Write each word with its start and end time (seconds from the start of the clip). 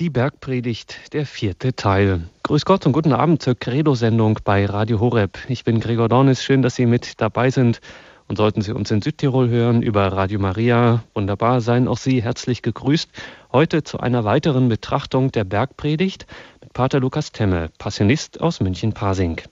Die 0.00 0.08
Bergpredigt, 0.08 1.12
der 1.12 1.26
vierte 1.26 1.76
Teil. 1.76 2.22
Grüß 2.44 2.64
Gott 2.64 2.86
und 2.86 2.92
guten 2.92 3.12
Abend 3.12 3.42
zur 3.42 3.54
Credo-Sendung 3.54 4.38
bei 4.42 4.64
Radio 4.64 5.00
Horeb. 5.00 5.38
Ich 5.48 5.64
bin 5.64 5.80
Gregor 5.80 6.08
Dornis, 6.08 6.42
schön, 6.42 6.62
dass 6.62 6.76
Sie 6.76 6.86
mit 6.86 7.20
dabei 7.20 7.50
sind. 7.50 7.82
Und 8.26 8.36
sollten 8.36 8.62
Sie 8.62 8.72
uns 8.72 8.90
in 8.90 9.02
Südtirol 9.02 9.50
hören 9.50 9.82
über 9.82 10.06
Radio 10.06 10.40
Maria, 10.40 11.04
wunderbar, 11.12 11.60
seien 11.60 11.88
auch 11.88 11.98
Sie 11.98 12.22
herzlich 12.22 12.62
gegrüßt. 12.62 13.10
Heute 13.52 13.82
zu 13.82 14.00
einer 14.00 14.24
weiteren 14.24 14.70
Betrachtung 14.70 15.30
der 15.30 15.44
Bergpredigt 15.44 16.26
mit 16.62 16.72
Pater 16.72 16.98
Lukas 16.98 17.32
Temme, 17.32 17.68
Passionist 17.76 18.40
aus 18.40 18.60
München-Pasing. 18.60 19.42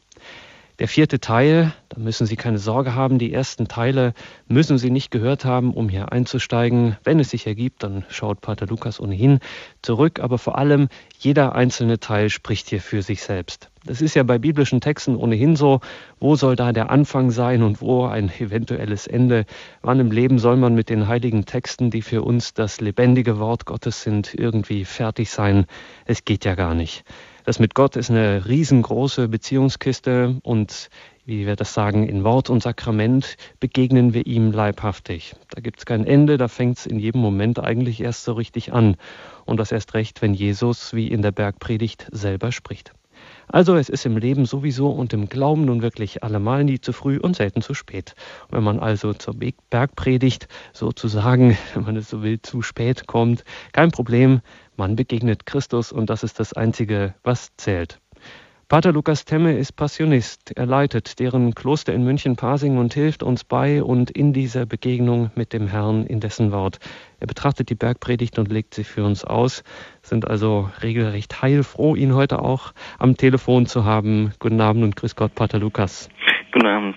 Der 0.80 0.88
vierte 0.88 1.20
Teil, 1.20 1.74
da 1.90 2.00
müssen 2.00 2.26
Sie 2.26 2.36
keine 2.36 2.56
Sorge 2.56 2.94
haben, 2.94 3.18
die 3.18 3.34
ersten 3.34 3.68
Teile 3.68 4.14
müssen 4.48 4.78
Sie 4.78 4.88
nicht 4.88 5.10
gehört 5.10 5.44
haben, 5.44 5.74
um 5.74 5.90
hier 5.90 6.10
einzusteigen. 6.10 6.96
Wenn 7.04 7.20
es 7.20 7.28
sich 7.28 7.46
ergibt, 7.46 7.82
dann 7.82 8.06
schaut 8.08 8.40
Pater 8.40 8.66
Lukas 8.66 8.98
ohnehin 8.98 9.40
zurück, 9.82 10.20
aber 10.20 10.38
vor 10.38 10.56
allem 10.56 10.88
jeder 11.18 11.54
einzelne 11.54 12.00
Teil 12.00 12.30
spricht 12.30 12.70
hier 12.70 12.80
für 12.80 13.02
sich 13.02 13.22
selbst. 13.22 13.68
Das 13.84 14.00
ist 14.00 14.14
ja 14.14 14.22
bei 14.22 14.38
biblischen 14.38 14.80
Texten 14.80 15.16
ohnehin 15.16 15.54
so, 15.54 15.80
wo 16.18 16.34
soll 16.34 16.56
da 16.56 16.72
der 16.72 16.88
Anfang 16.88 17.30
sein 17.30 17.62
und 17.62 17.82
wo 17.82 18.06
ein 18.06 18.32
eventuelles 18.38 19.06
Ende? 19.06 19.44
Wann 19.82 20.00
im 20.00 20.10
Leben 20.10 20.38
soll 20.38 20.56
man 20.56 20.74
mit 20.74 20.88
den 20.88 21.08
heiligen 21.08 21.44
Texten, 21.44 21.90
die 21.90 22.00
für 22.00 22.22
uns 22.22 22.54
das 22.54 22.80
lebendige 22.80 23.38
Wort 23.38 23.66
Gottes 23.66 24.02
sind, 24.02 24.32
irgendwie 24.32 24.86
fertig 24.86 25.30
sein? 25.30 25.66
Es 26.06 26.24
geht 26.24 26.46
ja 26.46 26.54
gar 26.54 26.74
nicht. 26.74 27.04
Das 27.44 27.58
mit 27.58 27.74
Gott 27.74 27.96
ist 27.96 28.10
eine 28.10 28.46
riesengroße 28.46 29.28
Beziehungskiste 29.28 30.36
und 30.42 30.90
wie 31.24 31.46
wir 31.46 31.56
das 31.56 31.74
sagen, 31.74 32.08
in 32.08 32.24
Wort 32.24 32.50
und 32.50 32.62
Sakrament 32.62 33.36
begegnen 33.60 34.14
wir 34.14 34.26
ihm 34.26 34.52
leibhaftig. 34.52 35.34
Da 35.50 35.60
gibt 35.60 35.78
es 35.78 35.86
kein 35.86 36.04
Ende, 36.04 36.36
da 36.36 36.48
fängt 36.48 36.78
es 36.78 36.86
in 36.86 36.98
jedem 36.98 37.20
Moment 37.20 37.58
eigentlich 37.58 38.00
erst 38.00 38.24
so 38.24 38.32
richtig 38.32 38.72
an. 38.72 38.96
Und 39.44 39.58
das 39.58 39.72
erst 39.72 39.94
recht, 39.94 40.22
wenn 40.22 40.34
Jesus, 40.34 40.92
wie 40.92 41.08
in 41.08 41.22
der 41.22 41.32
Bergpredigt, 41.32 42.08
selber 42.10 42.52
spricht. 42.52 42.92
Also 43.48 43.76
es 43.76 43.88
ist 43.88 44.06
im 44.06 44.16
Leben 44.16 44.46
sowieso 44.46 44.90
und 44.90 45.12
im 45.12 45.28
Glauben 45.28 45.64
nun 45.64 45.82
wirklich 45.82 46.22
allemal 46.22 46.64
nie 46.64 46.80
zu 46.80 46.92
früh 46.92 47.18
und 47.18 47.36
selten 47.36 47.62
zu 47.62 47.74
spät. 47.74 48.14
Wenn 48.50 48.62
man 48.62 48.78
also 48.78 49.12
zur 49.12 49.34
Bergpredigt 49.70 50.46
sozusagen, 50.72 51.58
wenn 51.74 51.82
man 51.82 51.96
es 51.96 52.08
so 52.08 52.22
will, 52.22 52.40
zu 52.40 52.62
spät 52.62 53.06
kommt, 53.06 53.44
kein 53.72 53.90
Problem, 53.90 54.40
man 54.80 54.96
begegnet 54.96 55.44
Christus 55.44 55.92
und 55.92 56.08
das 56.08 56.22
ist 56.22 56.40
das 56.40 56.54
Einzige, 56.54 57.14
was 57.22 57.54
zählt. 57.56 58.00
Pater 58.66 58.92
Lukas 58.92 59.26
Temme 59.26 59.58
ist 59.58 59.72
Passionist. 59.72 60.56
Er 60.56 60.64
leitet 60.64 61.18
deren 61.20 61.54
Kloster 61.54 61.92
in 61.92 62.02
München-Pasing 62.02 62.78
und 62.78 62.94
hilft 62.94 63.22
uns 63.22 63.44
bei 63.44 63.82
und 63.82 64.10
in 64.10 64.32
dieser 64.32 64.64
Begegnung 64.64 65.30
mit 65.34 65.52
dem 65.52 65.66
Herrn 65.66 66.06
in 66.06 66.20
dessen 66.20 66.50
Wort. 66.50 66.78
Er 67.18 67.26
betrachtet 67.26 67.68
die 67.68 67.74
Bergpredigt 67.74 68.38
und 68.38 68.50
legt 68.50 68.72
sie 68.72 68.84
für 68.84 69.04
uns 69.04 69.22
aus. 69.22 69.64
Sind 70.00 70.26
also 70.26 70.70
regelrecht 70.82 71.42
heilfroh, 71.42 71.94
ihn 71.94 72.14
heute 72.14 72.38
auch 72.38 72.72
am 72.98 73.18
Telefon 73.18 73.66
zu 73.66 73.84
haben. 73.84 74.32
Guten 74.38 74.62
Abend 74.62 74.82
und 74.82 74.96
grüß 74.96 75.14
Gott, 75.14 75.34
Pater 75.34 75.58
Lukas. 75.58 76.08
Guten 76.52 76.66
Abend. 76.66 76.96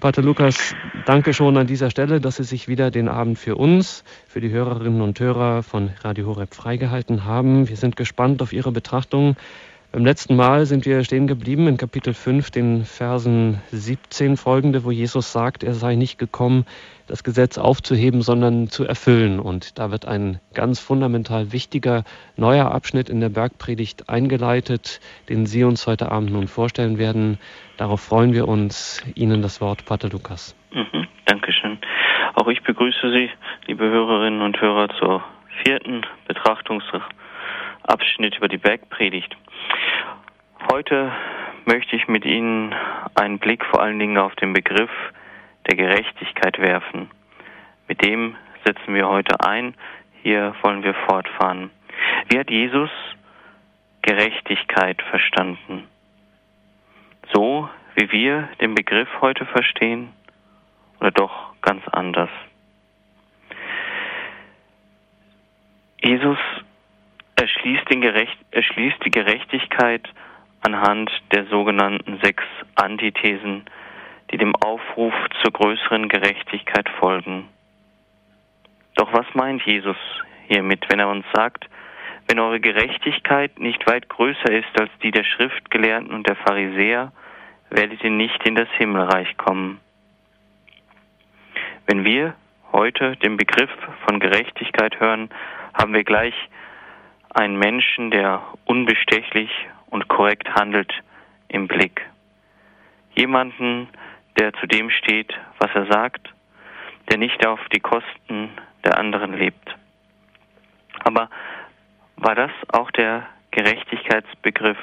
Pater 0.00 0.22
Lukas, 0.22 0.76
danke 1.06 1.34
schon 1.34 1.56
an 1.56 1.66
dieser 1.66 1.90
Stelle, 1.90 2.20
dass 2.20 2.36
Sie 2.36 2.44
sich 2.44 2.68
wieder 2.68 2.92
den 2.92 3.08
Abend 3.08 3.36
für 3.36 3.56
uns, 3.56 4.04
für 4.28 4.40
die 4.40 4.50
Hörerinnen 4.50 5.00
und 5.00 5.18
Hörer 5.18 5.64
von 5.64 5.90
Radio 6.04 6.26
Horeb 6.26 6.54
freigehalten 6.54 7.24
haben. 7.24 7.68
Wir 7.68 7.76
sind 7.76 7.96
gespannt 7.96 8.40
auf 8.40 8.52
Ihre 8.52 8.70
Betrachtung 8.70 9.34
beim 9.90 10.04
letzten 10.04 10.36
Mal 10.36 10.66
sind 10.66 10.84
wir 10.84 11.02
stehen 11.02 11.26
geblieben 11.26 11.66
in 11.66 11.78
Kapitel 11.78 12.12
5, 12.12 12.50
den 12.50 12.84
Versen 12.84 13.62
17 13.72 14.36
folgende, 14.36 14.84
wo 14.84 14.90
Jesus 14.90 15.32
sagt, 15.32 15.64
er 15.64 15.72
sei 15.72 15.94
nicht 15.94 16.18
gekommen, 16.18 16.66
das 17.06 17.24
Gesetz 17.24 17.56
aufzuheben, 17.56 18.20
sondern 18.20 18.68
zu 18.68 18.84
erfüllen. 18.84 19.40
Und 19.40 19.78
da 19.78 19.90
wird 19.90 20.06
ein 20.06 20.40
ganz 20.52 20.78
fundamental 20.78 21.52
wichtiger 21.52 22.04
neuer 22.36 22.70
Abschnitt 22.70 23.08
in 23.08 23.20
der 23.20 23.30
Bergpredigt 23.30 24.10
eingeleitet, 24.10 25.00
den 25.30 25.46
Sie 25.46 25.64
uns 25.64 25.86
heute 25.86 26.12
Abend 26.12 26.32
nun 26.32 26.48
vorstellen 26.48 26.98
werden. 26.98 27.38
Darauf 27.78 28.02
freuen 28.02 28.34
wir 28.34 28.46
uns. 28.46 29.02
Ihnen 29.14 29.40
das 29.40 29.62
Wort, 29.62 29.86
Pater 29.86 30.10
Lukas. 30.10 30.54
Mhm, 30.70 31.06
Dankeschön. 31.24 31.78
Auch 32.34 32.48
ich 32.48 32.62
begrüße 32.62 33.10
Sie, 33.10 33.30
liebe 33.66 33.84
Hörerinnen 33.84 34.42
und 34.42 34.60
Hörer, 34.60 34.88
zur 34.98 35.24
vierten 35.64 36.02
Betrachtungsabschnitt 36.26 38.36
über 38.36 38.48
die 38.48 38.58
Bergpredigt. 38.58 39.34
Heute 40.70 41.12
möchte 41.64 41.96
ich 41.96 42.08
mit 42.08 42.24
Ihnen 42.24 42.74
einen 43.14 43.38
Blick 43.38 43.64
vor 43.64 43.82
allen 43.82 43.98
Dingen 43.98 44.18
auf 44.18 44.34
den 44.36 44.52
Begriff 44.52 44.90
der 45.66 45.76
Gerechtigkeit 45.76 46.58
werfen. 46.58 47.10
Mit 47.88 48.04
dem 48.04 48.36
setzen 48.64 48.94
wir 48.94 49.08
heute 49.08 49.40
ein. 49.40 49.74
Hier 50.22 50.54
wollen 50.62 50.82
wir 50.82 50.94
fortfahren. 50.94 51.70
Wie 52.28 52.38
hat 52.38 52.50
Jesus 52.50 52.90
Gerechtigkeit 54.02 55.00
verstanden? 55.02 55.84
So, 57.32 57.68
wie 57.94 58.10
wir 58.12 58.48
den 58.60 58.74
Begriff 58.74 59.08
heute 59.20 59.44
verstehen, 59.46 60.12
oder 61.00 61.10
doch 61.10 61.52
ganz 61.62 61.86
anders? 61.88 62.30
Jesus 66.02 66.38
erschließt, 67.40 67.86
Gerecht, 67.88 68.38
erschließt 68.50 69.04
die 69.04 69.10
Gerechtigkeit 69.10 70.08
anhand 70.62 71.10
der 71.32 71.46
sogenannten 71.46 72.18
sechs 72.22 72.44
Antithesen, 72.74 73.64
die 74.30 74.38
dem 74.38 74.54
Aufruf 74.56 75.14
zur 75.42 75.52
größeren 75.52 76.08
Gerechtigkeit 76.08 76.88
folgen. 77.00 77.48
Doch 78.94 79.12
was 79.12 79.26
meint 79.34 79.62
Jesus 79.62 79.96
hiermit, 80.48 80.84
wenn 80.88 80.98
er 80.98 81.08
uns 81.08 81.24
sagt, 81.32 81.66
wenn 82.26 82.38
eure 82.38 82.60
Gerechtigkeit 82.60 83.58
nicht 83.58 83.86
weit 83.86 84.08
größer 84.08 84.52
ist 84.52 84.80
als 84.80 84.90
die 85.02 85.10
der 85.10 85.24
Schriftgelehrten 85.24 86.10
und 86.10 86.26
der 86.26 86.36
Pharisäer, 86.36 87.12
werdet 87.70 88.02
ihr 88.02 88.10
nicht 88.10 88.44
in 88.46 88.54
das 88.54 88.68
Himmelreich 88.76 89.36
kommen. 89.36 89.80
Wenn 91.86 92.04
wir 92.04 92.34
heute 92.72 93.16
den 93.16 93.36
Begriff 93.36 93.70
von 94.06 94.20
Gerechtigkeit 94.20 95.00
hören, 95.00 95.30
haben 95.72 95.94
wir 95.94 96.04
gleich 96.04 96.34
einen 97.38 97.56
Menschen, 97.56 98.10
der 98.10 98.42
unbestechlich 98.64 99.50
und 99.90 100.08
korrekt 100.08 100.52
handelt, 100.56 100.92
im 101.46 101.68
Blick. 101.68 102.04
Jemanden, 103.14 103.88
der 104.38 104.52
zu 104.54 104.66
dem 104.66 104.90
steht, 104.90 105.32
was 105.60 105.70
er 105.72 105.86
sagt, 105.86 106.28
der 107.08 107.16
nicht 107.18 107.46
auf 107.46 107.60
die 107.72 107.78
Kosten 107.78 108.50
der 108.84 108.98
anderen 108.98 109.38
lebt. 109.38 109.76
Aber 111.04 111.30
war 112.16 112.34
das 112.34 112.50
auch 112.72 112.90
der 112.90 113.26
Gerechtigkeitsbegriff 113.52 114.78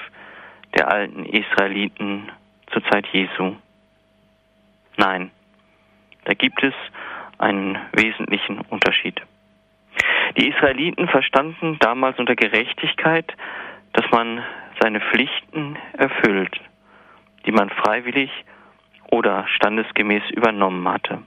der 0.76 0.90
alten 0.90 1.26
Israeliten 1.26 2.32
zur 2.72 2.84
Zeit 2.86 3.06
Jesu? 3.08 3.58
Nein, 4.96 5.30
da 6.24 6.34
gibt 6.34 6.64
es 6.64 6.74
einen 7.38 7.78
wesentlichen 7.92 8.62
Unterschied. 8.62 9.22
Die 10.38 10.50
Israeliten 10.50 11.08
verstanden 11.08 11.78
damals 11.80 12.20
unter 12.20 12.36
Gerechtigkeit, 12.36 13.32
dass 13.94 14.10
man 14.12 14.44
seine 14.82 15.00
Pflichten 15.00 15.78
erfüllt, 15.94 16.60
die 17.46 17.52
man 17.52 17.70
freiwillig 17.70 18.30
oder 19.12 19.48
standesgemäß 19.48 20.24
übernommen 20.32 20.88
hatte. 20.88 21.20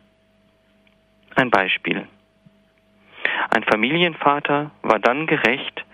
Ein 1.37 1.51
Beispiel. 1.51 2.07
Ein 3.51 3.65
Familienvater 3.65 4.71
war 4.83 4.99
dann 4.99 5.27
gerecht, 5.27 5.85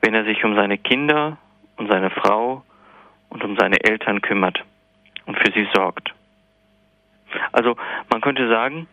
wenn 0.00 0.14
er 0.14 0.24
sich 0.24 0.44
um 0.44 0.54
seine 0.54 0.78
Kinder 0.78 1.38
und 1.76 1.90
seine 1.90 2.10
Frau 2.10 2.62
und 3.30 3.42
um 3.42 3.56
seine 3.56 3.82
Eltern 3.82 4.20
kümmert 4.20 4.62
und 5.26 5.36
für 5.38 5.50
sie 5.52 5.66
sorgt. 5.74 6.14
Also 7.52 7.76
man 8.10 8.20
könnte 8.20 8.48
sagen, 8.48 8.86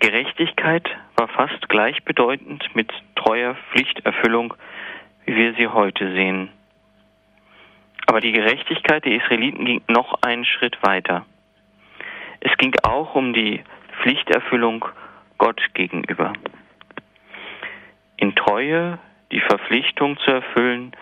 Gerechtigkeit 0.00 0.88
war 1.16 1.28
fast 1.28 1.68
gleichbedeutend 1.68 2.74
mit 2.74 2.90
treuer 3.16 3.54
Pflichterfüllung, 3.70 4.54
wie 5.26 5.36
wir 5.36 5.54
sie 5.54 5.68
heute 5.68 6.12
sehen. 6.14 6.48
Aber 8.06 8.20
die 8.20 8.32
Gerechtigkeit 8.32 9.04
der 9.04 9.12
Israeliten 9.12 9.66
ging 9.66 9.82
noch 9.88 10.22
einen 10.22 10.46
Schritt 10.46 10.82
weiter. 10.82 11.26
Es 12.40 12.56
ging 12.56 12.74
auch 12.82 13.14
um 13.14 13.34
die 13.34 13.62
Pflichterfüllung 14.02 14.86
Gott 15.36 15.62
gegenüber. 15.74 16.32
In 18.16 18.34
Treue 18.34 18.98
die 19.30 19.40
Verpflichtung 19.40 20.18
zu 20.20 20.30
erfüllen, 20.30 20.92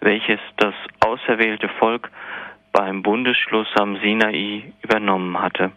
welches 0.00 0.40
das 0.56 0.74
auserwählte 1.00 1.68
Volk 1.78 2.10
beim 2.72 3.02
Bundesschluss 3.02 3.68
am 3.76 3.96
Sinai 4.00 4.72
übernommen 4.82 5.40
hatte. 5.40 5.72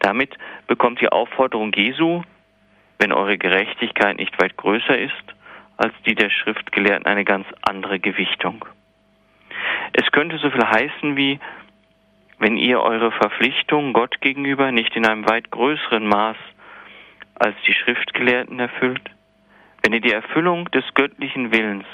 Damit 0.00 0.36
bekommt 0.66 1.00
die 1.00 1.08
Aufforderung 1.08 1.72
Jesu, 1.72 2.22
wenn 2.98 3.12
eure 3.12 3.38
Gerechtigkeit 3.38 4.16
nicht 4.16 4.40
weit 4.40 4.56
größer 4.56 4.98
ist 4.98 5.12
als 5.76 5.92
die 6.06 6.14
der 6.14 6.30
Schriftgelehrten, 6.30 7.06
eine 7.06 7.24
ganz 7.24 7.46
andere 7.62 7.98
Gewichtung. 7.98 8.64
Es 9.92 10.10
könnte 10.12 10.38
so 10.38 10.50
viel 10.50 10.66
heißen 10.66 11.16
wie, 11.16 11.38
wenn 12.38 12.56
ihr 12.56 12.80
eure 12.80 13.12
Verpflichtung 13.12 13.92
Gott 13.92 14.20
gegenüber 14.20 14.72
nicht 14.72 14.94
in 14.96 15.06
einem 15.06 15.28
weit 15.28 15.50
größeren 15.50 16.06
Maß 16.06 16.36
als 17.34 17.56
die 17.66 17.74
Schriftgelehrten 17.74 18.58
erfüllt, 18.58 19.10
wenn 19.82 19.92
ihr 19.92 20.00
die 20.00 20.12
Erfüllung 20.12 20.70
des 20.70 20.84
göttlichen 20.94 21.52
Willens 21.52 21.86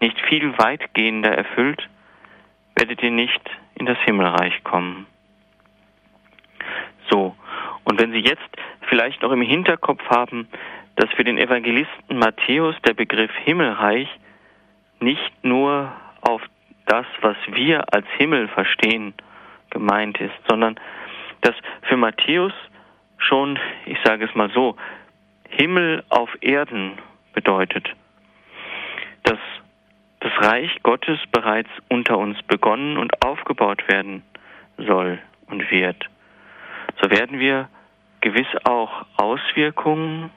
nicht 0.00 0.18
viel 0.22 0.56
weitgehender 0.58 1.36
erfüllt, 1.36 1.88
werdet 2.74 3.02
ihr 3.02 3.10
nicht 3.10 3.40
in 3.74 3.86
das 3.86 3.98
Himmelreich 4.04 4.62
kommen. 4.64 5.06
So, 7.10 7.34
und 7.84 8.00
wenn 8.00 8.12
Sie 8.12 8.20
jetzt 8.20 8.48
vielleicht 8.88 9.22
noch 9.22 9.32
im 9.32 9.42
Hinterkopf 9.42 10.02
haben, 10.08 10.48
dass 10.96 11.10
für 11.10 11.24
den 11.24 11.38
Evangelisten 11.38 12.18
Matthäus 12.18 12.76
der 12.86 12.94
Begriff 12.94 13.30
Himmelreich 13.44 14.08
nicht 15.00 15.32
nur 15.44 15.92
auf 16.20 16.42
das, 16.86 17.06
was 17.20 17.36
wir 17.48 17.92
als 17.94 18.06
Himmel 18.18 18.48
verstehen, 18.48 19.14
gemeint 19.70 20.20
ist, 20.20 20.34
sondern 20.48 20.78
dass 21.40 21.54
für 21.82 21.96
Matthäus 21.96 22.52
schon, 23.16 23.58
ich 23.86 23.98
sage 24.04 24.24
es 24.24 24.34
mal 24.34 24.50
so, 24.50 24.76
Himmel 25.48 26.04
auf 26.10 26.30
Erden 26.40 26.98
bedeutet. 27.32 27.88
Dass 29.24 29.38
das 30.20 30.32
Reich 30.38 30.82
Gottes 30.82 31.18
bereits 31.32 31.70
unter 31.88 32.18
uns 32.18 32.42
begonnen 32.42 32.98
und 32.98 33.24
aufgebaut 33.24 33.82
werden 33.88 34.22
soll 34.76 35.18
und 35.46 35.70
wird. 35.70 36.08
So 37.00 37.10
werden 37.10 37.38
wir 37.38 37.68
gewiss 38.20 38.48
auch 38.64 39.06
Auswirkungen 39.16 40.30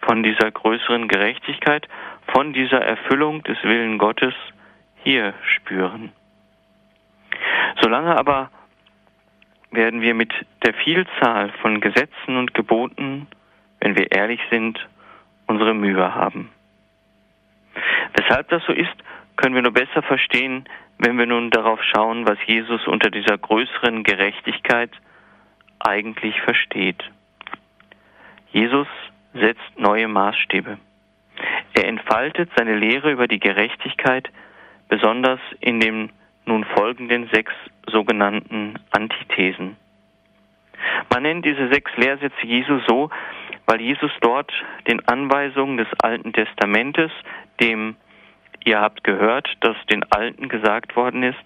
von 0.00 0.22
dieser 0.22 0.50
größeren 0.50 1.08
Gerechtigkeit, 1.08 1.88
von 2.28 2.52
dieser 2.52 2.80
Erfüllung 2.80 3.42
des 3.42 3.62
Willen 3.62 3.98
Gottes 3.98 4.34
hier 5.02 5.34
spüren. 5.42 6.12
Solange 7.80 8.16
aber 8.16 8.50
werden 9.70 10.00
wir 10.00 10.14
mit 10.14 10.32
der 10.64 10.74
Vielzahl 10.74 11.50
von 11.60 11.80
Gesetzen 11.80 12.36
und 12.36 12.54
Geboten, 12.54 13.26
wenn 13.80 13.96
wir 13.96 14.10
ehrlich 14.12 14.40
sind, 14.50 14.78
unsere 15.46 15.74
Mühe 15.74 16.14
haben. 16.14 16.50
Weshalb 18.14 18.48
das 18.48 18.64
so 18.64 18.72
ist, 18.72 18.94
können 19.36 19.54
wir 19.54 19.62
nur 19.62 19.72
besser 19.72 20.02
verstehen, 20.02 20.64
wenn 20.98 21.18
wir 21.18 21.26
nun 21.26 21.50
darauf 21.50 21.80
schauen, 21.82 22.26
was 22.26 22.38
Jesus 22.46 22.86
unter 22.86 23.10
dieser 23.10 23.36
größeren 23.36 24.02
Gerechtigkeit 24.02 24.90
eigentlich 25.78 26.40
versteht. 26.42 27.02
Jesus 28.52 28.88
setzt 29.34 29.78
neue 29.78 30.08
Maßstäbe. 30.08 30.78
Er 31.74 31.88
entfaltet 31.88 32.50
seine 32.56 32.76
Lehre 32.76 33.12
über 33.12 33.28
die 33.28 33.40
Gerechtigkeit 33.40 34.30
besonders 34.88 35.40
in 35.60 35.80
den 35.80 36.10
nun 36.46 36.64
folgenden 36.64 37.28
sechs 37.32 37.52
sogenannten 37.88 38.78
Antithesen. 38.90 39.76
Man 41.12 41.22
nennt 41.22 41.44
diese 41.44 41.68
sechs 41.72 41.90
Lehrsätze 41.96 42.46
Jesu 42.46 42.80
so, 42.86 43.10
weil 43.66 43.80
Jesus 43.80 44.12
dort 44.20 44.52
den 44.86 45.06
Anweisungen 45.08 45.76
des 45.76 45.88
Alten 46.02 46.32
Testamentes, 46.32 47.10
dem 47.60 47.96
ihr 48.64 48.80
habt 48.80 49.04
gehört, 49.04 49.48
dass 49.60 49.76
den 49.90 50.04
Alten 50.12 50.48
gesagt 50.48 50.96
worden 50.96 51.22
ist, 51.22 51.44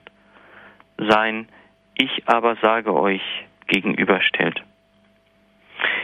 sein 0.97 1.49
Ich 1.95 2.29
aber 2.29 2.57
sage 2.57 2.95
euch 2.95 3.23
gegenüberstellt. 3.71 4.63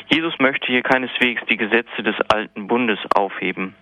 Jesus 0.09 0.39
möchte 0.39 0.69
hier 0.69 0.83
keineswegs 0.83 1.43
die 1.51 1.57
Gesetze 1.57 2.03
des 2.03 2.15
alten 2.31 2.67
Bundes 2.67 2.99
aufheben. 3.15 3.75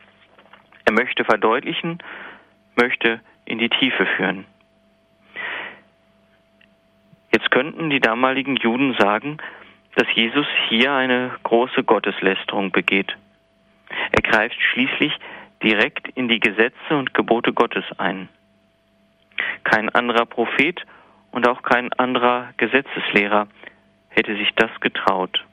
Er 0.85 0.93
möchte 0.93 1.25
verdeutlichen, 1.25 1.99
möchte 2.77 3.21
in 3.45 3.59
die 3.59 3.69
Tiefe 3.69 4.07
führen. 4.17 4.47
Jetzt 7.33 7.51
könnten 7.51 7.91
die 7.91 8.01
damaligen 8.01 8.57
Juden 8.57 8.95
sagen, 8.99 9.39
dass 9.97 10.07
Jesus 10.15 10.47
hier 10.69 10.93
eine 10.93 11.33
große 11.43 11.85
Gotteslästerung 11.85 12.71
begeht. 12.73 13.17
Er 14.13 14.23
greift 14.23 14.57
schließlich 14.61 15.13
direkt 15.63 16.09
in 16.09 16.29
die 16.29 16.41
Gesetze 16.41 16.97
und 16.97 17.15
Gebote 17.15 17.53
Gottes 17.53 17.85
ein. 17.99 18.29
Kein 19.63 19.89
anderer 19.91 20.27
Prophet 20.27 20.85
und 21.33 21.49
auch 21.49 21.63
kein 21.63 21.93
anderer 21.95 22.51
Gesetzeslehrer 22.57 23.49
hätte 24.15 24.37
sich 24.37 24.51
das 24.57 24.71
getraut. 24.81 25.45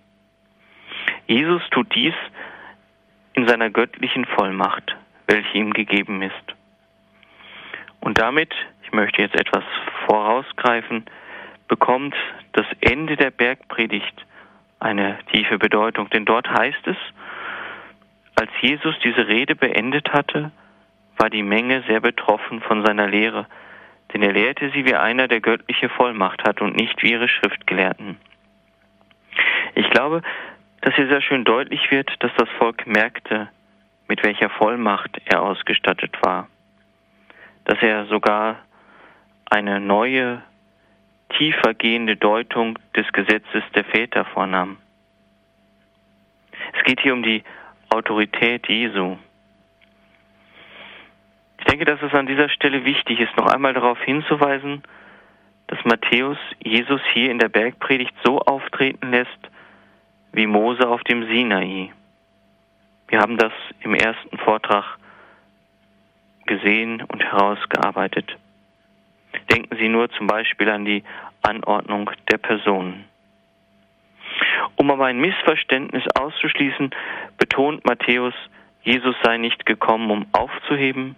Jesus 1.28 1.62
tut 1.72 1.94
dies 1.96 2.14
in 3.34 3.48
seiner 3.48 3.70
göttlichen 3.70 4.26
Vollmacht, 4.26 4.96
welche 5.28 5.58
ihm 5.58 5.74
gegeben 5.74 6.22
ist. 6.22 6.56
Und 8.00 8.20
damit, 8.20 8.54
ich 8.84 8.92
möchte 8.92 9.22
jetzt 9.22 9.36
etwas 9.36 9.64
vorausgreifen, 10.06 11.06
bekommt 11.68 12.16
das 12.54 12.66
Ende 12.82 13.16
der 13.16 13.32
Bergpredigt 13.32 14.26
eine 14.80 15.20
tiefe 15.32 15.58
Bedeutung. 15.58 16.10
Denn 16.10 16.26
dort 16.26 16.50
heißt 16.50 16.86
es, 16.88 16.98
als 18.36 18.50
Jesus 18.62 18.96
diese 19.04 19.28
Rede 19.28 19.56
beendet 19.56 20.12
hatte, 20.12 20.52
war 21.18 21.30
die 21.30 21.44
Menge 21.44 21.84
sehr 21.88 22.02
betroffen 22.02 22.62
von 22.62 22.84
seiner 22.86 23.08
Lehre, 23.08 23.46
denn 24.14 24.24
er 24.24 24.34
lehrte 24.34 24.72
sie 24.72 24.86
wie 24.86 24.96
einer, 24.96 25.28
der 25.28 25.40
göttliche 25.40 25.90
Vollmacht 25.90 26.44
hat 26.44 26.62
und 26.62 26.76
nicht 26.76 27.02
wie 27.04 27.12
ihre 27.12 27.30
Schriftgelehrten. 27.30 28.18
Ich 29.76 29.90
glaube, 29.90 30.22
dass 30.82 30.96
hier 30.96 31.08
sehr 31.08 31.22
schön 31.22 31.44
deutlich 31.46 31.92
wird, 31.92 32.12
dass 32.20 32.32
das 32.38 32.50
Volk 32.58 32.86
merkte, 32.88 33.50
mit 34.08 34.24
welcher 34.24 34.50
Vollmacht 34.50 35.22
er 35.26 35.42
ausgestattet 35.42 36.18
war, 36.22 36.48
dass 37.66 37.82
er 37.82 38.06
sogar 38.08 38.58
eine 39.50 39.80
neue, 39.80 40.42
tiefer 41.38 41.74
gehende 41.74 42.18
Deutung 42.18 42.78
des 42.96 43.10
Gesetzes 43.14 43.64
der 43.74 43.86
Väter 43.86 44.26
vornahm. 44.26 44.78
Es 46.78 46.84
geht 46.84 47.02
hier 47.02 47.14
um 47.14 47.24
die 47.24 47.44
Autorität 47.90 48.68
Jesu. 48.68 49.18
Ich 51.60 51.66
denke, 51.66 51.86
dass 51.86 52.02
es 52.02 52.14
an 52.14 52.26
dieser 52.26 52.50
Stelle 52.50 52.86
wichtig 52.86 53.20
ist, 53.20 53.36
noch 53.38 53.48
einmal 53.48 53.74
darauf 53.74 54.02
hinzuweisen, 54.02 54.84
dass 55.68 55.84
Matthäus 55.86 56.38
Jesus 56.64 57.02
hier 57.14 57.32
in 57.32 57.40
der 57.40 57.50
Bergpredigt 57.50 58.14
so 58.24 58.40
auftreten 58.40 59.12
lässt, 59.12 59.30
wie 60.34 60.48
Mose 60.48 60.88
auf 60.88 61.04
dem 61.04 61.28
Sinai. 61.28 61.92
Wir 63.08 63.20
haben 63.20 63.38
das 63.38 63.52
im 63.82 63.94
ersten 63.94 64.38
Vortrag 64.38 64.98
gesehen 66.46 67.04
und 67.04 67.24
herausgearbeitet. 67.24 68.38
Denken 69.50 69.76
Sie 69.78 69.90
nur 69.90 70.10
zum 70.12 70.28
Beispiel 70.28 70.70
an 70.70 70.86
die 70.86 71.04
Anordnung 71.42 72.10
der 72.32 72.38
Personen. 72.38 73.06
Um 74.76 74.90
aber 74.92 75.06
ein 75.06 75.20
Missverständnis 75.20 76.04
auszuschließen, 76.18 76.92
betont 77.38 77.86
Matthäus, 77.86 78.34
Jesus 78.84 79.16
sei 79.24 79.38
nicht 79.38 79.66
gekommen, 79.66 80.10
um 80.10 80.26
aufzuheben, 80.32 81.16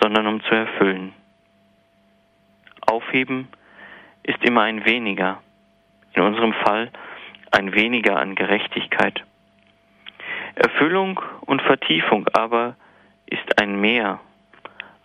sondern 0.00 0.26
um 0.26 0.42
zu 0.42 0.54
erfüllen. 0.54 1.12
Aufheben 2.86 3.48
ist 4.22 4.42
immer 4.44 4.62
ein 4.62 4.84
weniger. 4.84 5.42
In 6.12 6.22
unserem 6.22 6.52
Fall 6.52 6.90
ein 7.50 7.74
weniger 7.74 8.18
an 8.18 8.34
Gerechtigkeit. 8.34 9.24
Erfüllung 10.54 11.20
und 11.42 11.62
Vertiefung 11.62 12.26
aber 12.32 12.76
ist 13.26 13.60
ein 13.60 13.80
Mehr, 13.80 14.20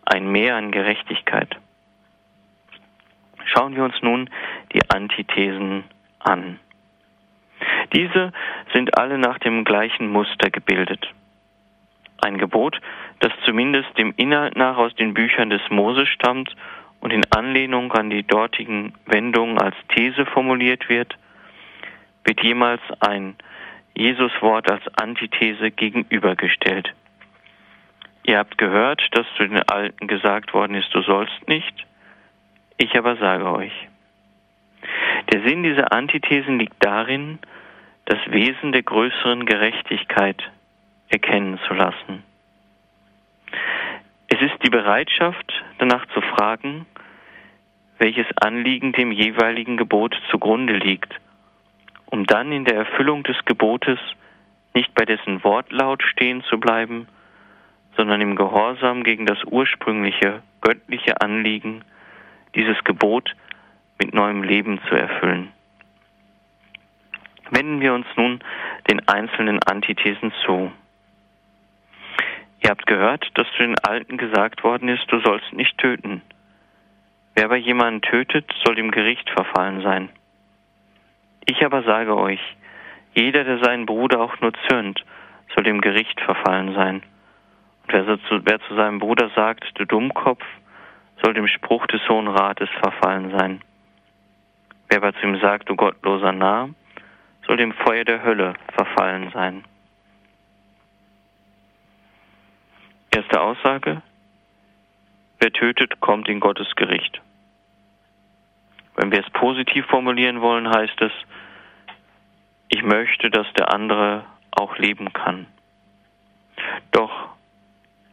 ein 0.05 0.31
Mehr 0.31 0.55
an 0.55 0.71
Gerechtigkeit. 0.71 1.55
Schauen 3.45 3.75
wir 3.75 3.83
uns 3.83 3.95
nun 4.01 4.29
die 4.73 4.81
Antithesen 4.89 5.83
an. 6.19 6.59
Diese 7.93 8.33
sind 8.73 8.97
alle 8.97 9.17
nach 9.17 9.39
dem 9.39 9.63
gleichen 9.63 10.09
Muster 10.09 10.49
gebildet. 10.49 11.07
Ein 12.21 12.37
Gebot, 12.37 12.81
das 13.19 13.31
zumindest 13.45 13.97
dem 13.97 14.13
Inhalt 14.17 14.55
nach 14.55 14.77
aus 14.77 14.95
den 14.95 15.13
Büchern 15.13 15.49
des 15.49 15.61
Mose 15.69 16.05
stammt 16.07 16.55
und 16.99 17.11
in 17.11 17.23
Anlehnung 17.31 17.91
an 17.93 18.09
die 18.09 18.23
dortigen 18.23 18.93
Wendungen 19.05 19.59
als 19.59 19.75
These 19.89 20.25
formuliert 20.25 20.89
wird, 20.89 21.15
wird 22.25 22.43
jemals 22.43 22.81
ein 22.99 23.35
Jesuswort 23.95 24.69
als 24.69 24.83
Antithese 24.97 25.71
gegenübergestellt. 25.71 26.93
Ihr 28.23 28.39
habt 28.39 28.57
gehört, 28.57 29.01
dass 29.11 29.25
zu 29.37 29.47
den 29.47 29.61
Alten 29.69 30.07
gesagt 30.07 30.53
worden 30.53 30.75
ist, 30.75 30.93
du 30.93 31.01
sollst 31.01 31.47
nicht, 31.47 31.85
ich 32.77 32.97
aber 32.97 33.15
sage 33.17 33.49
euch. 33.49 33.87
Der 35.31 35.47
Sinn 35.47 35.63
dieser 35.63 35.93
Antithesen 35.93 36.59
liegt 36.59 36.83
darin, 36.83 37.39
das 38.05 38.19
Wesen 38.27 38.71
der 38.71 38.83
größeren 38.83 39.45
Gerechtigkeit 39.45 40.41
erkennen 41.09 41.59
zu 41.67 41.73
lassen. 41.73 42.23
Es 44.27 44.41
ist 44.41 44.61
die 44.63 44.69
Bereitschaft, 44.69 45.63
danach 45.77 46.05
zu 46.07 46.21
fragen, 46.21 46.85
welches 47.97 48.27
Anliegen 48.37 48.91
dem 48.91 49.11
jeweiligen 49.11 49.77
Gebot 49.77 50.19
zugrunde 50.29 50.73
liegt 50.73 51.13
um 52.07 52.25
dann 52.25 52.51
in 52.51 52.65
der 52.65 52.75
Erfüllung 52.75 53.23
des 53.23 53.37
Gebotes 53.45 53.99
nicht 54.73 54.93
bei 54.93 55.05
dessen 55.05 55.43
Wortlaut 55.43 56.03
stehen 56.03 56.43
zu 56.43 56.59
bleiben, 56.59 57.07
sondern 57.95 58.21
im 58.21 58.35
Gehorsam 58.35 59.03
gegen 59.03 59.25
das 59.25 59.43
ursprüngliche 59.45 60.41
göttliche 60.61 61.21
Anliegen, 61.21 61.83
dieses 62.55 62.83
Gebot 62.83 63.35
mit 63.99 64.13
neuem 64.13 64.43
Leben 64.43 64.79
zu 64.89 64.95
erfüllen. 64.95 65.49
Wenden 67.51 67.79
wir 67.79 67.93
uns 67.93 68.07
nun 68.15 68.39
den 68.89 69.07
einzelnen 69.07 69.61
Antithesen 69.63 70.33
zu. 70.45 70.71
Ihr 72.61 72.69
habt 72.69 72.87
gehört, 72.87 73.29
dass 73.35 73.47
zu 73.51 73.59
den 73.59 73.77
Alten 73.79 74.17
gesagt 74.17 74.63
worden 74.63 74.89
ist, 74.89 75.05
du 75.11 75.19
sollst 75.19 75.53
nicht 75.53 75.77
töten. 75.77 76.21
Wer 77.35 77.45
aber 77.45 77.57
jemanden 77.57 78.01
tötet, 78.01 78.51
soll 78.65 78.75
dem 78.75 78.91
Gericht 78.91 79.29
verfallen 79.29 79.81
sein. 79.81 80.09
Ich 81.45 81.63
aber 81.63 81.83
sage 81.83 82.15
euch, 82.15 82.41
jeder, 83.13 83.43
der 83.43 83.59
seinen 83.59 83.85
Bruder 83.85 84.19
auch 84.19 84.39
nur 84.41 84.51
zürnt, 84.67 85.03
soll 85.53 85.63
dem 85.63 85.81
Gericht 85.81 86.19
verfallen 86.21 86.73
sein. 86.73 87.03
Und 87.83 87.93
wer, 87.93 88.05
zu, 88.05 88.45
wer 88.45 88.59
zu 88.61 88.75
seinem 88.75 88.99
Bruder 88.99 89.29
sagt, 89.35 89.63
du 89.75 89.85
Dummkopf, 89.85 90.43
soll 91.23 91.33
dem 91.33 91.47
Spruch 91.47 91.85
des 91.87 92.01
Hohen 92.09 92.27
Rates 92.27 92.69
verfallen 92.81 93.31
sein. 93.37 93.61
Wer 94.89 94.97
aber 94.97 95.13
zu 95.13 95.27
ihm 95.27 95.39
sagt, 95.39 95.69
du 95.69 95.75
gottloser 95.75 96.31
Narr, 96.31 96.69
soll 97.47 97.57
dem 97.57 97.73
Feuer 97.73 98.03
der 98.03 98.23
Hölle 98.23 98.53
verfallen 98.73 99.29
sein. 99.31 99.63
Erste 103.11 103.39
Aussage, 103.39 104.01
wer 105.39 105.51
tötet, 105.53 106.01
kommt 106.01 106.27
in 106.27 106.39
Gottes 106.39 106.75
Gericht. 106.75 107.21
Wenn 108.95 109.11
wir 109.11 109.19
es 109.19 109.29
positiv 109.31 109.85
formulieren 109.87 110.41
wollen, 110.41 110.69
heißt 110.69 111.01
es, 111.01 111.11
ich 112.69 112.81
möchte, 112.83 113.29
dass 113.29 113.51
der 113.53 113.73
andere 113.73 114.25
auch 114.51 114.77
leben 114.77 115.11
kann. 115.13 115.47
Doch 116.91 117.29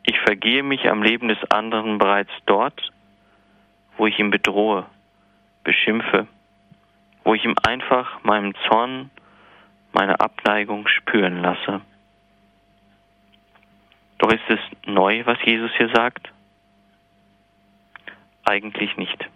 ich 0.05 0.19
vergehe 0.21 0.63
mich 0.63 0.89
am 0.89 1.03
Leben 1.03 1.29
des 1.29 1.39
anderen 1.51 1.99
bereits 1.99 2.33
dort, 2.47 2.91
wo 3.97 4.07
ich 4.07 4.19
ihn 4.19 4.31
bedrohe, 4.31 4.87
beschimpfe, 5.63 6.27
wo 7.25 7.35
ich 7.35 7.45
ihm 7.45 7.55
einfach 7.63 8.23
meinen 8.25 8.55
Zorn, 8.69 9.11
meine 9.93 10.19
Abneigung 10.21 10.89
spüren 10.89 11.41
lasse. 11.41 11.81
Doch 14.19 14.33
ist 14.33 14.49
es 14.49 14.61
neu, 14.87 15.25
was 15.27 15.39
Jesus 15.45 15.71
hier 15.77 15.91
sagt? 15.91 16.33
Eigentlich 18.45 18.97
nicht. 18.97 19.29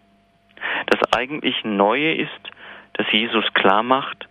Das 0.87 1.13
eigentlich 1.13 1.65
Neue 1.65 2.15
ist, 2.15 2.31
dass 2.95 3.11
Jesus 3.13 3.45
klar 3.55 3.83
macht, 3.83 4.29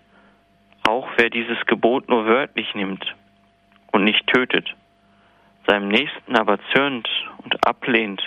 auch 0.87 1.09
wer 1.17 1.29
dieses 1.29 1.65
Gebot 1.65 2.09
nur 2.09 2.25
wörtlich 2.25 2.73
nimmt 2.75 3.15
und 3.91 4.03
nicht 4.03 4.27
tötet, 4.27 4.75
seinem 5.67 5.87
Nächsten 5.87 6.35
aber 6.35 6.59
zürnt 6.73 7.09
und 7.43 7.67
ablehnt, 7.67 8.21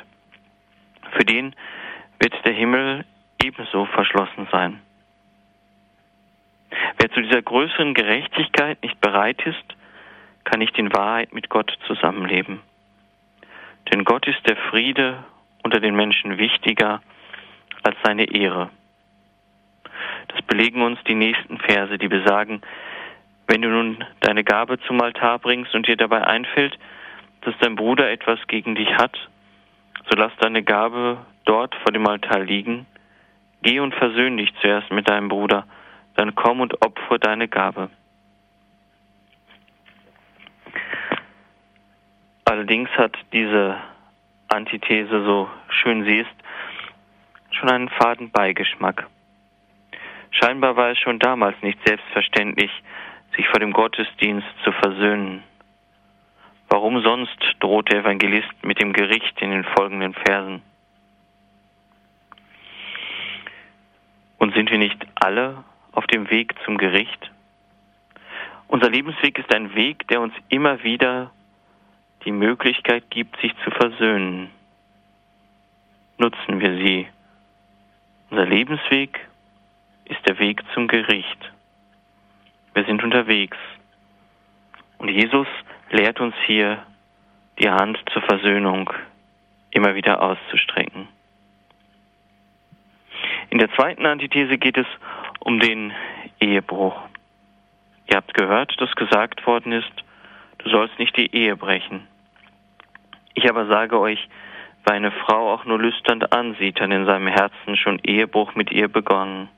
für 1.12 1.24
den 1.24 1.54
wird 2.18 2.34
der 2.44 2.52
Himmel 2.52 3.04
ebenso 3.42 3.86
verschlossen 3.86 4.48
sein. 4.50 4.80
Wer 6.98 7.10
zu 7.12 7.22
dieser 7.22 7.42
größeren 7.42 7.94
Gerechtigkeit 7.94 8.82
nicht 8.82 9.00
bereit 9.00 9.40
ist, 9.46 9.76
kann 10.44 10.58
nicht 10.58 10.76
in 10.78 10.92
Wahrheit 10.92 11.32
mit 11.32 11.48
Gott 11.48 11.76
zusammenleben. 11.86 12.60
Denn 13.90 14.04
Gott 14.04 14.26
ist 14.26 14.46
der 14.46 14.56
Friede 14.56 15.24
unter 15.62 15.80
den 15.80 15.94
Menschen 15.94 16.38
wichtiger 16.38 17.00
als 17.82 17.96
seine 18.04 18.24
Ehre. 18.24 18.70
Das 20.28 20.42
belegen 20.42 20.82
uns 20.82 20.98
die 21.04 21.14
nächsten 21.14 21.58
Verse, 21.58 21.98
die 21.98 22.08
besagen, 22.08 22.62
wenn 23.46 23.62
du 23.62 23.68
nun 23.68 24.04
deine 24.20 24.44
Gabe 24.44 24.78
zum 24.80 25.00
Altar 25.00 25.38
bringst 25.38 25.74
und 25.74 25.86
dir 25.88 25.96
dabei 25.96 26.26
einfällt, 26.26 26.78
dass 27.42 27.54
dein 27.60 27.76
Bruder 27.76 28.10
etwas 28.10 28.38
gegen 28.46 28.74
dich 28.74 28.92
hat, 28.96 29.16
so 30.10 30.16
lass 30.16 30.32
deine 30.40 30.62
Gabe 30.62 31.18
dort 31.44 31.74
vor 31.76 31.92
dem 31.92 32.06
Altar 32.06 32.40
liegen, 32.40 32.86
geh 33.62 33.80
und 33.80 33.94
versöhn 33.94 34.36
dich 34.36 34.52
zuerst 34.60 34.90
mit 34.90 35.08
deinem 35.08 35.28
Bruder, 35.28 35.66
dann 36.14 36.34
komm 36.34 36.60
und 36.60 36.82
opfer 36.82 37.18
deine 37.18 37.48
Gabe. 37.48 37.90
Allerdings 42.44 42.90
hat 42.90 43.16
diese 43.32 43.76
Antithese, 44.48 45.24
so 45.24 45.48
schön 45.68 46.04
sie 46.04 46.18
ist, 46.18 46.37
schon 47.58 47.70
einen 47.70 47.88
faden 47.88 48.30
Beigeschmack. 48.30 49.06
Scheinbar 50.30 50.76
war 50.76 50.90
es 50.90 50.98
schon 50.98 51.18
damals 51.18 51.60
nicht 51.62 51.78
selbstverständlich, 51.86 52.70
sich 53.36 53.46
vor 53.48 53.60
dem 53.60 53.72
Gottesdienst 53.72 54.46
zu 54.64 54.72
versöhnen. 54.72 55.42
Warum 56.68 57.02
sonst 57.02 57.38
droht 57.60 57.90
der 57.90 58.00
Evangelist 58.00 58.52
mit 58.62 58.80
dem 58.80 58.92
Gericht 58.92 59.40
in 59.40 59.50
den 59.50 59.64
folgenden 59.64 60.14
Versen? 60.14 60.62
Und 64.38 64.54
sind 64.54 64.70
wir 64.70 64.78
nicht 64.78 65.04
alle 65.14 65.64
auf 65.92 66.06
dem 66.06 66.30
Weg 66.30 66.54
zum 66.64 66.78
Gericht? 66.78 67.30
Unser 68.68 68.90
Lebensweg 68.90 69.38
ist 69.38 69.52
ein 69.54 69.74
Weg, 69.74 70.06
der 70.08 70.20
uns 70.20 70.34
immer 70.50 70.82
wieder 70.82 71.32
die 72.24 72.32
Möglichkeit 72.32 73.10
gibt, 73.10 73.40
sich 73.40 73.52
zu 73.64 73.70
versöhnen. 73.70 74.50
Nutzen 76.18 76.60
wir 76.60 76.76
sie. 76.76 77.08
Unser 78.30 78.44
Lebensweg 78.44 79.26
ist 80.04 80.20
der 80.26 80.38
Weg 80.38 80.62
zum 80.74 80.86
Gericht. 80.86 81.52
Wir 82.74 82.84
sind 82.84 83.02
unterwegs. 83.02 83.56
Und 84.98 85.08
Jesus 85.08 85.46
lehrt 85.90 86.20
uns 86.20 86.34
hier, 86.46 86.82
die 87.58 87.70
Hand 87.70 87.98
zur 88.12 88.22
Versöhnung 88.22 88.90
immer 89.70 89.94
wieder 89.94 90.20
auszustrecken. 90.20 91.08
In 93.50 93.58
der 93.58 93.72
zweiten 93.72 94.04
Antithese 94.04 94.58
geht 94.58 94.76
es 94.76 94.86
um 95.40 95.58
den 95.58 95.92
Ehebruch. 96.38 97.00
Ihr 98.08 98.16
habt 98.16 98.34
gehört, 98.34 98.78
dass 98.78 98.94
gesagt 98.94 99.46
worden 99.46 99.72
ist, 99.72 99.92
du 100.58 100.68
sollst 100.68 100.98
nicht 100.98 101.16
die 101.16 101.34
Ehe 101.34 101.56
brechen. 101.56 102.06
Ich 103.34 103.48
aber 103.48 103.66
sage 103.66 103.98
euch, 103.98 104.28
wer 104.88 104.94
eine 104.94 105.10
Frau 105.10 105.52
auch 105.52 105.66
nur 105.66 105.78
lüsternd 105.78 106.32
ansieht, 106.32 106.80
hat 106.80 106.90
in 106.90 107.04
seinem 107.04 107.26
Herzen 107.26 107.76
schon 107.76 107.98
Ehebruch 107.98 108.54
mit 108.54 108.72
ihr 108.72 108.88
begonnen. 108.88 109.50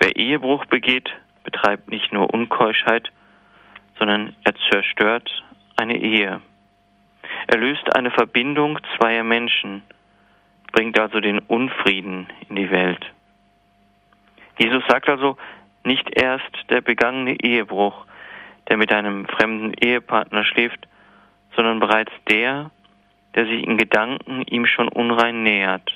Wer 0.00 0.16
Ehebruch 0.16 0.64
begeht, 0.66 1.08
betreibt 1.44 1.88
nicht 1.88 2.12
nur 2.12 2.34
Unkeuschheit, 2.34 3.12
sondern 3.96 4.34
er 4.42 4.54
zerstört 4.70 5.30
eine 5.76 5.98
Ehe. 5.98 6.40
Er 7.46 7.58
löst 7.58 7.94
eine 7.94 8.10
Verbindung 8.10 8.80
zweier 8.96 9.22
Menschen, 9.22 9.82
bringt 10.72 10.98
also 10.98 11.20
den 11.20 11.38
Unfrieden 11.38 12.26
in 12.48 12.56
die 12.56 12.70
Welt. 12.72 13.06
Jesus 14.58 14.82
sagt 14.88 15.08
also, 15.08 15.36
nicht 15.84 16.10
erst 16.20 16.70
der 16.70 16.80
begangene 16.80 17.36
Ehebruch, 17.40 18.04
der 18.68 18.76
mit 18.78 18.92
einem 18.92 19.26
fremden 19.26 19.74
Ehepartner 19.74 20.44
schläft, 20.44 20.88
sondern 21.54 21.78
bereits 21.78 22.12
der, 22.28 22.72
der 23.34 23.46
sich 23.46 23.66
in 23.66 23.78
Gedanken 23.78 24.42
ihm 24.42 24.66
schon 24.66 24.88
unrein 24.88 25.42
nähert. 25.42 25.90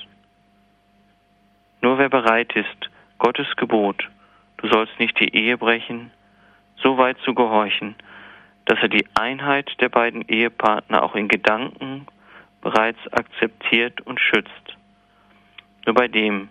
Nur 1.81 1.97
wer 1.97 2.09
bereit 2.09 2.55
ist, 2.55 2.89
Gottes 3.19 3.47
Gebot, 3.55 4.09
du 4.57 4.67
sollst 4.67 4.99
nicht 4.99 5.19
die 5.19 5.33
Ehe 5.35 5.57
brechen, 5.57 6.11
so 6.77 6.97
weit 6.97 7.17
zu 7.19 7.33
gehorchen, 7.33 7.95
dass 8.65 8.79
er 8.81 8.89
die 8.89 9.07
Einheit 9.15 9.71
der 9.79 9.89
beiden 9.89 10.23
Ehepartner 10.27 11.03
auch 11.03 11.15
in 11.15 11.27
Gedanken 11.27 12.07
bereits 12.61 12.99
akzeptiert 13.13 14.01
und 14.01 14.19
schützt. 14.19 14.77
Nur 15.85 15.95
bei 15.95 16.07
dem 16.07 16.49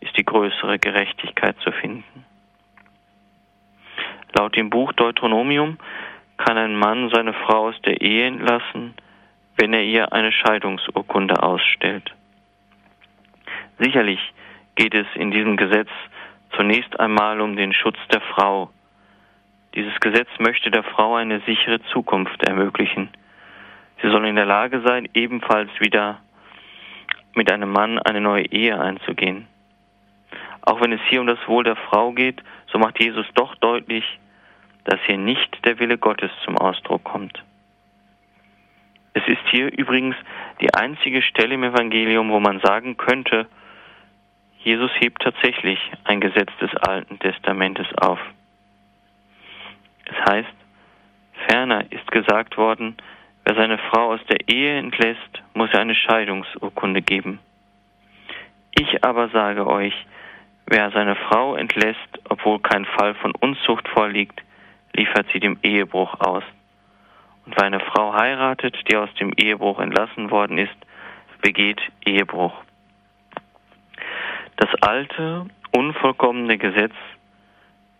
ist 0.00 0.16
die 0.18 0.24
größere 0.24 0.78
Gerechtigkeit 0.78 1.56
zu 1.60 1.72
finden. 1.72 2.24
Laut 4.36 4.56
dem 4.56 4.68
Buch 4.68 4.92
Deuteronomium 4.92 5.78
kann 6.36 6.58
ein 6.58 6.76
Mann 6.76 7.08
seine 7.10 7.32
Frau 7.32 7.68
aus 7.68 7.80
der 7.82 8.00
Ehe 8.00 8.26
entlassen, 8.26 8.94
wenn 9.56 9.72
er 9.72 9.82
ihr 9.82 10.12
eine 10.12 10.32
Scheidungsurkunde 10.32 11.42
ausstellt. 11.42 12.14
Sicherlich 13.78 14.20
geht 14.74 14.94
es 14.94 15.06
in 15.14 15.30
diesem 15.30 15.56
Gesetz 15.56 15.88
zunächst 16.56 16.98
einmal 16.98 17.40
um 17.40 17.56
den 17.56 17.72
Schutz 17.72 17.98
der 18.12 18.20
Frau. 18.20 18.70
Dieses 19.74 19.98
Gesetz 20.00 20.28
möchte 20.38 20.70
der 20.70 20.84
Frau 20.84 21.16
eine 21.16 21.40
sichere 21.40 21.82
Zukunft 21.92 22.42
ermöglichen. 22.44 23.10
Sie 24.02 24.08
soll 24.08 24.26
in 24.26 24.36
der 24.36 24.46
Lage 24.46 24.82
sein, 24.84 25.08
ebenfalls 25.14 25.70
wieder 25.80 26.20
mit 27.34 27.50
einem 27.50 27.70
Mann 27.70 27.98
eine 27.98 28.20
neue 28.20 28.46
Ehe 28.46 28.80
einzugehen. 28.80 29.46
Auch 30.62 30.80
wenn 30.80 30.92
es 30.92 31.00
hier 31.08 31.20
um 31.20 31.26
das 31.26 31.38
Wohl 31.46 31.64
der 31.64 31.76
Frau 31.76 32.12
geht, 32.12 32.42
so 32.72 32.78
macht 32.78 33.00
Jesus 33.00 33.26
doch 33.34 33.54
deutlich, 33.56 34.04
dass 34.84 35.00
hier 35.06 35.18
nicht 35.18 35.64
der 35.66 35.78
Wille 35.78 35.98
Gottes 35.98 36.30
zum 36.44 36.56
Ausdruck 36.56 37.04
kommt. 37.04 37.42
Es 39.14 39.22
ist 39.28 39.48
hier 39.50 39.72
übrigens 39.72 40.16
die 40.60 40.74
einzige 40.74 41.22
Stelle 41.22 41.54
im 41.54 41.62
Evangelium, 41.62 42.30
wo 42.30 42.40
man 42.40 42.60
sagen 42.60 42.96
könnte, 42.96 43.46
Jesus 44.58 44.90
hebt 44.98 45.22
tatsächlich 45.22 45.78
ein 46.04 46.20
Gesetz 46.20 46.50
des 46.60 46.74
Alten 46.76 47.18
Testamentes 47.20 47.86
auf. 47.98 48.18
Es 50.06 50.16
heißt, 50.26 50.54
ferner 51.48 51.84
ist 51.92 52.10
gesagt 52.10 52.56
worden, 52.56 52.96
wer 53.44 53.54
seine 53.54 53.78
Frau 53.78 54.12
aus 54.14 54.20
der 54.28 54.48
Ehe 54.48 54.78
entlässt, 54.78 55.42
muss 55.54 55.70
er 55.72 55.80
eine 55.80 55.94
Scheidungsurkunde 55.94 57.02
geben. 57.02 57.38
Ich 58.72 59.04
aber 59.04 59.28
sage 59.28 59.66
euch, 59.66 59.94
wer 60.66 60.90
seine 60.90 61.14
Frau 61.14 61.54
entlässt, 61.54 61.98
obwohl 62.28 62.58
kein 62.58 62.84
Fall 62.84 63.14
von 63.14 63.32
Unzucht 63.38 63.86
vorliegt, 63.88 64.42
liefert 64.92 65.26
sie 65.32 65.40
dem 65.40 65.58
Ehebruch 65.62 66.18
aus. 66.20 66.42
Und 67.46 67.56
wer 67.56 67.64
eine 67.64 67.80
Frau 67.80 68.14
heiratet, 68.14 68.76
die 68.90 68.96
aus 68.96 69.12
dem 69.14 69.32
Ehebruch 69.36 69.78
entlassen 69.78 70.30
worden 70.30 70.58
ist, 70.58 70.74
begeht 71.42 71.80
Ehebruch. 72.04 72.54
Das 74.56 74.70
alte, 74.80 75.46
unvollkommene 75.72 76.56
Gesetz 76.58 76.94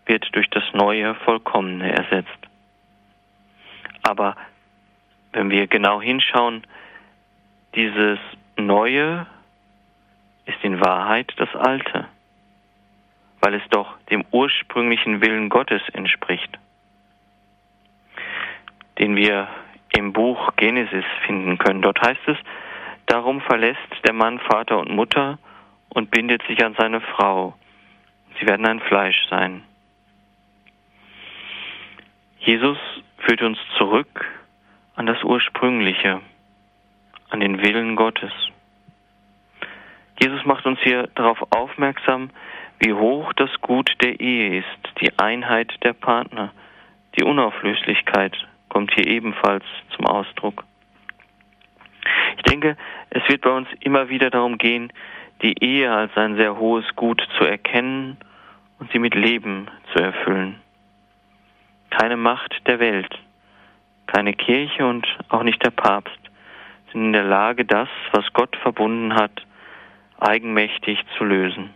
wird 0.05 0.27
durch 0.33 0.49
das 0.49 0.63
neue, 0.73 1.15
vollkommene 1.15 1.91
ersetzt. 1.91 2.29
Aber 4.03 4.35
wenn 5.33 5.49
wir 5.49 5.67
genau 5.67 6.01
hinschauen, 6.01 6.65
dieses 7.75 8.19
Neue 8.57 9.27
ist 10.45 10.63
in 10.63 10.79
Wahrheit 10.79 11.33
das 11.37 11.53
Alte, 11.55 12.07
weil 13.41 13.55
es 13.55 13.63
doch 13.69 13.97
dem 14.09 14.23
ursprünglichen 14.31 15.21
Willen 15.21 15.49
Gottes 15.49 15.81
entspricht, 15.91 16.57
den 18.99 19.15
wir 19.15 19.47
im 19.97 20.13
Buch 20.13 20.55
Genesis 20.55 21.05
finden 21.25 21.57
können. 21.57 21.81
Dort 21.81 22.01
heißt 22.01 22.27
es, 22.27 22.37
darum 23.05 23.41
verlässt 23.41 23.79
der 24.05 24.13
Mann 24.13 24.39
Vater 24.39 24.77
und 24.77 24.89
Mutter 24.89 25.39
und 25.89 26.11
bindet 26.11 26.43
sich 26.47 26.63
an 26.63 26.75
seine 26.77 27.01
Frau. 27.01 27.55
Sie 28.39 28.47
werden 28.47 28.65
ein 28.65 28.81
Fleisch 28.81 29.25
sein. 29.29 29.63
Jesus 32.39 32.77
führt 33.19 33.41
uns 33.41 33.57
zurück 33.77 34.25
an 34.95 35.05
das 35.05 35.23
Ursprüngliche, 35.23 36.21
an 37.29 37.39
den 37.39 37.61
Willen 37.63 37.95
Gottes. 37.95 38.31
Jesus 40.21 40.45
macht 40.45 40.65
uns 40.65 40.79
hier 40.81 41.07
darauf 41.15 41.39
aufmerksam, 41.51 42.29
wie 42.79 42.93
hoch 42.93 43.33
das 43.33 43.49
Gut 43.61 43.91
der 44.01 44.19
Ehe 44.19 44.59
ist, 44.59 45.01
die 45.01 45.17
Einheit 45.17 45.73
der 45.83 45.93
Partner, 45.93 46.51
die 47.17 47.23
Unauflöslichkeit 47.23 48.35
kommt 48.75 48.93
hier 48.93 49.07
ebenfalls 49.07 49.63
zum 49.95 50.05
Ausdruck. 50.05 50.65
Ich 52.35 52.43
denke, 52.43 52.75
es 53.09 53.23
wird 53.29 53.39
bei 53.39 53.51
uns 53.51 53.69
immer 53.79 54.09
wieder 54.09 54.29
darum 54.29 54.57
gehen, 54.57 54.91
die 55.41 55.63
Ehe 55.63 55.89
als 55.89 56.11
ein 56.17 56.35
sehr 56.35 56.57
hohes 56.57 56.83
Gut 56.97 57.25
zu 57.37 57.45
erkennen 57.45 58.17
und 58.77 58.91
sie 58.91 58.99
mit 58.99 59.15
Leben 59.15 59.69
zu 59.93 59.99
erfüllen. 59.99 60.59
Keine 61.89 62.17
Macht 62.17 62.67
der 62.67 62.81
Welt, 62.81 63.17
keine 64.07 64.33
Kirche 64.33 64.85
und 64.85 65.07
auch 65.29 65.43
nicht 65.43 65.63
der 65.63 65.71
Papst 65.71 66.19
sind 66.91 67.05
in 67.05 67.13
der 67.13 67.23
Lage, 67.23 67.63
das, 67.63 67.87
was 68.11 68.25
Gott 68.33 68.57
verbunden 68.57 69.15
hat, 69.15 69.45
eigenmächtig 70.19 70.99
zu 71.17 71.23
lösen. 71.23 71.69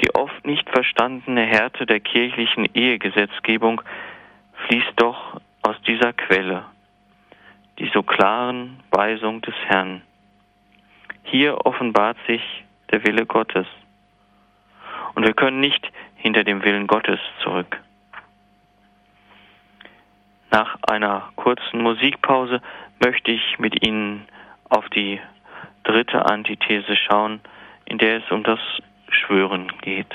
Die 0.00 0.14
oft 0.14 0.46
nicht 0.46 0.70
verstandene 0.70 1.44
Härte 1.44 1.86
der 1.86 1.98
kirchlichen 1.98 2.66
Ehegesetzgebung 2.72 3.82
fließt 4.66 4.92
doch 4.96 5.40
aus 5.62 5.76
dieser 5.86 6.12
Quelle, 6.12 6.64
die 7.78 7.90
so 7.92 8.02
klaren 8.02 8.80
Weisung 8.90 9.40
des 9.42 9.54
Herrn. 9.66 10.02
Hier 11.24 11.64
offenbart 11.66 12.16
sich 12.26 12.42
der 12.90 13.04
Wille 13.04 13.26
Gottes. 13.26 13.66
Und 15.14 15.24
wir 15.24 15.34
können 15.34 15.60
nicht 15.60 15.90
hinter 16.16 16.44
dem 16.44 16.62
Willen 16.64 16.86
Gottes 16.86 17.20
zurück. 17.42 17.80
Nach 20.50 20.76
einer 20.82 21.30
kurzen 21.36 21.82
Musikpause 21.82 22.60
möchte 22.98 23.30
ich 23.30 23.58
mit 23.58 23.86
Ihnen 23.86 24.26
auf 24.68 24.88
die 24.90 25.20
dritte 25.84 26.26
Antithese 26.26 26.96
schauen, 26.96 27.40
in 27.84 27.98
der 27.98 28.18
es 28.18 28.30
um 28.30 28.42
das 28.42 28.60
Schwören 29.08 29.72
geht. 29.80 30.12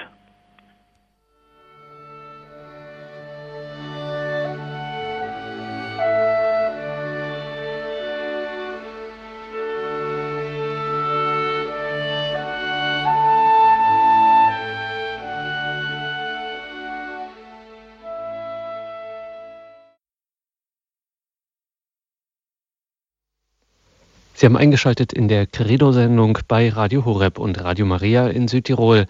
Sie 24.38 24.45
haben 24.45 24.58
eingeschaltet 24.58 25.13
in 25.13 25.30
der 25.30 25.48
Credo-Sendung 25.48 26.39
bei 26.50 26.67
Radio 26.67 27.06
Horeb 27.06 27.39
und 27.39 27.63
Radio 27.63 27.86
Maria 27.86 28.28
in 28.28 28.50
Südtirol. 28.50 29.06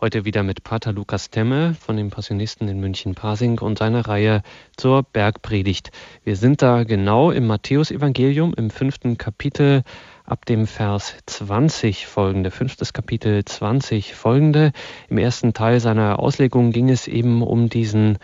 Heute 0.00 0.24
wieder 0.24 0.42
mit 0.42 0.64
Pater 0.64 0.94
Lukas 0.94 1.28
Temme 1.28 1.76
von 1.78 1.98
den 1.98 2.08
Passionisten 2.08 2.66
in 2.68 2.80
München-Pasing 2.80 3.58
und 3.58 3.76
seiner 3.76 4.08
Reihe 4.08 4.40
zur 4.74 5.02
Bergpredigt. 5.02 5.90
Wir 6.24 6.36
sind 6.36 6.62
da 6.62 6.84
genau 6.84 7.30
im 7.30 7.46
Matthäusevangelium 7.46 8.54
im 8.56 8.70
fünften 8.70 9.18
Kapitel 9.18 9.82
ab 10.24 10.46
dem 10.46 10.66
Vers 10.66 11.14
20 11.26 12.06
folgende, 12.06 12.50
fünftes 12.50 12.94
Kapitel 12.94 13.44
20 13.44 14.14
folgende. 14.14 14.72
Im 15.10 15.18
ersten 15.18 15.52
Teil 15.52 15.78
seiner 15.78 16.20
Auslegung 16.20 16.72
ging 16.72 16.88
es 16.88 17.06
eben 17.06 17.42
um 17.42 17.68
diesen 17.68 18.16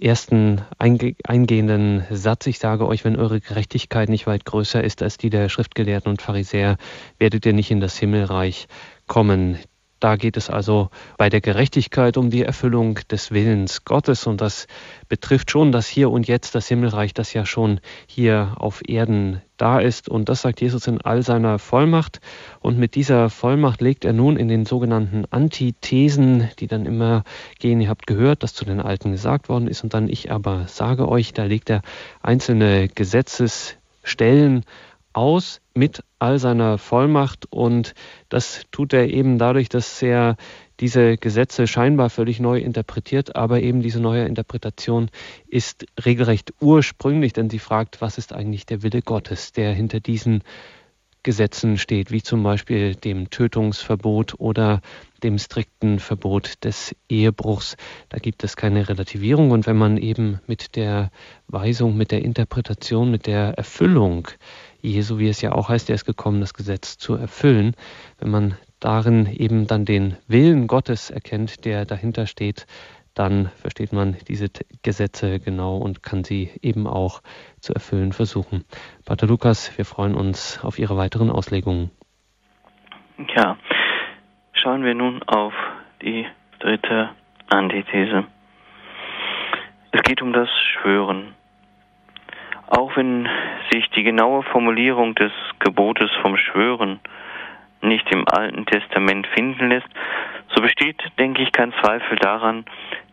ersten 0.00 0.62
eingehenden 0.78 2.04
Satz. 2.10 2.46
Ich 2.46 2.58
sage 2.58 2.86
euch, 2.86 3.04
wenn 3.04 3.16
eure 3.16 3.40
Gerechtigkeit 3.40 4.08
nicht 4.08 4.26
weit 4.26 4.44
größer 4.44 4.82
ist 4.82 5.02
als 5.02 5.18
die 5.18 5.30
der 5.30 5.48
Schriftgelehrten 5.48 6.10
und 6.10 6.22
Pharisäer, 6.22 6.76
werdet 7.18 7.46
ihr 7.46 7.52
nicht 7.52 7.70
in 7.70 7.80
das 7.80 7.96
Himmelreich 7.96 8.66
kommen. 9.06 9.58
Da 10.04 10.16
geht 10.16 10.36
es 10.36 10.50
also 10.50 10.90
bei 11.16 11.30
der 11.30 11.40
Gerechtigkeit 11.40 12.18
um 12.18 12.28
die 12.28 12.42
Erfüllung 12.42 12.96
des 13.10 13.30
Willens 13.30 13.86
Gottes. 13.86 14.26
Und 14.26 14.42
das 14.42 14.66
betrifft 15.08 15.50
schon 15.50 15.72
das 15.72 15.86
Hier 15.86 16.10
und 16.10 16.28
Jetzt, 16.28 16.54
das 16.54 16.68
Himmelreich, 16.68 17.14
das 17.14 17.32
ja 17.32 17.46
schon 17.46 17.80
hier 18.06 18.52
auf 18.58 18.82
Erden 18.86 19.40
da 19.56 19.80
ist. 19.80 20.10
Und 20.10 20.28
das 20.28 20.42
sagt 20.42 20.60
Jesus 20.60 20.86
in 20.88 21.00
all 21.00 21.22
seiner 21.22 21.58
Vollmacht. 21.58 22.20
Und 22.60 22.78
mit 22.78 22.96
dieser 22.96 23.30
Vollmacht 23.30 23.80
legt 23.80 24.04
er 24.04 24.12
nun 24.12 24.36
in 24.36 24.48
den 24.48 24.66
sogenannten 24.66 25.24
Antithesen, 25.30 26.50
die 26.58 26.66
dann 26.66 26.84
immer 26.84 27.24
gehen, 27.58 27.80
ihr 27.80 27.88
habt 27.88 28.06
gehört, 28.06 28.42
dass 28.42 28.52
zu 28.52 28.66
den 28.66 28.82
Alten 28.82 29.10
gesagt 29.10 29.48
worden 29.48 29.68
ist. 29.68 29.84
Und 29.84 29.94
dann 29.94 30.10
ich 30.10 30.30
aber 30.30 30.68
sage 30.68 31.08
euch, 31.08 31.32
da 31.32 31.44
legt 31.44 31.70
er 31.70 31.80
einzelne 32.20 32.88
Gesetzesstellen 32.88 34.66
aus 35.14 35.62
mit 35.74 36.02
all 36.18 36.38
seiner 36.38 36.78
Vollmacht 36.78 37.46
und 37.50 37.94
das 38.28 38.62
tut 38.70 38.92
er 38.92 39.10
eben 39.10 39.38
dadurch, 39.38 39.68
dass 39.68 40.00
er 40.02 40.36
diese 40.80 41.16
Gesetze 41.16 41.66
scheinbar 41.66 42.10
völlig 42.10 42.40
neu 42.40 42.58
interpretiert, 42.58 43.36
aber 43.36 43.60
eben 43.60 43.82
diese 43.82 44.00
neue 44.00 44.24
Interpretation 44.24 45.10
ist 45.46 45.86
regelrecht 46.04 46.52
ursprünglich, 46.60 47.32
denn 47.32 47.50
sie 47.50 47.58
fragt, 47.58 48.00
was 48.00 48.18
ist 48.18 48.32
eigentlich 48.32 48.66
der 48.66 48.82
Wille 48.82 49.02
Gottes, 49.02 49.52
der 49.52 49.72
hinter 49.72 50.00
diesen 50.00 50.42
Gesetzen 51.24 51.78
steht, 51.78 52.10
wie 52.10 52.22
zum 52.22 52.42
Beispiel 52.42 52.94
dem 52.94 53.30
Tötungsverbot 53.30 54.34
oder 54.38 54.82
dem 55.22 55.38
strikten 55.38 55.98
Verbot 55.98 56.62
des 56.64 56.94
Ehebruchs. 57.08 57.76
Da 58.10 58.18
gibt 58.18 58.44
es 58.44 58.56
keine 58.56 58.90
Relativierung. 58.90 59.50
Und 59.50 59.66
wenn 59.66 59.78
man 59.78 59.96
eben 59.96 60.40
mit 60.46 60.76
der 60.76 61.10
Weisung, 61.48 61.96
mit 61.96 62.10
der 62.10 62.22
Interpretation, 62.22 63.10
mit 63.10 63.26
der 63.26 63.54
Erfüllung 63.56 64.28
Jesu, 64.84 65.18
wie 65.18 65.28
es 65.28 65.40
ja 65.40 65.52
auch 65.52 65.70
heißt, 65.70 65.88
er 65.88 65.94
ist 65.94 66.04
gekommen, 66.04 66.40
das 66.40 66.52
Gesetz 66.52 66.98
zu 66.98 67.14
erfüllen. 67.14 67.74
Wenn 68.18 68.30
man 68.30 68.58
darin 68.80 69.26
eben 69.26 69.66
dann 69.66 69.86
den 69.86 70.16
Willen 70.28 70.66
Gottes 70.66 71.10
erkennt, 71.10 71.64
der 71.64 71.86
dahinter 71.86 72.26
steht, 72.26 72.66
dann 73.14 73.46
versteht 73.56 73.92
man 73.92 74.16
diese 74.28 74.48
Gesetze 74.82 75.40
genau 75.40 75.78
und 75.78 76.02
kann 76.02 76.22
sie 76.22 76.50
eben 76.60 76.86
auch 76.86 77.22
zu 77.60 77.72
erfüllen 77.72 78.12
versuchen. 78.12 78.64
Pater 79.06 79.26
Lukas, 79.26 79.76
wir 79.78 79.86
freuen 79.86 80.14
uns 80.14 80.62
auf 80.62 80.78
Ihre 80.78 80.96
weiteren 80.96 81.30
Auslegungen. 81.30 81.90
Ja, 83.34 83.56
schauen 84.52 84.84
wir 84.84 84.94
nun 84.94 85.22
auf 85.22 85.54
die 86.02 86.26
dritte 86.58 87.10
Antithese. 87.48 88.24
Es 89.92 90.02
geht 90.02 90.20
um 90.20 90.32
das 90.32 90.48
Schwören. 90.50 91.34
Auch 92.66 92.96
wenn 92.96 93.28
sich 93.70 93.88
die 93.90 94.02
genaue 94.02 94.42
Formulierung 94.42 95.14
des 95.14 95.32
Gebotes 95.58 96.10
vom 96.22 96.36
Schwören 96.36 97.00
nicht 97.82 98.10
im 98.10 98.26
Alten 98.26 98.64
Testament 98.64 99.26
finden 99.28 99.68
lässt, 99.68 99.88
so 100.54 100.62
besteht, 100.62 101.02
denke 101.18 101.42
ich, 101.42 101.52
kein 101.52 101.72
Zweifel 101.82 102.16
daran, 102.16 102.64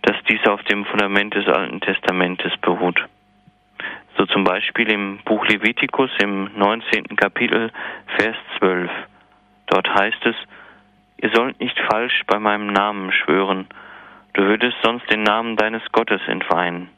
dass 0.04 0.16
dies 0.30 0.46
auf 0.48 0.64
dem 0.64 0.86
Fundament 0.86 1.36
des 1.36 1.48
Alten 1.48 1.82
Testamentes 1.82 2.56
beruht. 2.62 3.04
So 4.18 4.26
zum 4.26 4.44
Beispiel 4.44 4.90
im 4.90 5.20
Buch 5.26 5.46
Levitikus 5.48 6.12
im 6.20 6.50
19. 6.56 7.16
Kapitel, 7.16 7.72
Vers 8.18 8.36
12. 8.60 8.90
Dort 9.68 9.94
heißt 9.94 10.26
es, 10.26 10.36
ihr 11.18 11.30
sollt 11.34 11.60
nicht 11.60 11.80
falsch 11.92 12.22
bei 12.28 12.40
meinem 12.40 12.68
Namen 12.68 13.12
schwören, 13.12 13.68
du 14.34 14.44
würdest 14.44 14.78
sonst 14.84 15.10
den 15.12 15.24
Namen 15.24 15.58
deines 15.58 15.84
Gottes 15.92 16.22
entweihen 16.28 16.90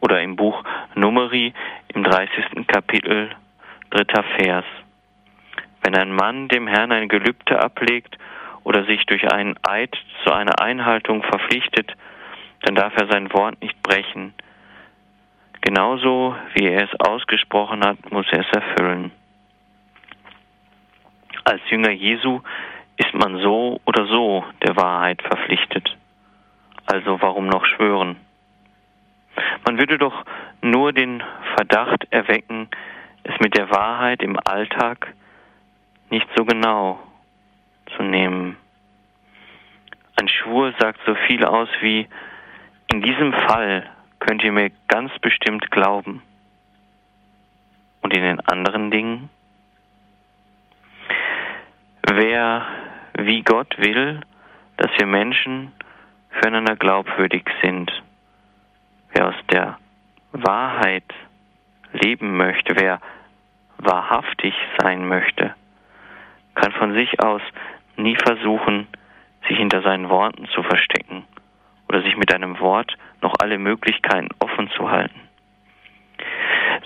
oder 0.00 0.20
im 0.22 0.36
Buch 0.36 0.62
Numeri 0.94 1.52
im 1.94 2.04
30. 2.04 2.66
Kapitel, 2.66 3.30
dritter 3.90 4.24
Vers. 4.38 4.64
Wenn 5.82 5.96
ein 5.96 6.12
Mann 6.12 6.48
dem 6.48 6.66
Herrn 6.66 6.92
ein 6.92 7.08
Gelübde 7.08 7.58
ablegt 7.58 8.18
oder 8.64 8.84
sich 8.84 9.04
durch 9.06 9.32
einen 9.32 9.54
Eid 9.62 9.96
zu 10.24 10.32
einer 10.32 10.60
Einhaltung 10.60 11.22
verpflichtet, 11.22 11.94
dann 12.62 12.74
darf 12.74 12.94
er 12.96 13.06
sein 13.10 13.32
Wort 13.32 13.60
nicht 13.62 13.80
brechen. 13.82 14.34
genauso 15.60 16.36
wie 16.54 16.66
er 16.66 16.84
es 16.84 17.00
ausgesprochen 17.00 17.84
hat, 17.84 18.10
muss 18.10 18.26
er 18.30 18.40
es 18.40 18.52
erfüllen. 18.52 19.10
Als 21.44 21.60
Jünger 21.70 21.90
Jesu 21.90 22.40
ist 22.96 23.14
man 23.14 23.38
so 23.38 23.80
oder 23.84 24.06
so 24.06 24.44
der 24.62 24.76
Wahrheit 24.76 25.22
verpflichtet. 25.22 25.96
Also 26.86 27.20
warum 27.20 27.46
noch 27.46 27.64
schwören? 27.64 28.16
Man 29.64 29.78
würde 29.78 29.98
doch 29.98 30.24
nur 30.60 30.92
den 30.92 31.22
Verdacht 31.56 32.06
erwecken, 32.10 32.68
es 33.24 33.38
mit 33.40 33.56
der 33.56 33.70
Wahrheit 33.70 34.22
im 34.22 34.38
Alltag 34.44 35.14
nicht 36.10 36.26
so 36.36 36.44
genau 36.44 36.98
zu 37.96 38.02
nehmen. 38.02 38.56
Ein 40.16 40.28
Schwur 40.28 40.72
sagt 40.78 41.00
so 41.06 41.14
viel 41.26 41.44
aus 41.44 41.68
wie, 41.80 42.08
in 42.90 43.02
diesem 43.02 43.32
Fall 43.32 43.88
könnt 44.18 44.42
ihr 44.42 44.52
mir 44.52 44.70
ganz 44.88 45.12
bestimmt 45.20 45.70
glauben. 45.70 46.22
Und 48.00 48.16
in 48.16 48.22
den 48.22 48.40
anderen 48.40 48.90
Dingen? 48.90 49.30
Wer 52.02 52.66
wie 53.18 53.42
Gott 53.42 53.76
will, 53.78 54.20
dass 54.76 54.90
wir 54.98 55.06
Menschen 55.06 55.72
füreinander 56.30 56.76
glaubwürdig 56.76 57.44
sind, 57.62 57.90
wer 59.18 59.28
aus 59.28 59.46
der 59.50 59.78
Wahrheit 60.30 61.04
leben 61.92 62.36
möchte, 62.36 62.76
wer 62.76 63.00
wahrhaftig 63.78 64.54
sein 64.80 65.08
möchte, 65.08 65.54
kann 66.54 66.72
von 66.72 66.94
sich 66.94 67.20
aus 67.20 67.42
nie 67.96 68.16
versuchen, 68.16 68.86
sich 69.48 69.56
hinter 69.56 69.82
seinen 69.82 70.08
Worten 70.08 70.46
zu 70.54 70.62
verstecken 70.62 71.24
oder 71.88 72.02
sich 72.02 72.16
mit 72.16 72.32
einem 72.32 72.60
Wort 72.60 72.96
noch 73.20 73.34
alle 73.40 73.58
Möglichkeiten 73.58 74.28
offen 74.38 74.70
zu 74.76 74.88
halten. 74.88 75.20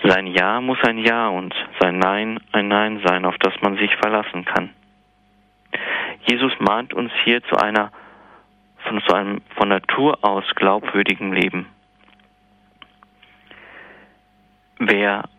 Sein 0.03 0.25
Ja 0.25 0.59
muss 0.59 0.81
ein 0.83 0.97
Ja 0.97 1.27
und 1.27 1.53
sein 1.79 1.99
Nein 1.99 2.39
ein 2.51 2.67
Nein 2.67 3.01
sein, 3.05 3.25
auf 3.25 3.37
das 3.39 3.53
man 3.61 3.77
sich 3.77 3.95
verlassen 3.97 4.43
kann. 4.45 4.71
Jesus 6.25 6.53
mahnt 6.59 6.93
uns 6.95 7.11
hier 7.23 7.43
zu 7.43 7.57
einer 7.57 7.91
von 8.85 9.01
so 9.07 9.13
einem 9.13 9.41
von 9.55 9.69
Natur 9.69 10.17
aus 10.23 10.45
glaubwürdigen 10.55 11.31
Leben. 11.31 11.67
Wer 14.79 15.29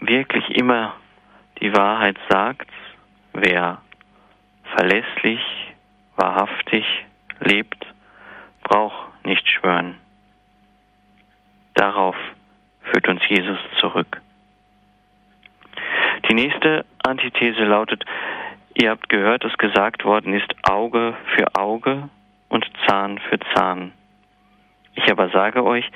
wirklich 0.00 0.48
immer 0.56 0.94
die 1.60 1.74
Wahrheit 1.74 2.16
sagt, 2.28 2.68
wer 3.32 3.82
verlässlich, 4.76 5.40
wahrhaftig 6.16 6.84
lebt, 7.40 7.86
braucht 8.62 9.24
nicht 9.24 9.46
schwören. 9.48 9.96
Darauf 11.74 12.16
führt 12.82 13.08
uns 13.08 13.22
Jesus 13.28 13.58
zurück. 13.80 14.20
Die 16.28 16.34
nächste 16.34 16.84
Antithese 17.02 17.64
lautet, 17.64 18.04
ihr 18.74 18.90
habt 18.90 19.08
gehört, 19.08 19.44
dass 19.44 19.56
gesagt 19.58 20.04
worden 20.04 20.34
ist, 20.34 20.54
Auge 20.68 21.16
für 21.34 21.54
Auge 21.56 22.08
und 22.48 22.70
Zahn 22.86 23.18
für 23.18 23.38
Zahn. 23.54 23.92
Ich 24.94 25.10
aber 25.10 25.30
sage 25.30 25.64
euch, 25.64 25.88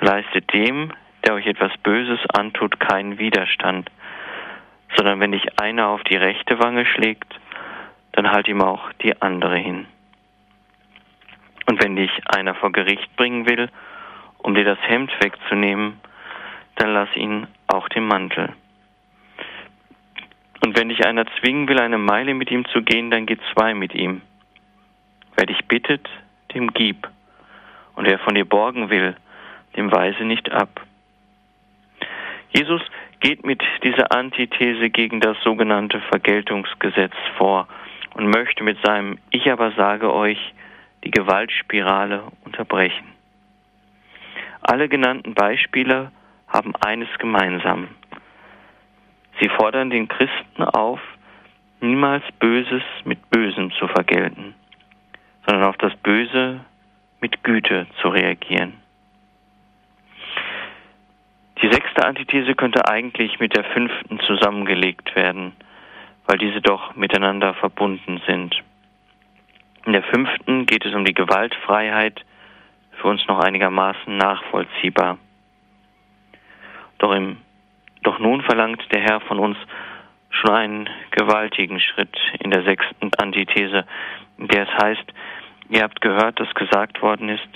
leistet 0.00 0.52
dem, 0.52 0.92
der 1.24 1.34
euch 1.34 1.46
etwas 1.46 1.72
Böses 1.78 2.20
antut, 2.32 2.80
keinen 2.80 3.18
Widerstand, 3.18 3.90
sondern 4.96 5.20
wenn 5.20 5.32
dich 5.32 5.60
einer 5.60 5.88
auf 5.88 6.02
die 6.04 6.16
rechte 6.16 6.58
Wange 6.58 6.86
schlägt, 6.86 7.38
dann 8.12 8.30
halt 8.30 8.48
ihm 8.48 8.62
auch 8.62 8.92
die 9.02 9.20
andere 9.22 9.56
hin. 9.56 9.86
Und 11.66 11.82
wenn 11.82 11.96
dich 11.96 12.10
einer 12.26 12.54
vor 12.54 12.72
Gericht 12.72 13.14
bringen 13.16 13.48
will, 13.48 13.68
um 14.38 14.54
dir 14.54 14.64
das 14.64 14.78
Hemd 14.82 15.12
wegzunehmen, 15.22 16.00
dann 16.76 16.92
lass 16.92 17.14
ihn 17.14 17.46
auch 17.68 17.88
den 17.88 18.06
Mantel. 18.06 18.52
Und 20.62 20.78
wenn 20.78 20.88
dich 20.88 21.06
einer 21.06 21.26
zwingen 21.38 21.68
will, 21.68 21.78
eine 21.78 21.98
Meile 21.98 22.34
mit 22.34 22.50
ihm 22.50 22.64
zu 22.66 22.82
gehen, 22.82 23.10
dann 23.10 23.26
geh 23.26 23.38
zwei 23.52 23.74
mit 23.74 23.94
ihm. 23.94 24.22
Wer 25.36 25.46
dich 25.46 25.64
bittet, 25.66 26.08
dem 26.54 26.72
gib. 26.72 27.08
Und 27.94 28.06
wer 28.06 28.18
von 28.18 28.34
dir 28.34 28.44
borgen 28.44 28.90
will, 28.90 29.16
dem 29.76 29.92
weise 29.92 30.24
nicht 30.24 30.50
ab. 30.50 30.80
Jesus 32.52 32.82
geht 33.20 33.44
mit 33.44 33.62
dieser 33.84 34.12
Antithese 34.12 34.90
gegen 34.90 35.20
das 35.20 35.36
sogenannte 35.42 36.00
Vergeltungsgesetz 36.10 37.14
vor 37.36 37.68
und 38.14 38.28
möchte 38.28 38.64
mit 38.64 38.78
seinem 38.84 39.18
Ich 39.30 39.50
aber 39.50 39.72
sage 39.72 40.12
euch 40.12 40.38
die 41.04 41.10
Gewaltspirale 41.10 42.22
unterbrechen. 42.44 43.06
Alle 44.62 44.88
genannten 44.88 45.34
Beispiele 45.34 46.10
haben 46.48 46.74
eines 46.76 47.08
gemeinsam. 47.18 47.88
Sie 49.40 49.48
fordern 49.48 49.90
den 49.90 50.08
Christen 50.08 50.62
auf, 50.62 51.00
niemals 51.80 52.24
Böses 52.40 52.82
mit 53.04 53.30
Bösem 53.30 53.70
zu 53.72 53.88
vergelten, 53.88 54.54
sondern 55.46 55.64
auf 55.64 55.76
das 55.78 55.94
Böse 55.96 56.60
mit 57.20 57.42
Güte 57.42 57.86
zu 58.00 58.08
reagieren. 58.08 58.74
Die 61.62 61.70
sechste 61.70 62.06
Antithese 62.06 62.54
könnte 62.54 62.88
eigentlich 62.88 63.38
mit 63.38 63.54
der 63.54 63.64
fünften 63.64 64.18
zusammengelegt 64.20 65.14
werden, 65.14 65.52
weil 66.26 66.38
diese 66.38 66.62
doch 66.62 66.96
miteinander 66.96 67.52
verbunden 67.54 68.20
sind. 68.26 68.62
In 69.84 69.92
der 69.92 70.02
fünften 70.02 70.66
geht 70.66 70.86
es 70.86 70.94
um 70.94 71.04
die 71.04 71.14
Gewaltfreiheit, 71.14 72.24
für 72.92 73.08
uns 73.08 73.26
noch 73.28 73.40
einigermaßen 73.40 74.16
nachvollziehbar. 74.16 75.18
Doch, 76.98 77.12
im, 77.12 77.38
doch 78.02 78.18
nun 78.18 78.42
verlangt 78.42 78.82
der 78.92 79.00
Herr 79.00 79.20
von 79.20 79.38
uns 79.38 79.56
schon 80.30 80.54
einen 80.54 80.90
gewaltigen 81.10 81.80
Schritt 81.80 82.16
in 82.38 82.50
der 82.50 82.62
sechsten 82.62 83.10
Antithese, 83.18 83.86
in 84.38 84.48
der 84.48 84.62
es 84.62 84.82
heißt, 84.82 85.12
ihr 85.70 85.82
habt 85.82 86.00
gehört, 86.00 86.40
dass 86.40 86.54
gesagt 86.54 87.02
worden 87.02 87.28
ist, 87.28 87.48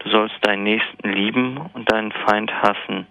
du 0.00 0.10
sollst 0.10 0.36
deinen 0.42 0.64
Nächsten 0.64 1.10
lieben 1.10 1.58
und 1.74 1.90
deinen 1.90 2.12
Feind 2.12 2.52
hassen. 2.62 3.06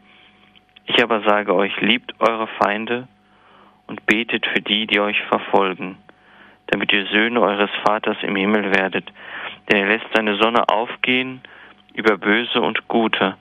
Ich 0.85 1.01
aber 1.01 1.21
sage 1.21 1.53
euch, 1.53 1.79
liebt 1.81 2.13
eure 2.19 2.47
Feinde 2.47 3.07
und 3.87 4.05
betet 4.05 4.45
für 4.45 4.61
die, 4.61 4.87
die 4.87 4.99
euch 4.99 5.21
verfolgen, 5.23 5.97
damit 6.67 6.91
ihr 6.91 7.05
Söhne 7.07 7.41
eures 7.41 7.71
Vaters 7.83 8.17
im 8.21 8.35
Himmel 8.35 8.71
werdet, 8.73 9.11
denn 9.69 9.77
er 9.77 9.87
lässt 9.87 10.07
seine 10.13 10.37
Sonne 10.37 10.69
aufgehen 10.69 11.41
über 11.93 12.17
Böse 12.17 12.61
und 12.61 12.87
Gute, 12.87 13.35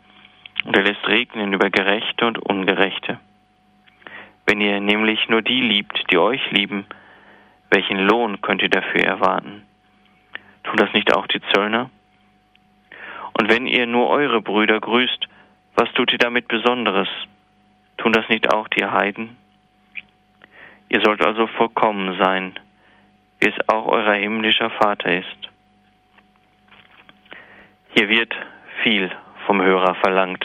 und 0.64 0.76
er 0.76 0.82
lässt 0.82 1.06
regnen 1.06 1.52
über 1.52 1.70
Gerechte 1.70 2.26
und 2.26 2.38
Ungerechte. 2.38 3.18
Wenn 4.46 4.60
ihr 4.60 4.80
nämlich 4.80 5.28
nur 5.28 5.42
die 5.42 5.60
liebt, 5.60 6.10
die 6.10 6.18
euch 6.18 6.50
lieben, 6.50 6.84
welchen 7.70 7.98
Lohn 7.98 8.40
könnt 8.40 8.62
ihr 8.62 8.68
dafür 8.68 9.02
erwarten? 9.04 9.62
Tun 10.64 10.76
das 10.76 10.92
nicht 10.92 11.14
auch 11.14 11.26
die 11.28 11.40
Zöllner? 11.52 11.88
Und 13.38 13.48
wenn 13.48 13.66
ihr 13.66 13.86
nur 13.86 14.08
eure 14.08 14.42
Brüder 14.42 14.80
grüßt, 14.80 15.28
was 15.80 15.90
tut 15.94 16.12
ihr 16.12 16.18
damit 16.18 16.46
Besonderes? 16.46 17.08
Tun 17.96 18.12
das 18.12 18.28
nicht 18.28 18.52
auch 18.52 18.68
die 18.68 18.84
Heiden? 18.84 19.38
Ihr 20.90 21.00
sollt 21.02 21.24
also 21.24 21.46
vollkommen 21.46 22.18
sein, 22.22 22.52
wie 23.38 23.48
es 23.48 23.68
auch 23.68 23.86
euer 23.86 24.12
himmlischer 24.12 24.68
Vater 24.68 25.10
ist. 25.20 25.48
Hier 27.96 28.10
wird 28.10 28.34
viel 28.82 29.10
vom 29.46 29.62
Hörer 29.62 29.94
verlangt, 29.94 30.44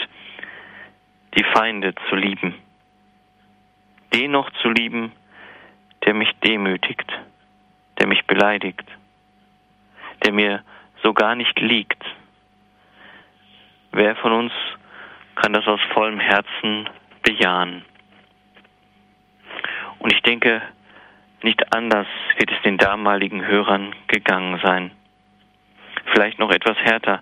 die 1.38 1.44
Feinde 1.44 1.94
zu 2.08 2.16
lieben, 2.16 2.56
den 4.14 4.32
noch 4.32 4.50
zu 4.62 4.70
lieben, 4.70 5.12
der 6.06 6.14
mich 6.14 6.32
demütigt, 6.46 7.12
der 8.00 8.08
mich 8.08 8.26
beleidigt, 8.26 8.86
der 10.24 10.32
mir 10.32 10.64
so 11.04 11.14
gar 11.14 11.36
nicht 11.36 11.60
liegt. 11.60 12.02
Wer 13.92 14.16
von 14.16 14.32
uns 14.32 14.54
kann 15.36 15.54
das 15.54 15.68
aus 15.68 15.80
vollem 15.94 16.20
Herzen 16.20 16.90
bejahen. 17.22 17.84
Und 20.00 20.14
ich 20.14 20.22
denke, 20.22 20.62
nicht 21.44 21.76
anders 21.76 22.08
wird 22.38 22.52
es 22.52 22.62
den 22.64 22.78
damaligen 22.78 23.46
Hörern 23.46 23.94
gegangen 24.08 24.60
sein. 24.64 24.92
Vielleicht 26.14 26.40
noch 26.40 26.52
etwas 26.52 26.78
härter, 26.78 27.22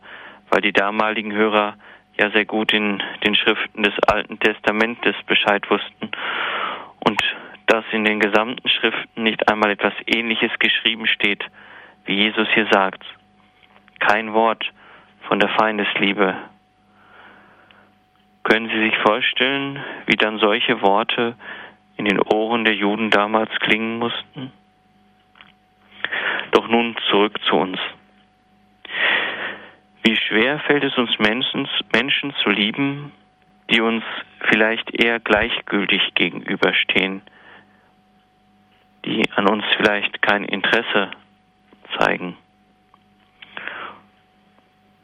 weil 0.50 0.62
die 0.62 0.74
damaligen 0.74 1.34
Hörer 1.34 1.76
ja 2.20 2.30
sehr 2.32 2.46
gut 2.46 2.72
in 2.74 3.02
den 3.26 3.36
Schriften 3.36 3.84
des 3.84 3.94
Alten 4.08 4.40
Testamentes 4.40 5.16
Bescheid 5.26 5.70
wussten 5.70 6.12
und 7.06 7.22
dass 7.68 7.86
in 7.92 8.06
den 8.06 8.20
gesamten 8.20 8.68
Schriften 8.70 9.24
nicht 9.24 9.50
einmal 9.50 9.72
etwas 9.72 9.94
Ähnliches 10.06 10.52
geschrieben 10.60 11.08
steht, 11.08 11.44
wie 12.06 12.16
Jesus 12.16 12.48
hier 12.54 12.68
sagt. 12.72 13.04
Kein 14.00 14.34
Wort 14.34 14.64
von 15.28 15.40
der 15.40 15.50
Feindesliebe 15.50 16.36
können 18.44 18.70
Sie 18.70 18.80
sich 18.80 18.98
vorstellen, 18.98 19.84
wie 20.06 20.16
dann 20.16 20.38
solche 20.38 20.82
Worte 20.82 21.36
in 21.98 22.06
den 22.06 22.20
Ohren 22.20 22.66
der 22.66 22.76
Juden 22.76 23.10
damals 23.10 23.52
klingen 23.60 24.00
mussten? 24.00 24.52
Doch 26.52 26.68
nun 26.68 26.96
zurück 27.10 27.40
zu 27.48 27.56
uns. 27.56 27.80
Wie 30.04 30.16
schwer 30.18 30.60
fällt 30.60 30.84
es 30.84 30.98
uns 30.98 31.18
Menschen, 31.18 31.68
Menschen 31.94 32.34
zu 32.44 32.50
lieben, 32.50 33.12
die 33.70 33.82
uns 33.82 34.04
vielleicht 34.50 34.92
eher 35.04 35.20
gleichgültig 35.20 36.14
gegenüberstehen, 36.16 37.22
die 39.06 39.24
an 39.36 39.48
uns 39.48 39.64
vielleicht 39.78 40.22
kein 40.22 40.44
Interesse 40.46 41.12
zeigen. 41.98 42.38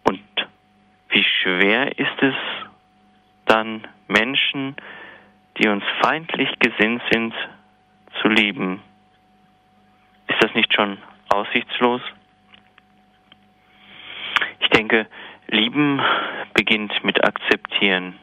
Und 0.03 0.21
wie 1.09 1.23
schwer 1.23 1.97
ist 1.97 2.21
es 2.21 2.35
dann 3.49 3.87
Menschen, 4.07 4.75
die 5.57 5.67
uns 5.67 5.83
feindlich 6.01 6.49
gesinnt 6.59 7.01
sind, 7.11 7.33
zu 8.21 8.27
lieben? 8.27 8.81
Ist 10.27 10.43
das 10.43 10.53
nicht 10.53 10.73
schon 10.73 10.97
aussichtslos? 11.29 12.01
Ich 14.59 14.69
denke, 14.69 15.07
lieben 15.47 16.01
beginnt 16.53 17.03
mit 17.03 17.23
akzeptieren. 17.25 18.15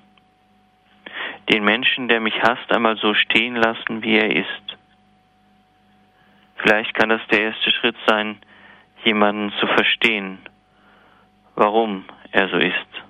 Den 1.51 1.65
Menschen, 1.65 2.09
der 2.09 2.21
mich 2.21 2.41
hasst, 2.43 2.71
einmal 2.73 2.97
so 2.97 3.15
stehen 3.15 3.57
lassen, 3.57 4.03
wie 4.03 4.17
er 4.17 4.35
ist. 4.35 4.77
Vielleicht 6.57 6.95
kann 6.95 7.09
das 7.09 7.21
der 7.31 7.43
erste 7.43 7.71
Schritt 7.73 7.97
sein, 8.07 8.39
jemanden 9.05 9.53
zu 9.61 9.67
verstehen, 9.67 10.39
warum 11.55 12.05
er 12.33 12.49
so 12.49 12.57
ist. 12.57 13.06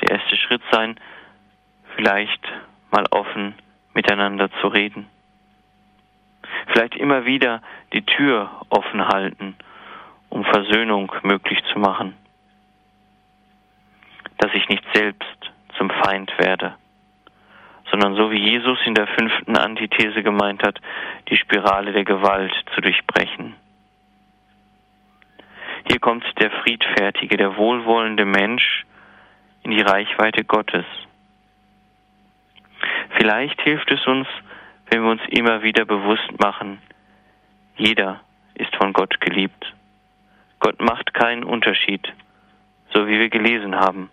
Der 0.00 0.10
erste 0.10 0.36
Schritt 0.36 0.62
sein, 0.70 0.98
vielleicht 1.96 2.40
mal 2.90 3.04
offen 3.10 3.54
miteinander 3.94 4.50
zu 4.60 4.68
reden. 4.68 5.06
Vielleicht 6.66 6.96
immer 6.96 7.24
wieder 7.24 7.62
die 7.92 8.04
Tür 8.04 8.50
offen 8.68 9.06
halten, 9.06 9.56
um 10.28 10.44
Versöhnung 10.44 11.12
möglich 11.22 11.62
zu 11.72 11.78
machen. 11.78 12.14
Dass 14.38 14.52
ich 14.54 14.68
nicht 14.68 14.84
selbst 14.92 15.52
zum 15.78 15.90
Feind 15.90 16.32
werde, 16.38 16.74
sondern 17.90 18.16
so 18.16 18.30
wie 18.30 18.40
Jesus 18.40 18.78
in 18.84 18.94
der 18.94 19.06
fünften 19.06 19.56
Antithese 19.56 20.22
gemeint 20.22 20.62
hat, 20.62 20.80
die 21.28 21.36
Spirale 21.36 21.92
der 21.92 22.04
Gewalt 22.04 22.52
zu 22.74 22.80
durchbrechen. 22.80 23.54
Hier 25.88 26.00
kommt 26.00 26.24
der 26.40 26.50
friedfertige, 26.50 27.36
der 27.36 27.56
wohlwollende 27.56 28.24
Mensch 28.24 28.84
in 29.64 29.72
die 29.72 29.80
Reichweite 29.80 30.44
Gottes. 30.44 30.84
Vielleicht 33.16 33.60
hilft 33.62 33.90
es 33.90 34.06
uns, 34.06 34.26
wenn 34.90 35.02
wir 35.02 35.10
uns 35.10 35.22
immer 35.28 35.62
wieder 35.62 35.84
bewusst 35.84 36.30
machen, 36.38 36.78
jeder 37.76 38.20
ist 38.54 38.74
von 38.76 38.92
Gott 38.92 39.20
geliebt. 39.20 39.72
Gott 40.60 40.80
macht 40.80 41.12
keinen 41.14 41.44
Unterschied, 41.44 42.12
so 42.92 43.06
wie 43.08 43.18
wir 43.18 43.28
gelesen 43.28 43.74
haben. 43.76 44.10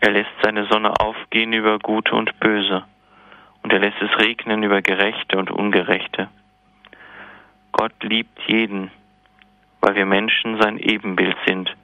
Er 0.00 0.10
lässt 0.12 0.30
seine 0.42 0.66
Sonne 0.66 0.98
aufgehen 1.00 1.52
über 1.52 1.78
Gute 1.78 2.14
und 2.14 2.38
Böse, 2.40 2.84
und 3.62 3.72
er 3.72 3.78
lässt 3.78 4.00
es 4.00 4.18
regnen 4.18 4.62
über 4.62 4.82
Gerechte 4.82 5.38
und 5.38 5.50
Ungerechte. 5.50 6.28
Gott 7.72 7.92
liebt 8.02 8.38
jeden, 8.46 8.90
weil 9.80 9.94
wir 9.94 10.06
Menschen 10.06 10.60
sein 10.60 10.78
Ebenbild 10.78 11.36
sind. 11.46 11.74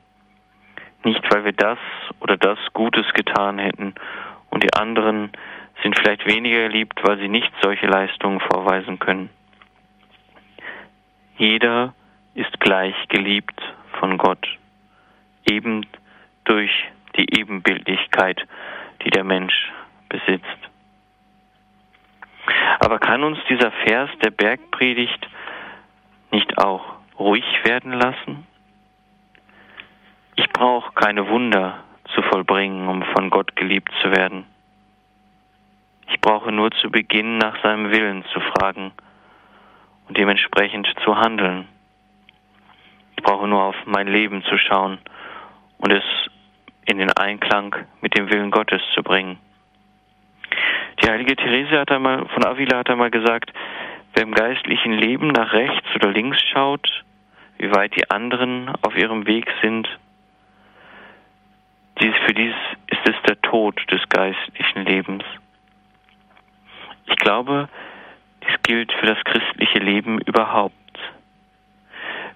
Nicht, 1.04 1.22
weil 1.32 1.44
wir 1.44 1.52
das 1.52 1.78
oder 2.20 2.36
das 2.36 2.58
Gutes 2.72 3.06
getan 3.14 3.58
hätten 3.58 3.94
und 4.50 4.62
die 4.62 4.74
anderen 4.74 5.30
sind 5.82 5.96
vielleicht 5.96 6.26
weniger 6.26 6.68
geliebt, 6.68 7.00
weil 7.04 7.18
sie 7.18 7.28
nicht 7.28 7.52
solche 7.62 7.86
Leistungen 7.86 8.40
vorweisen 8.40 8.98
können. 8.98 9.30
Jeder 11.36 11.94
ist 12.34 12.58
gleich 12.58 12.96
geliebt 13.08 13.60
von 14.00 14.18
Gott, 14.18 14.44
eben 15.48 15.86
durch 16.44 16.70
die 17.16 17.38
Ebenbildlichkeit, 17.38 18.44
die 19.04 19.10
der 19.10 19.22
Mensch 19.22 19.72
besitzt. 20.08 20.44
Aber 22.80 22.98
kann 22.98 23.22
uns 23.22 23.38
dieser 23.48 23.70
Vers 23.70 24.10
der 24.24 24.30
Bergpredigt 24.30 25.28
nicht 26.32 26.58
auch 26.58 26.96
ruhig 27.18 27.44
werden 27.64 27.92
lassen? 27.92 28.47
Ich 30.58 30.64
brauche 30.64 30.92
keine 30.94 31.28
Wunder 31.28 31.84
zu 32.12 32.20
vollbringen, 32.20 32.88
um 32.88 33.04
von 33.14 33.30
Gott 33.30 33.54
geliebt 33.54 33.92
zu 34.02 34.10
werden. 34.10 34.44
Ich 36.08 36.20
brauche 36.20 36.50
nur 36.50 36.72
zu 36.72 36.90
Beginn 36.90 37.38
nach 37.38 37.62
seinem 37.62 37.92
Willen 37.92 38.24
zu 38.32 38.40
fragen 38.40 38.90
und 40.08 40.18
dementsprechend 40.18 40.92
zu 41.04 41.16
handeln. 41.16 41.68
Ich 43.16 43.22
brauche 43.22 43.46
nur 43.46 43.62
auf 43.62 43.76
mein 43.86 44.08
Leben 44.08 44.42
zu 44.42 44.58
schauen 44.58 44.98
und 45.78 45.92
es 45.92 46.02
in 46.86 46.98
den 46.98 47.12
Einklang 47.12 47.76
mit 48.00 48.18
dem 48.18 48.28
Willen 48.28 48.50
Gottes 48.50 48.82
zu 48.96 49.04
bringen. 49.04 49.38
Die 51.00 51.08
heilige 51.08 51.36
Therese 51.36 51.78
hat 51.78 51.92
einmal, 51.92 52.26
von 52.30 52.44
Avila 52.44 52.78
hat 52.78 52.90
einmal 52.90 53.12
gesagt, 53.12 53.52
wer 54.12 54.24
im 54.24 54.34
geistlichen 54.34 54.94
Leben 54.94 55.28
nach 55.28 55.52
rechts 55.52 55.86
oder 55.94 56.10
links 56.10 56.42
schaut, 56.52 57.04
wie 57.58 57.72
weit 57.72 57.94
die 57.94 58.10
anderen 58.10 58.72
auf 58.82 58.96
ihrem 58.96 59.24
Weg 59.28 59.46
sind, 59.62 59.88
dies, 62.00 62.14
für 62.26 62.34
dies 62.34 62.54
ist 62.88 63.08
es 63.08 63.14
der 63.28 63.40
Tod 63.40 63.80
des 63.90 64.00
geistlichen 64.08 64.84
Lebens. 64.84 65.24
Ich 67.06 67.16
glaube, 67.16 67.68
dies 68.42 68.62
gilt 68.62 68.92
für 68.92 69.06
das 69.06 69.22
christliche 69.24 69.78
Leben 69.78 70.20
überhaupt. 70.20 70.74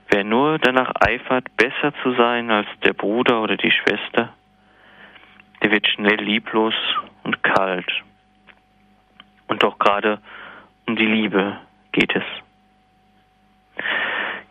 Wer 0.08 0.24
nur 0.24 0.58
danach 0.58 0.92
eifert, 1.00 1.46
besser 1.56 1.92
zu 2.02 2.12
sein 2.12 2.50
als 2.50 2.68
der 2.84 2.92
Bruder 2.92 3.42
oder 3.42 3.56
die 3.56 3.70
Schwester, 3.70 4.32
der 5.62 5.70
wird 5.70 5.86
schnell 5.86 6.20
lieblos 6.20 6.74
und 7.22 7.42
kalt. 7.42 7.90
Und 9.46 9.62
doch 9.62 9.78
gerade 9.78 10.18
um 10.86 10.96
die 10.96 11.06
Liebe 11.06 11.58
geht 11.92 12.14
es. 12.14 12.24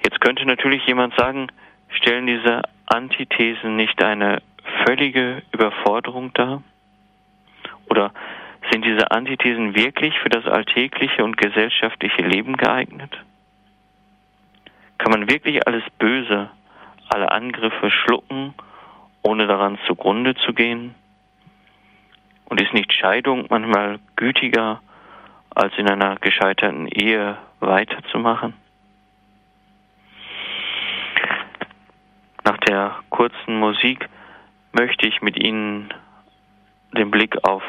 Jetzt 0.04 0.22
könnte 0.22 0.46
natürlich 0.46 0.86
jemand 0.86 1.16
sagen, 1.16 1.48
stellen 1.90 2.28
diese 2.28 2.62
Antithesen 2.88 3.76
nicht 3.76 4.02
eine 4.04 4.42
völlige 4.86 5.42
Überforderung 5.52 6.34
dar? 6.34 6.64
Oder 7.90 8.12
sind 8.72 8.86
diese 8.86 9.12
Antithesen 9.12 9.76
wirklich 9.76 10.18
für 10.20 10.30
das 10.30 10.46
alltägliche 10.46 11.24
und 11.24 11.38
gesellschaftliche 11.38 12.22
Leben 12.22 12.56
geeignet? 12.58 13.12
Kann 14.98 15.12
man 15.12 15.30
wirklich 15.30 15.66
alles 15.68 15.84
Böse, 15.98 16.50
alle 17.10 17.32
Angriffe 17.32 17.90
schlucken, 17.90 18.54
ohne 19.24 19.48
daran 19.48 19.78
zugrunde 19.88 20.36
zu 20.36 20.54
gehen? 20.54 20.96
Und 22.46 22.62
ist 22.62 22.74
nicht 22.74 22.94
Scheidung 22.94 23.46
manchmal 23.50 24.00
gütiger, 24.16 24.82
als 25.50 25.78
in 25.78 25.90
einer 25.90 26.16
gescheiterten 26.18 26.88
Ehe 26.88 27.38
weiterzumachen? 27.60 28.54
Nach 32.44 32.58
der 32.58 32.96
kurzen 33.10 33.60
Musik 33.60 34.08
möchte 34.74 35.08
ich 35.08 35.22
mit 35.22 35.38
Ihnen 35.38 35.94
den 36.98 37.12
Blick 37.12 37.44
auf 37.44 37.64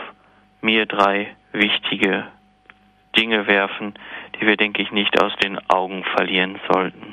mir 0.60 0.86
drei 0.86 1.34
wichtige 1.52 2.26
Dinge 3.16 3.46
werfen, 3.46 3.94
die 4.36 4.46
wir, 4.46 4.56
denke 4.56 4.82
ich, 4.82 4.90
nicht 4.90 5.22
aus 5.22 5.34
den 5.36 5.58
Augen 5.68 6.04
verlieren 6.16 6.58
sollten. 6.70 7.12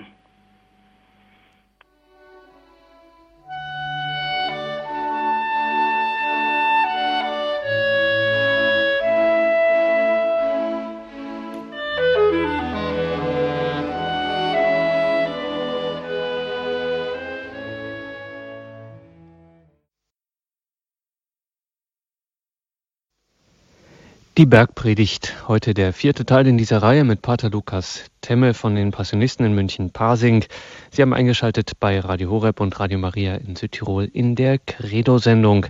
Die 24.40 24.46
Bergpredigt, 24.46 25.36
heute 25.50 25.74
der 25.74 25.92
vierte 25.92 26.26
Teil 26.26 26.48
in 26.48 26.58
dieser 26.58 26.82
Reihe 26.82 27.04
mit 27.04 27.22
Pater 27.22 27.50
Lukas 27.50 28.06
Temme 28.22 28.54
von 28.54 28.74
den 28.74 28.92
Passionisten 28.92 29.46
in 29.46 29.54
München-Pasing. 29.54 30.46
Sie 30.92 31.02
haben 31.02 31.14
eingeschaltet 31.14 31.74
bei 31.82 32.00
Radio 32.00 32.30
Horeb 32.30 32.62
und 32.62 32.80
Radio 32.80 33.00
Maria 33.00 33.36
in 33.36 33.58
Südtirol 33.58 34.06
in 34.06 34.38
der 34.38 34.58
Credo-Sendung. 34.58 35.66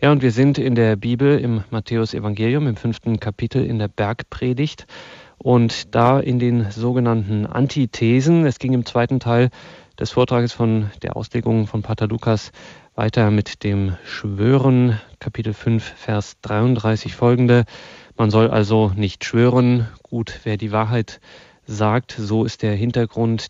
Ja, 0.00 0.10
und 0.10 0.22
wir 0.22 0.30
sind 0.30 0.56
in 0.56 0.74
der 0.74 0.96
Bibel 0.96 1.38
im 1.38 1.64
Matthäus-Evangelium 1.68 2.66
im 2.66 2.76
fünften 2.76 3.20
Kapitel 3.20 3.62
in 3.62 3.78
der 3.78 3.88
Bergpredigt 3.88 4.86
und 5.36 5.94
da 5.94 6.18
in 6.18 6.38
den 6.38 6.70
sogenannten 6.70 7.44
Antithesen. 7.44 8.46
Es 8.46 8.58
ging 8.58 8.72
im 8.72 8.86
zweiten 8.86 9.20
Teil 9.20 9.50
des 10.00 10.12
Vortrages 10.12 10.54
von 10.54 10.90
der 11.02 11.18
Auslegung 11.18 11.66
von 11.66 11.82
Pater 11.82 12.06
Lukas 12.06 12.52
weiter 12.94 13.30
mit 13.30 13.64
dem 13.64 13.96
Schwören, 14.06 14.98
Kapitel 15.18 15.52
5, 15.52 15.84
Vers 15.84 16.36
33 16.40 17.14
folgende. 17.14 17.64
Man 18.16 18.30
soll 18.30 18.48
also 18.48 18.92
nicht 18.94 19.24
schwören. 19.24 19.88
Gut, 20.02 20.40
wer 20.44 20.56
die 20.56 20.70
Wahrheit 20.70 21.20
sagt, 21.66 22.14
so 22.16 22.44
ist 22.44 22.62
der 22.62 22.74
Hintergrund 22.74 23.48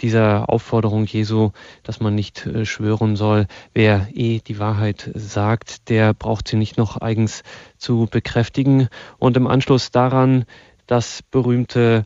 dieser 0.00 0.50
Aufforderung 0.50 1.06
Jesu, 1.06 1.52
dass 1.82 2.00
man 2.00 2.14
nicht 2.14 2.44
äh, 2.46 2.66
schwören 2.66 3.16
soll, 3.16 3.46
wer 3.72 4.08
eh 4.12 4.40
die 4.40 4.58
Wahrheit 4.58 5.10
sagt, 5.14 5.88
der 5.88 6.12
braucht 6.12 6.48
sie 6.48 6.56
nicht 6.56 6.76
noch 6.76 7.00
eigens 7.00 7.42
zu 7.78 8.06
bekräftigen. 8.10 8.88
Und 9.18 9.36
im 9.36 9.46
Anschluss 9.46 9.90
daran 9.90 10.44
das 10.86 11.22
berühmte 11.30 12.04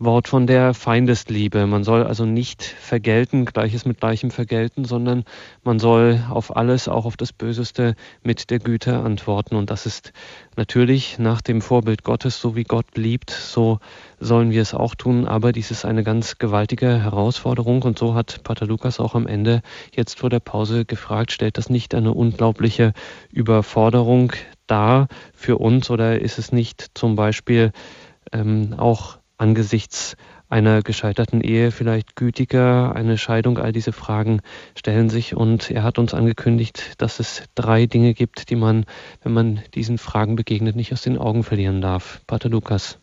Wort 0.00 0.26
von 0.26 0.48
der 0.48 0.74
Feindesliebe. 0.74 1.66
Man 1.66 1.84
soll 1.84 2.02
also 2.02 2.24
nicht 2.24 2.62
vergelten, 2.62 3.44
Gleiches 3.44 3.84
mit 3.84 4.00
Gleichem 4.00 4.32
vergelten, 4.32 4.84
sondern 4.84 5.24
man 5.62 5.78
soll 5.78 6.24
auf 6.30 6.56
alles, 6.56 6.88
auch 6.88 7.04
auf 7.04 7.16
das 7.16 7.32
Böseste, 7.32 7.94
mit 8.22 8.50
der 8.50 8.58
Güte 8.58 8.98
antworten. 8.98 9.54
Und 9.54 9.70
das 9.70 9.86
ist 9.86 10.12
natürlich 10.56 11.20
nach 11.20 11.40
dem 11.40 11.60
Vorbild 11.60 12.02
Gottes, 12.02 12.40
so 12.40 12.56
wie 12.56 12.64
Gott 12.64 12.96
liebt, 12.96 13.30
so 13.30 13.78
sollen 14.18 14.50
wir 14.50 14.62
es 14.62 14.74
auch 14.74 14.96
tun. 14.96 15.26
Aber 15.28 15.52
dies 15.52 15.70
ist 15.70 15.84
eine 15.84 16.02
ganz 16.02 16.38
gewaltige 16.38 17.00
Herausforderung. 17.00 17.82
Und 17.82 17.96
so 17.96 18.14
hat 18.14 18.42
Pater 18.42 18.66
Lukas 18.66 18.98
auch 18.98 19.14
am 19.14 19.28
Ende 19.28 19.62
jetzt 19.94 20.18
vor 20.18 20.28
der 20.28 20.40
Pause 20.40 20.84
gefragt, 20.84 21.30
stellt 21.30 21.56
das 21.56 21.70
nicht 21.70 21.94
eine 21.94 22.12
unglaubliche 22.12 22.94
Überforderung 23.30 24.32
dar 24.66 25.06
für 25.34 25.58
uns 25.58 25.88
oder 25.90 26.20
ist 26.20 26.38
es 26.38 26.50
nicht 26.50 26.86
zum 26.94 27.16
Beispiel 27.16 27.70
ähm, 28.32 28.74
auch 28.76 29.18
angesichts 29.44 30.16
einer 30.48 30.80
gescheiterten 30.80 31.42
Ehe 31.42 31.70
vielleicht 31.70 32.16
gütiger, 32.16 32.96
eine 32.96 33.18
Scheidung, 33.18 33.58
all 33.58 33.72
diese 33.72 33.92
Fragen 33.92 34.40
stellen 34.74 35.10
sich 35.10 35.36
und 35.36 35.70
er 35.70 35.82
hat 35.82 35.98
uns 35.98 36.14
angekündigt, 36.14 37.00
dass 37.02 37.20
es 37.20 37.46
drei 37.54 37.84
Dinge 37.84 38.14
gibt, 38.14 38.48
die 38.48 38.56
man, 38.56 38.86
wenn 39.22 39.34
man 39.34 39.60
diesen 39.74 39.98
Fragen 39.98 40.34
begegnet, 40.34 40.76
nicht 40.76 40.92
aus 40.92 41.02
den 41.02 41.18
Augen 41.18 41.42
verlieren 41.42 41.82
darf. 41.82 42.22
Pater 42.26 42.48
Lukas. 42.48 42.98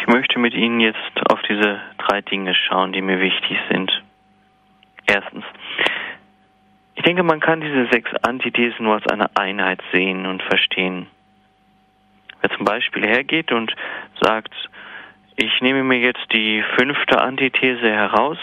Ich 0.00 0.06
möchte 0.06 0.38
mit 0.38 0.52
Ihnen 0.52 0.80
jetzt 0.80 1.16
auf 1.30 1.40
diese 1.48 1.80
drei 2.06 2.20
Dinge 2.20 2.54
schauen, 2.54 2.92
die 2.92 3.00
mir 3.00 3.18
wichtig 3.18 3.56
sind. 3.70 3.90
Erstens, 5.06 5.44
ich 6.94 7.04
denke, 7.04 7.22
man 7.22 7.40
kann 7.40 7.62
diese 7.62 7.88
sechs 7.90 8.10
Antithesen 8.22 8.84
nur 8.84 8.94
als 8.94 9.06
eine 9.06 9.34
Einheit 9.34 9.80
sehen 9.92 10.26
und 10.26 10.42
verstehen. 10.42 11.06
Wer 12.42 12.50
zum 12.50 12.66
Beispiel 12.66 13.06
hergeht 13.06 13.50
und 13.50 13.74
sagt, 14.20 14.52
ich 15.36 15.60
nehme 15.60 15.84
mir 15.84 15.98
jetzt 15.98 16.32
die 16.32 16.62
fünfte 16.76 17.20
Antithese 17.20 17.90
heraus 17.90 18.38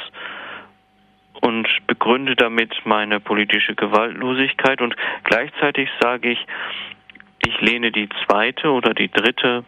und 1.42 1.68
begründe 1.88 2.36
damit 2.36 2.74
meine 2.86 3.20
politische 3.20 3.74
Gewaltlosigkeit 3.76 4.80
und 4.80 4.96
gleichzeitig 5.24 5.90
sage 6.00 6.30
ich, 6.30 6.46
ich 7.46 7.60
lehne 7.62 7.92
die 7.92 8.08
zweite 8.26 8.72
oder 8.72 8.94
die 8.94 9.10
dritte 9.10 9.66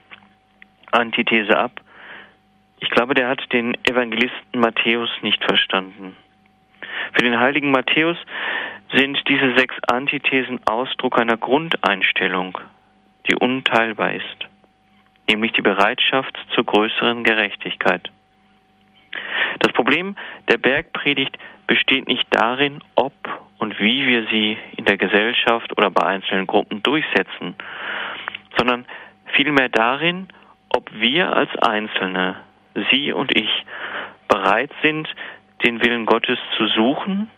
Antithese 0.92 1.58
ab. 1.58 1.82
Ich 2.80 2.90
glaube, 2.92 3.16
der 3.16 3.28
hat 3.28 3.42
den 3.52 3.76
Evangelisten 3.84 4.60
Matthäus 4.60 5.10
nicht 5.22 5.44
verstanden. 5.44 6.16
Für 7.14 7.24
den 7.24 7.40
heiligen 7.40 7.72
Matthäus 7.72 8.18
sind 8.94 9.20
diese 9.28 9.56
sechs 9.58 9.76
Antithesen 9.88 10.60
Ausdruck 10.66 11.20
einer 11.20 11.38
Grundeinstellung, 11.38 12.58
die 13.28 13.36
unteilbar 13.36 14.14
ist 14.14 14.48
nämlich 15.30 15.54
die 15.54 15.62
Bereitschaft 15.62 16.38
zur 16.54 16.66
größeren 16.66 17.24
Gerechtigkeit. 17.24 18.10
Das 19.60 19.72
Problem 19.74 20.16
der 20.50 20.58
Bergpredigt 20.58 21.38
besteht 21.68 22.08
nicht 22.08 22.28
darin, 22.30 22.82
ob 22.96 23.14
und 23.58 23.80
wie 23.80 24.06
wir 24.06 24.28
sie 24.28 24.58
in 24.78 24.86
der 24.86 24.98
Gesellschaft 24.98 25.72
oder 25.78 25.90
bei 25.90 26.06
einzelnen 26.06 26.46
Gruppen 26.46 26.84
durchsetzen, 26.84 27.56
sondern 28.58 28.86
vielmehr 29.34 29.70
darin, 29.70 30.28
ob 30.70 30.92
wir 30.94 31.34
als 31.34 31.50
Einzelne, 31.58 32.36
Sie 32.92 33.14
und 33.14 33.34
ich, 33.36 33.66
bereit 34.28 34.72
sind, 34.84 35.08
den 35.64 35.82
Willen 35.82 36.06
Gottes 36.06 36.38
zu 36.58 36.68
suchen, 36.68 37.32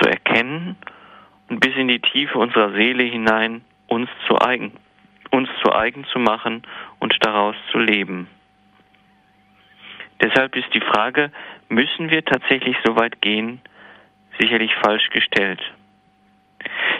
zu 0.00 0.08
erkennen 0.08 0.76
und 1.48 1.58
bis 1.58 1.74
in 1.74 1.88
die 1.88 1.98
Tiefe 1.98 2.38
unserer 2.38 2.72
Seele 2.72 3.02
hinein 3.02 3.64
uns 3.88 4.08
zu 4.28 4.40
eigen 4.40 4.72
uns 5.30 5.48
zu 5.62 5.72
eigen 5.72 6.04
zu 6.06 6.18
machen 6.18 6.62
und 6.98 7.16
daraus 7.20 7.56
zu 7.70 7.78
leben. 7.78 8.28
Deshalb 10.22 10.54
ist 10.56 10.72
die 10.74 10.80
Frage, 10.80 11.30
müssen 11.68 12.10
wir 12.10 12.24
tatsächlich 12.24 12.76
so 12.84 12.96
weit 12.96 13.22
gehen, 13.22 13.60
sicherlich 14.38 14.74
falsch 14.82 15.08
gestellt. 15.10 15.60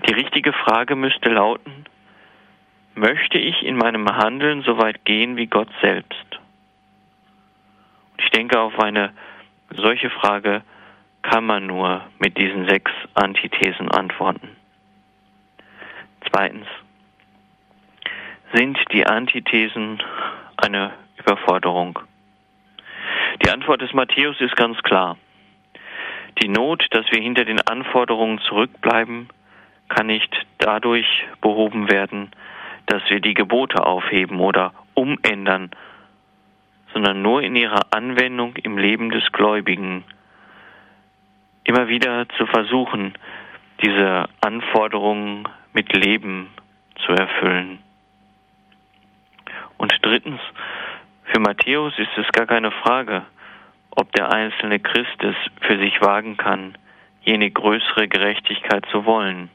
Die 0.09 0.15
richtige 0.15 0.53
Frage 0.53 0.97
müsste 0.97 1.29
lauten, 1.31 1.85
möchte 2.95 3.39
ich 3.39 3.63
in 3.63 3.77
meinem 3.77 4.07
Handeln 4.09 4.63
so 4.63 4.79
weit 4.79 5.05
gehen 5.05 5.37
wie 5.37 5.47
Gott 5.47 5.69
selbst? 5.83 6.41
Ich 8.19 8.31
denke, 8.31 8.61
auf 8.61 8.79
eine 8.79 9.13
solche 9.71 10.11
Frage 10.11 10.63
kann 11.23 11.45
man 11.45 11.67
nur 11.67 12.05
mit 12.19 12.39
diesen 12.39 12.69
sechs 12.69 12.93
Antithesen 13.15 13.91
antworten. 13.91 14.57
Zweitens, 16.31 16.67
sind 18.53 18.79
die 18.93 19.07
Antithesen 19.07 20.03
eine 20.57 20.93
Überforderung? 21.19 21.99
Die 23.45 23.51
Antwort 23.51 23.81
des 23.81 23.93
Matthäus 23.93 24.41
ist 24.41 24.57
ganz 24.57 24.79
klar. 24.83 25.17
Die 26.43 26.49
Not, 26.49 26.87
dass 26.91 27.07
wir 27.11 27.21
hinter 27.21 27.45
den 27.45 27.61
Anforderungen 27.61 28.39
zurückbleiben, 28.41 29.29
kann 29.89 30.07
nicht 30.07 30.47
dadurch 30.59 31.27
behoben 31.41 31.91
werden, 31.91 32.31
dass 32.87 33.03
wir 33.09 33.21
die 33.21 33.35
Gebote 33.35 33.85
aufheben 33.85 34.41
oder 34.41 34.73
umändern, 34.95 35.71
sondern 36.93 37.23
nur 37.23 37.43
in 37.43 37.57
ihrer 37.57 37.93
Anwendung 37.93 38.57
im 38.57 38.79
Leben 38.79 39.11
des 39.11 39.31
Gläubigen. 39.33 40.05
Immer 41.65 41.89
wieder 41.89 42.29
zu 42.37 42.47
versuchen, 42.47 43.15
diese 43.83 44.29
Anforderungen 44.41 45.49
mit 45.73 45.93
Leben 45.95 46.49
zu 47.05 47.13
erfüllen. 47.13 47.79
Und 49.81 49.95
drittens, 50.03 50.43
für 51.25 51.41
Matthäus 51.41 51.99
ist 51.99 52.11
es 52.19 52.31
gar 52.33 52.45
keine 52.45 52.71
Frage, 52.71 53.23
ob 53.93 54.13
der 54.13 54.31
einzelne 54.31 54.79
Christ 54.79 55.17
es 55.21 55.35
für 55.63 55.79
sich 55.79 55.99
wagen 56.03 56.37
kann, 56.37 56.77
jene 57.23 57.51
größere 57.51 58.07
Gerechtigkeit 58.07 58.85
zu 58.93 59.07
wollen. 59.07 59.49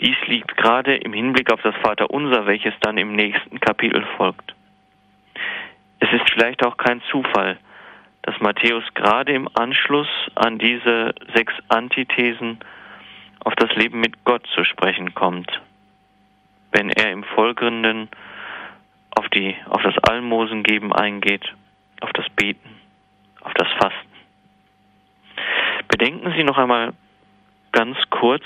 Dies 0.00 0.16
liegt 0.24 0.56
gerade 0.56 0.96
im 0.96 1.12
Hinblick 1.12 1.52
auf 1.52 1.60
das 1.60 1.74
Vaterunser, 1.82 2.46
welches 2.46 2.72
dann 2.80 2.96
im 2.96 3.14
nächsten 3.14 3.60
Kapitel 3.60 4.06
folgt. 4.16 4.54
Es 6.00 6.10
ist 6.10 6.30
vielleicht 6.30 6.64
auch 6.64 6.78
kein 6.78 7.02
Zufall, 7.10 7.58
dass 8.22 8.40
Matthäus 8.40 8.84
gerade 8.94 9.34
im 9.34 9.50
Anschluss 9.52 10.08
an 10.34 10.58
diese 10.58 11.14
sechs 11.34 11.52
Antithesen 11.68 12.58
auf 13.44 13.54
das 13.56 13.74
Leben 13.74 14.00
mit 14.00 14.24
Gott 14.24 14.46
zu 14.54 14.64
sprechen 14.64 15.12
kommt, 15.12 15.60
wenn 16.70 16.88
er 16.88 17.12
im 17.12 17.22
Folgenden 17.22 18.08
auf, 19.16 19.28
die, 19.28 19.56
auf 19.68 19.82
das 19.82 19.96
Almosengeben 19.98 20.92
eingeht, 20.92 21.44
auf 22.00 22.12
das 22.12 22.28
Beten, 22.30 22.80
auf 23.40 23.52
das 23.54 23.68
Fasten. 23.72 24.12
Bedenken 25.88 26.32
Sie 26.36 26.44
noch 26.44 26.58
einmal 26.58 26.92
ganz 27.72 27.96
kurz 28.10 28.44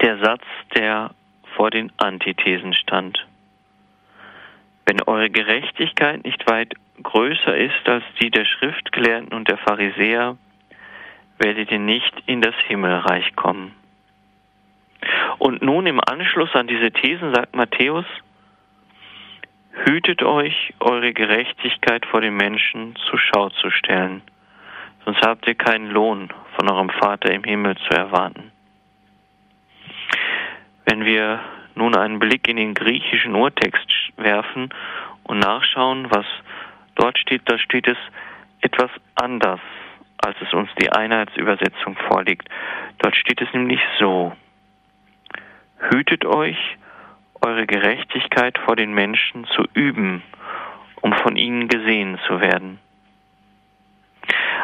der 0.00 0.18
Satz, 0.18 0.44
der 0.76 1.10
vor 1.56 1.70
den 1.70 1.92
Antithesen 1.98 2.74
stand. 2.74 3.26
Wenn 4.86 5.02
eure 5.02 5.30
Gerechtigkeit 5.30 6.24
nicht 6.24 6.48
weit 6.48 6.74
größer 7.02 7.56
ist 7.56 7.88
als 7.88 8.04
die 8.20 8.30
der 8.30 8.44
Schriftgelehrten 8.44 9.32
und 9.32 9.48
der 9.48 9.58
Pharisäer, 9.58 10.36
werdet 11.38 11.70
ihr 11.70 11.78
nicht 11.78 12.12
in 12.26 12.40
das 12.40 12.54
Himmelreich 12.66 13.34
kommen. 13.34 13.74
Und 15.38 15.62
nun 15.62 15.86
im 15.86 16.00
Anschluss 16.00 16.54
an 16.54 16.66
diese 16.66 16.90
Thesen 16.90 17.34
sagt 17.34 17.54
Matthäus, 17.54 18.06
Hütet 19.82 20.22
euch, 20.22 20.72
eure 20.78 21.12
Gerechtigkeit 21.12 22.06
vor 22.06 22.20
den 22.20 22.36
Menschen 22.36 22.94
zur 23.08 23.18
Schau 23.18 23.50
zu 23.50 23.70
stellen, 23.70 24.22
sonst 25.04 25.20
habt 25.20 25.46
ihr 25.48 25.56
keinen 25.56 25.90
Lohn 25.90 26.28
von 26.56 26.70
eurem 26.70 26.90
Vater 26.90 27.32
im 27.32 27.42
Himmel 27.42 27.76
zu 27.76 27.90
erwarten. 27.90 28.52
Wenn 30.86 31.04
wir 31.04 31.40
nun 31.74 31.96
einen 31.96 32.20
Blick 32.20 32.46
in 32.46 32.56
den 32.56 32.74
griechischen 32.74 33.34
Urtext 33.34 33.88
werfen 34.16 34.70
und 35.24 35.40
nachschauen, 35.40 36.08
was 36.08 36.26
dort 36.94 37.18
steht, 37.18 37.42
da 37.46 37.58
steht 37.58 37.88
es 37.88 37.98
etwas 38.60 38.90
anders, 39.16 39.60
als 40.24 40.36
es 40.40 40.54
uns 40.54 40.70
die 40.80 40.90
Einheitsübersetzung 40.90 41.96
vorliegt. 42.08 42.48
Dort 42.98 43.16
steht 43.16 43.42
es 43.42 43.52
nämlich 43.52 43.80
so. 43.98 44.36
Hütet 45.90 46.24
euch, 46.24 46.56
eure 47.44 47.66
Gerechtigkeit 47.66 48.58
vor 48.58 48.74
den 48.74 48.94
Menschen 48.94 49.44
zu 49.54 49.64
üben, 49.74 50.22
um 51.02 51.12
von 51.12 51.36
ihnen 51.36 51.68
gesehen 51.68 52.18
zu 52.26 52.40
werden. 52.40 52.78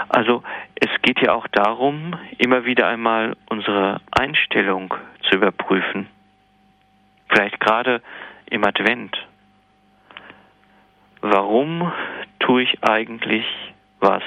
Also 0.09 0.43
es 0.74 0.91
geht 1.03 1.20
ja 1.20 1.35
auch 1.35 1.47
darum, 1.49 2.14
immer 2.39 2.64
wieder 2.64 2.89
einmal 2.89 3.37
unsere 3.49 4.01
Einstellung 4.11 4.95
zu 5.28 5.37
überprüfen. 5.37 6.09
Vielleicht 7.28 7.61
gerade 7.61 8.03
im 8.47 8.64
Advent. 8.64 9.16
Warum 11.20 11.93
tue 12.39 12.62
ich 12.62 12.83
eigentlich 12.83 13.45
was? 14.01 14.22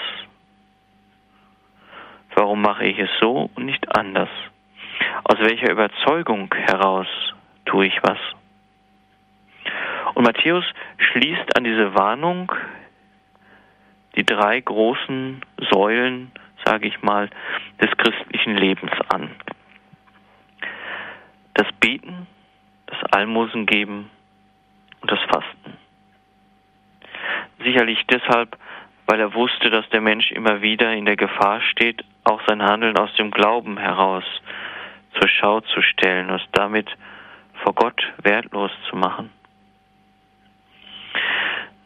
Warum 2.35 2.61
mache 2.61 2.85
ich 2.85 2.99
es 2.99 3.09
so 3.19 3.49
und 3.55 3.65
nicht 3.65 3.97
anders? 3.97 4.29
Aus 5.23 5.39
welcher 5.39 5.71
Überzeugung 5.71 6.53
heraus 6.53 7.07
tue 7.65 7.87
ich 7.87 7.97
was? 8.03 8.19
Und 10.13 10.23
Matthäus 10.23 10.65
schließt 10.97 11.57
an 11.57 11.63
diese 11.63 11.95
Warnung 11.95 12.51
die 14.15 14.25
drei 14.25 14.59
großen 14.59 15.41
Säulen, 15.71 16.31
sage 16.65 16.87
ich 16.87 17.01
mal, 17.01 17.29
des 17.81 17.89
christlichen 17.97 18.55
Lebens 18.55 18.91
an. 19.09 19.31
Das 21.55 21.67
Beten, 21.79 22.27
das 22.85 23.03
Almosen 23.11 23.65
geben 23.65 24.09
und 25.01 25.11
das 25.11 25.19
Fasten. 25.21 25.77
Sicherlich 27.63 28.03
deshalb, 28.09 28.57
weil 29.07 29.19
er 29.19 29.33
wusste, 29.33 29.69
dass 29.69 29.87
der 29.89 30.01
Mensch 30.01 30.31
immer 30.31 30.61
wieder 30.61 30.93
in 30.93 31.05
der 31.05 31.15
Gefahr 31.15 31.61
steht, 31.61 32.03
auch 32.23 32.41
sein 32.47 32.61
Handeln 32.61 32.97
aus 32.97 33.13
dem 33.15 33.31
Glauben 33.31 33.77
heraus 33.77 34.23
zur 35.19 35.27
Schau 35.27 35.61
zu 35.61 35.81
stellen 35.81 36.29
und 36.29 36.41
damit 36.53 36.89
vor 37.63 37.73
Gott 37.73 38.01
wertlos 38.21 38.71
zu 38.89 38.95
machen. 38.95 39.29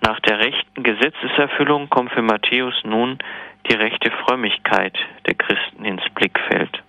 Nach 0.07 0.21
der 0.21 0.39
rechten 0.39 0.83
Gesetzeserfüllung 0.83 1.89
kommt 1.89 2.13
für 2.13 2.21
Matthäus 2.21 2.81
nun 2.85 3.17
die 3.69 3.73
rechte 3.73 4.09
Frömmigkeit 4.09 4.97
der 5.25 5.35
Christen 5.35 5.83
ins 5.83 6.01
Blickfeld. 6.15 6.81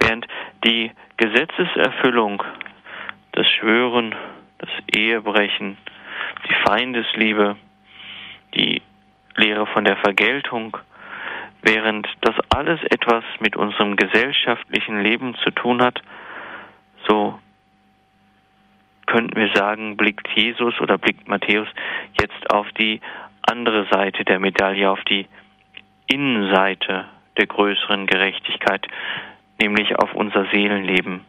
Während 0.00 0.26
die 0.64 0.90
Gesetzeserfüllung, 1.16 2.42
das 3.30 3.46
Schwören, 3.46 4.16
das 4.58 4.68
Ehebrechen, 4.96 5.78
die 6.48 6.54
Feindesliebe, 6.66 7.54
die 8.56 8.82
Lehre 9.36 9.68
von 9.68 9.84
der 9.84 9.96
Vergeltung, 9.98 10.76
während 11.62 12.08
das 12.22 12.34
alles 12.48 12.82
etwas 12.90 13.22
mit 13.38 13.54
unserem 13.54 13.94
gesellschaftlichen 13.94 15.04
Leben 15.04 15.36
zu 15.36 15.52
tun 15.52 15.80
hat, 15.80 16.02
so 17.06 17.38
könnten 19.06 19.36
wir 19.36 19.50
sagen, 19.54 19.96
blickt 19.96 20.28
Jesus 20.34 20.80
oder 20.80 20.98
blickt 20.98 21.28
Matthäus 21.28 21.68
jetzt 22.20 22.50
auf 22.50 22.70
die 22.72 23.00
andere 23.42 23.86
Seite 23.90 24.24
der 24.24 24.38
Medaille, 24.38 24.90
auf 24.90 25.02
die 25.04 25.26
Innenseite 26.06 27.06
der 27.36 27.46
größeren 27.46 28.06
Gerechtigkeit, 28.06 28.86
nämlich 29.60 29.96
auf 29.96 30.12
unser 30.14 30.46
Seelenleben. 30.46 31.24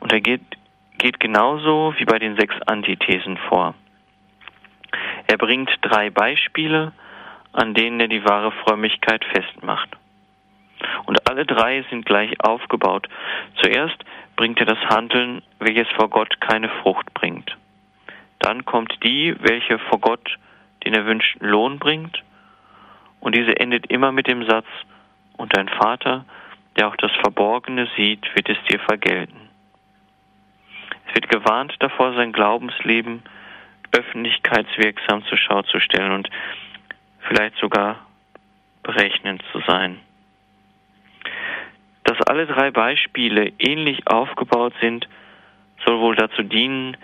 Und 0.00 0.12
er 0.12 0.20
geht, 0.20 0.42
geht 0.98 1.20
genauso 1.20 1.94
wie 1.98 2.04
bei 2.04 2.18
den 2.18 2.36
sechs 2.36 2.54
Antithesen 2.62 3.36
vor. 3.48 3.74
Er 5.26 5.38
bringt 5.38 5.70
drei 5.82 6.10
Beispiele, 6.10 6.92
an 7.52 7.74
denen 7.74 8.00
er 8.00 8.08
die 8.08 8.24
wahre 8.24 8.52
Frömmigkeit 8.52 9.24
festmacht. 9.24 9.90
Und 11.06 11.28
alle 11.28 11.46
drei 11.46 11.84
sind 11.90 12.04
gleich 12.04 12.32
aufgebaut. 12.40 13.08
Zuerst 13.56 13.96
bringt 14.36 14.58
er 14.60 14.66
das 14.66 14.78
Handeln, 14.88 15.42
welches 15.58 15.88
vor 15.96 16.08
Gott 16.08 16.40
keine 16.40 16.68
Frucht 16.68 17.12
bringt. 17.14 17.56
Dann 18.40 18.64
kommt 18.64 18.98
die, 19.02 19.34
welche 19.40 19.78
vor 19.78 20.00
Gott 20.00 20.38
den 20.84 20.94
erwünschten 20.94 21.46
Lohn 21.46 21.78
bringt. 21.78 22.22
Und 23.20 23.34
diese 23.34 23.58
endet 23.58 23.90
immer 23.90 24.12
mit 24.12 24.26
dem 24.26 24.44
Satz, 24.46 24.66
und 25.36 25.56
dein 25.56 25.68
Vater, 25.68 26.24
der 26.76 26.88
auch 26.88 26.96
das 26.96 27.10
Verborgene 27.20 27.88
sieht, 27.96 28.22
wird 28.34 28.48
es 28.48 28.58
dir 28.70 28.78
vergelten. 28.80 29.48
Es 31.08 31.14
wird 31.14 31.28
gewarnt 31.28 31.74
davor, 31.80 32.14
sein 32.14 32.32
Glaubensleben 32.32 33.22
öffentlichkeitswirksam 33.92 35.24
zur 35.24 35.38
Schau 35.38 35.62
zu 35.62 35.80
stellen 35.80 36.12
und 36.12 36.28
vielleicht 37.20 37.56
sogar 37.56 38.06
berechnend 38.82 39.42
zu 39.52 39.60
sein. 39.66 40.00
Dass 42.14 42.28
alle 42.28 42.46
drei 42.46 42.70
Beispiele 42.70 43.52
ähnlich 43.58 44.06
aufgebaut 44.06 44.72
sind, 44.80 45.08
soll 45.84 45.98
wohl 45.98 46.14
dazu 46.14 46.44
dienen, 46.44 46.96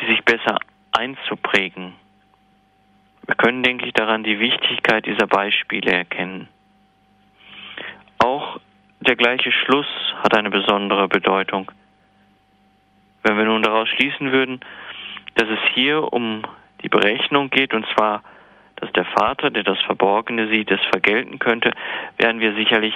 sie 0.00 0.06
sich 0.06 0.24
besser 0.24 0.56
einzuprägen. 0.92 1.92
Wir 3.26 3.34
können, 3.34 3.62
denke 3.62 3.84
ich, 3.84 3.92
daran 3.92 4.24
die 4.24 4.40
Wichtigkeit 4.40 5.04
dieser 5.04 5.26
Beispiele 5.26 5.92
erkennen. 5.92 6.48
Auch 8.18 8.60
der 9.00 9.16
gleiche 9.16 9.52
Schluss 9.52 9.86
hat 10.22 10.34
eine 10.34 10.48
besondere 10.48 11.06
Bedeutung. 11.06 11.70
Wenn 13.22 13.36
wir 13.36 13.44
nun 13.44 13.62
daraus 13.62 13.90
schließen 13.90 14.32
würden, 14.32 14.60
dass 15.34 15.48
es 15.50 15.74
hier 15.74 16.14
um 16.14 16.44
die 16.82 16.88
Berechnung 16.88 17.50
geht, 17.50 17.74
und 17.74 17.86
zwar, 17.94 18.22
dass 18.76 18.90
der 18.92 19.04
Vater, 19.04 19.50
der 19.50 19.64
das 19.64 19.80
Verborgene 19.82 20.48
sieht, 20.48 20.70
es 20.70 20.80
vergelten 20.90 21.38
könnte, 21.38 21.72
wären 22.16 22.40
wir 22.40 22.54
sicherlich 22.54 22.94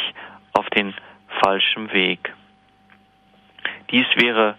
auf 0.55 0.70
den 0.70 0.95
falschem 1.43 1.93
Weg. 1.93 2.32
Dies 3.91 4.07
wäre 4.16 4.57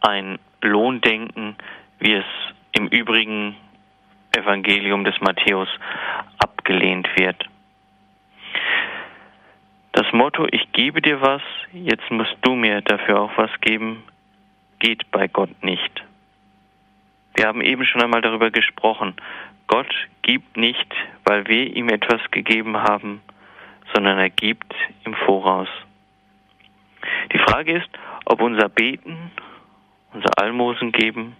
ein 0.00 0.38
Lohndenken, 0.62 1.56
wie 1.98 2.14
es 2.14 2.24
im 2.72 2.88
übrigen 2.88 3.56
Evangelium 4.36 5.04
des 5.04 5.20
Matthäus 5.20 5.68
abgelehnt 6.38 7.08
wird. 7.16 7.48
Das 9.92 10.12
Motto, 10.12 10.46
ich 10.50 10.70
gebe 10.72 11.02
dir 11.02 11.20
was, 11.20 11.42
jetzt 11.72 12.08
musst 12.10 12.36
du 12.42 12.54
mir 12.54 12.82
dafür 12.82 13.20
auch 13.20 13.36
was 13.36 13.50
geben, 13.60 14.04
geht 14.78 15.10
bei 15.10 15.26
Gott 15.26 15.62
nicht. 15.64 16.04
Wir 17.34 17.46
haben 17.46 17.60
eben 17.60 17.84
schon 17.84 18.02
einmal 18.02 18.20
darüber 18.20 18.50
gesprochen. 18.50 19.14
Gott 19.66 19.92
gibt 20.22 20.56
nicht, 20.56 20.94
weil 21.24 21.46
wir 21.46 21.74
ihm 21.74 21.88
etwas 21.88 22.20
gegeben 22.30 22.76
haben, 22.76 23.20
sondern 23.94 24.18
er 24.18 24.30
gibt 24.30 24.74
im 25.04 25.14
Voraus. 25.14 25.68
Die 27.32 27.38
Frage 27.38 27.78
ist, 27.78 27.88
ob 28.24 28.40
unser 28.40 28.68
Beten, 28.68 29.30
unser 30.12 30.30
Almosen 30.38 30.92
geben 30.92 31.36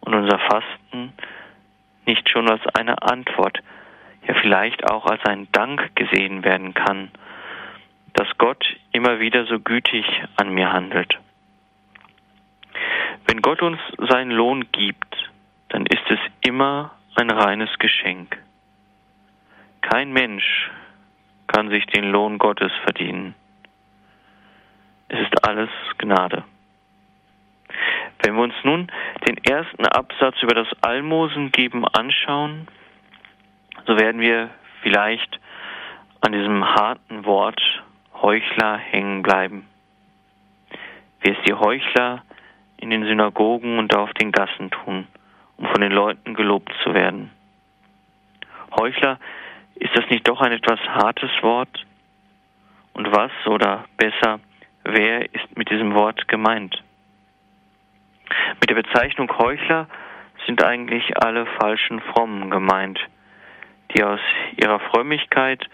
und 0.00 0.14
unser 0.14 0.38
Fasten 0.38 1.12
nicht 2.06 2.28
schon 2.28 2.48
als 2.50 2.62
eine 2.74 3.02
Antwort, 3.02 3.58
ja 4.26 4.34
vielleicht 4.40 4.84
auch 4.90 5.06
als 5.06 5.24
ein 5.24 5.48
Dank 5.52 5.94
gesehen 5.96 6.44
werden 6.44 6.74
kann, 6.74 7.10
dass 8.14 8.28
Gott 8.38 8.64
immer 8.92 9.20
wieder 9.20 9.46
so 9.46 9.58
gütig 9.58 10.04
an 10.36 10.50
mir 10.50 10.72
handelt. 10.72 11.18
Wenn 13.26 13.42
Gott 13.42 13.62
uns 13.62 13.78
seinen 13.98 14.30
Lohn 14.30 14.66
gibt, 14.72 15.30
dann 15.68 15.86
ist 15.86 16.08
es 16.08 16.18
immer 16.40 16.92
ein 17.16 17.30
reines 17.30 17.70
Geschenk. 17.78 18.38
Kein 19.80 20.12
Mensch 20.12 20.70
kann 21.46 21.70
sich 21.70 21.86
den 21.86 22.10
Lohn 22.10 22.38
Gottes 22.38 22.72
verdienen. 22.84 23.34
Es 25.14 25.20
ist 25.20 25.46
alles 25.46 25.70
Gnade. 25.98 26.42
Wenn 28.20 28.34
wir 28.34 28.42
uns 28.42 28.54
nun 28.64 28.90
den 29.24 29.36
ersten 29.44 29.86
Absatz 29.86 30.42
über 30.42 30.54
das 30.54 30.66
Almosen 30.80 31.52
geben 31.52 31.86
anschauen, 31.86 32.66
so 33.86 33.96
werden 33.96 34.20
wir 34.20 34.50
vielleicht 34.82 35.38
an 36.20 36.32
diesem 36.32 36.64
harten 36.64 37.24
Wort 37.26 37.60
Heuchler 38.22 38.76
hängen 38.76 39.22
bleiben. 39.22 39.68
Wie 41.20 41.30
es 41.30 41.38
die 41.46 41.54
Heuchler 41.54 42.24
in 42.78 42.90
den 42.90 43.04
Synagogen 43.04 43.78
und 43.78 43.94
auf 43.94 44.12
den 44.14 44.32
Gassen 44.32 44.72
tun, 44.72 45.06
um 45.58 45.66
von 45.66 45.80
den 45.80 45.92
Leuten 45.92 46.34
gelobt 46.34 46.74
zu 46.82 46.92
werden. 46.92 47.30
Heuchler, 48.76 49.20
ist 49.76 49.96
das 49.96 50.10
nicht 50.10 50.26
doch 50.26 50.40
ein 50.40 50.50
etwas 50.50 50.80
hartes 50.80 51.30
Wort? 51.40 51.86
Und 52.94 53.12
was 53.12 53.30
oder 53.46 53.84
besser, 53.96 54.40
wer 54.84 55.32
ist 55.34 55.56
mit 55.56 55.70
diesem 55.70 55.94
Wort 55.94 56.28
gemeint? 56.28 56.82
Mit 58.60 58.70
der 58.70 58.74
Bezeichnung 58.74 59.30
Heuchler 59.38 59.88
sind 60.46 60.62
eigentlich 60.62 61.16
alle 61.22 61.46
falschen 61.58 62.00
Frommen 62.00 62.50
gemeint, 62.50 62.98
die 63.94 64.04
aus 64.04 64.20
ihrer 64.56 64.80
Frömmigkeit 64.80 65.68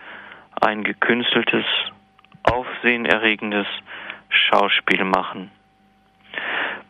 ein 0.60 0.84
gekünsteltes, 0.84 1.64
aufsehenerregendes 2.42 3.66
Schauspiel 4.28 5.04
machen. 5.04 5.50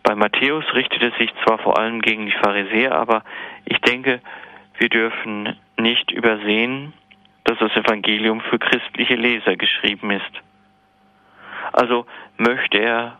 Bei 0.02 0.14
Matthäus 0.14 0.64
richtet 0.74 1.02
es 1.02 1.16
sich 1.18 1.32
zwar 1.44 1.58
vor 1.58 1.78
allem 1.78 2.00
gegen 2.00 2.26
die 2.26 2.32
Pharisäer, 2.32 2.92
aber 2.92 3.22
ich 3.64 3.78
denke, 3.80 4.20
wir 4.78 4.88
dürfen 4.88 5.56
nicht 5.76 6.10
übersehen, 6.10 6.92
dass 7.44 7.58
das 7.58 7.74
Evangelium 7.76 8.40
für 8.40 8.58
christliche 8.58 9.14
Leser 9.14 9.56
geschrieben 9.56 10.10
ist. 10.10 10.49
Also 11.72 12.06
möchte 12.36 12.78
er 12.78 13.18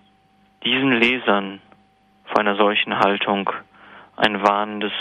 diesen 0.65 0.93
Lesern 0.93 1.61
vor 2.25 2.41
einer 2.41 2.57
solchen 2.57 2.99
Haltung 2.99 3.51
ein 4.17 4.43
warnendes 4.43 4.93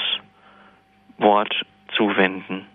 Wort 1.17 1.53
zuwenden. 1.95 2.65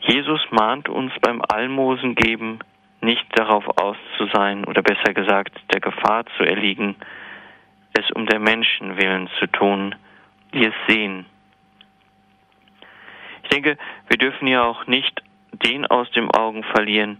Jesus 0.00 0.40
mahnt 0.50 0.88
uns 0.88 1.12
beim 1.20 1.42
Almosen 1.48 2.14
geben, 2.14 2.60
nicht 3.00 3.26
darauf 3.38 3.64
aus 3.78 3.96
zu 4.16 4.26
sein 4.32 4.64
oder 4.64 4.82
besser 4.82 5.14
gesagt 5.14 5.52
der 5.72 5.80
Gefahr 5.80 6.24
zu 6.36 6.44
erliegen, 6.44 6.96
es 7.92 8.10
um 8.12 8.26
der 8.26 8.40
Menschen 8.40 8.96
willen 8.96 9.28
zu 9.38 9.46
tun, 9.46 9.94
die 10.52 10.66
es 10.66 10.74
sehen. 10.88 11.26
Ich 13.42 13.50
denke, 13.50 13.78
wir 14.08 14.18
dürfen 14.18 14.46
ja 14.46 14.64
auch 14.64 14.86
nicht 14.86 15.22
den 15.52 15.86
aus 15.86 16.10
dem 16.12 16.30
Augen 16.30 16.64
verlieren, 16.64 17.18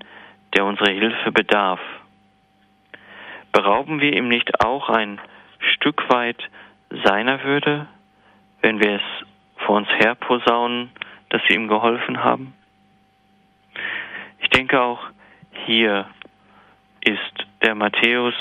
der 0.54 0.64
unsere 0.64 0.90
Hilfe 0.90 1.32
bedarf. 1.32 1.80
Berauben 3.52 4.00
wir 4.00 4.12
ihm 4.14 4.28
nicht 4.28 4.64
auch 4.64 4.88
ein 4.88 5.20
Stück 5.74 6.08
weit 6.10 6.42
seiner 7.04 7.42
Würde, 7.44 7.86
wenn 8.62 8.80
wir 8.80 8.96
es 8.96 9.26
vor 9.66 9.76
uns 9.76 9.88
herposaunen, 9.88 10.90
dass 11.30 11.42
wir 11.48 11.56
ihm 11.56 11.68
geholfen 11.68 12.22
haben? 12.22 12.54
Ich 14.40 14.48
denke 14.50 14.80
auch 14.80 15.00
hier 15.66 16.06
ist 17.00 17.46
der 17.62 17.74
Matthäus 17.74 18.34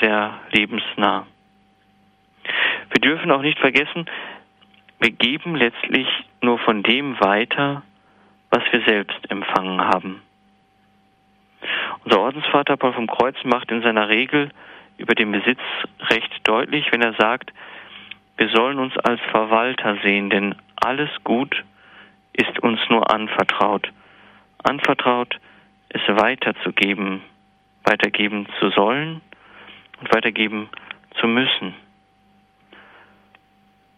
sehr 0.00 0.40
lebensnah. 0.52 1.26
Wir 2.90 3.00
dürfen 3.00 3.30
auch 3.30 3.42
nicht 3.42 3.58
vergessen, 3.58 4.06
wir 5.00 5.10
geben 5.10 5.56
letztlich 5.56 6.08
nur 6.40 6.58
von 6.58 6.82
dem 6.82 7.18
weiter, 7.20 7.82
was 8.50 8.62
wir 8.70 8.82
selbst 8.86 9.18
empfangen 9.30 9.80
haben. 9.80 10.22
Unser 12.04 12.20
Ordensvater 12.20 12.76
Paul 12.76 12.92
vom 12.92 13.06
Kreuz 13.06 13.36
macht 13.44 13.70
in 13.70 13.82
seiner 13.82 14.08
Regel 14.08 14.50
über 14.98 15.14
den 15.14 15.32
Besitz 15.32 15.60
recht 16.10 16.30
deutlich, 16.44 16.92
wenn 16.92 17.02
er 17.02 17.14
sagt, 17.14 17.50
wir 18.36 18.48
sollen 18.50 18.78
uns 18.78 18.96
als 18.98 19.20
Verwalter 19.30 19.96
sehen, 20.02 20.28
denn 20.28 20.54
alles 20.76 21.08
Gut 21.24 21.64
ist 22.34 22.58
uns 22.60 22.78
nur 22.90 23.10
anvertraut. 23.10 23.90
Anvertraut, 24.62 25.38
es 25.88 26.02
weiterzugeben, 26.08 27.22
weitergeben 27.84 28.48
zu 28.58 28.70
sollen 28.70 29.20
und 30.00 30.14
weitergeben 30.14 30.68
zu 31.20 31.26
müssen. 31.26 31.74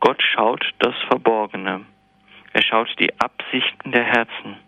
Gott 0.01 0.23
schaut 0.23 0.65
das 0.79 0.95
Verborgene. 1.09 1.81
Er 2.53 2.63
schaut 2.63 2.95
die 3.01 3.19
Absichten 3.19 3.91
der 3.91 4.05
Herzen. 4.05 4.66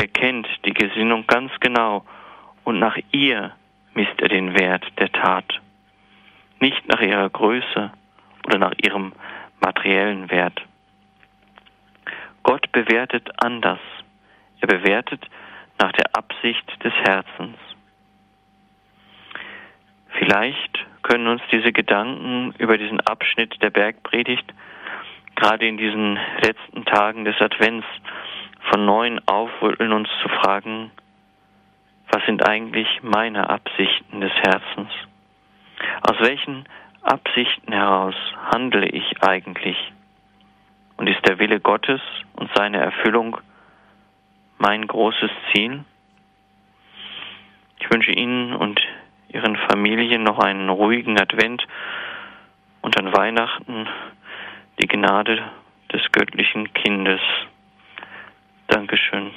Er 0.00 0.08
kennt 0.08 0.48
die 0.64 0.72
Gesinnung 0.72 1.26
ganz 1.26 1.52
genau 1.60 2.06
und 2.64 2.78
nach 2.78 2.96
ihr 3.12 3.54
misst 3.92 4.18
er 4.18 4.28
den 4.28 4.58
Wert 4.58 4.82
der 4.98 5.12
Tat. 5.12 5.60
Nicht 6.58 6.88
nach 6.88 7.02
ihrer 7.02 7.28
Größe 7.28 7.92
oder 8.46 8.58
nach 8.58 8.72
ihrem 8.82 9.12
materiellen 9.60 10.30
Wert. 10.30 10.58
Gott 12.42 12.72
bewertet 12.72 13.28
anders. 13.44 13.80
Er 14.62 14.68
bewertet 14.68 15.22
nach 15.78 15.92
der 15.92 16.16
Absicht 16.16 16.82
des 16.82 16.94
Herzens. 17.04 17.58
Vielleicht 20.18 20.86
können 21.02 21.26
uns 21.26 21.42
diese 21.52 21.74
Gedanken 21.74 22.54
über 22.56 22.78
diesen 22.78 23.00
Abschnitt 23.00 23.60
der 23.60 23.68
Bergpredigt 23.68 24.50
gerade 25.36 25.66
in 25.66 25.76
diesen 25.76 26.18
letzten 26.40 26.86
Tagen 26.86 27.26
des 27.26 27.38
Advents 27.38 27.86
von 28.70 28.84
neuem 28.84 29.20
aufrütteln, 29.26 29.92
uns 29.92 30.08
zu 30.22 30.28
fragen, 30.28 30.90
was 32.10 32.24
sind 32.26 32.46
eigentlich 32.46 32.88
meine 33.02 33.50
Absichten 33.50 34.20
des 34.20 34.32
Herzens? 34.32 34.90
Aus 36.02 36.16
welchen 36.20 36.64
Absichten 37.02 37.72
heraus 37.72 38.14
handle 38.52 38.86
ich 38.86 39.22
eigentlich? 39.22 39.76
Und 40.96 41.08
ist 41.08 41.26
der 41.26 41.38
Wille 41.38 41.60
Gottes 41.60 42.00
und 42.34 42.50
seine 42.54 42.78
Erfüllung 42.78 43.38
mein 44.58 44.86
großes 44.86 45.30
Ziel? 45.52 45.84
Ich 47.78 47.90
wünsche 47.90 48.12
Ihnen 48.12 48.54
und 48.54 48.80
Ihren 49.28 49.56
Familien 49.56 50.24
noch 50.24 50.38
einen 50.38 50.68
ruhigen 50.68 51.18
Advent 51.18 51.66
und 52.82 52.98
an 52.98 53.12
Weihnachten 53.12 53.88
die 54.80 54.88
Gnade 54.88 55.42
des 55.92 56.02
göttlichen 56.12 56.72
Kindes. 56.74 57.20
Dankeschön. 58.70 59.32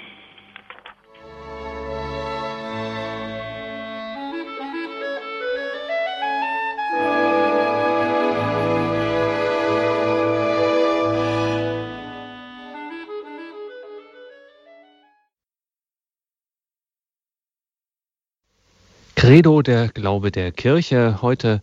Credo, 19.15 19.61
der 19.61 19.88
Glaube 19.88 20.31
der 20.31 20.51
Kirche. 20.51 21.21
Heute 21.21 21.61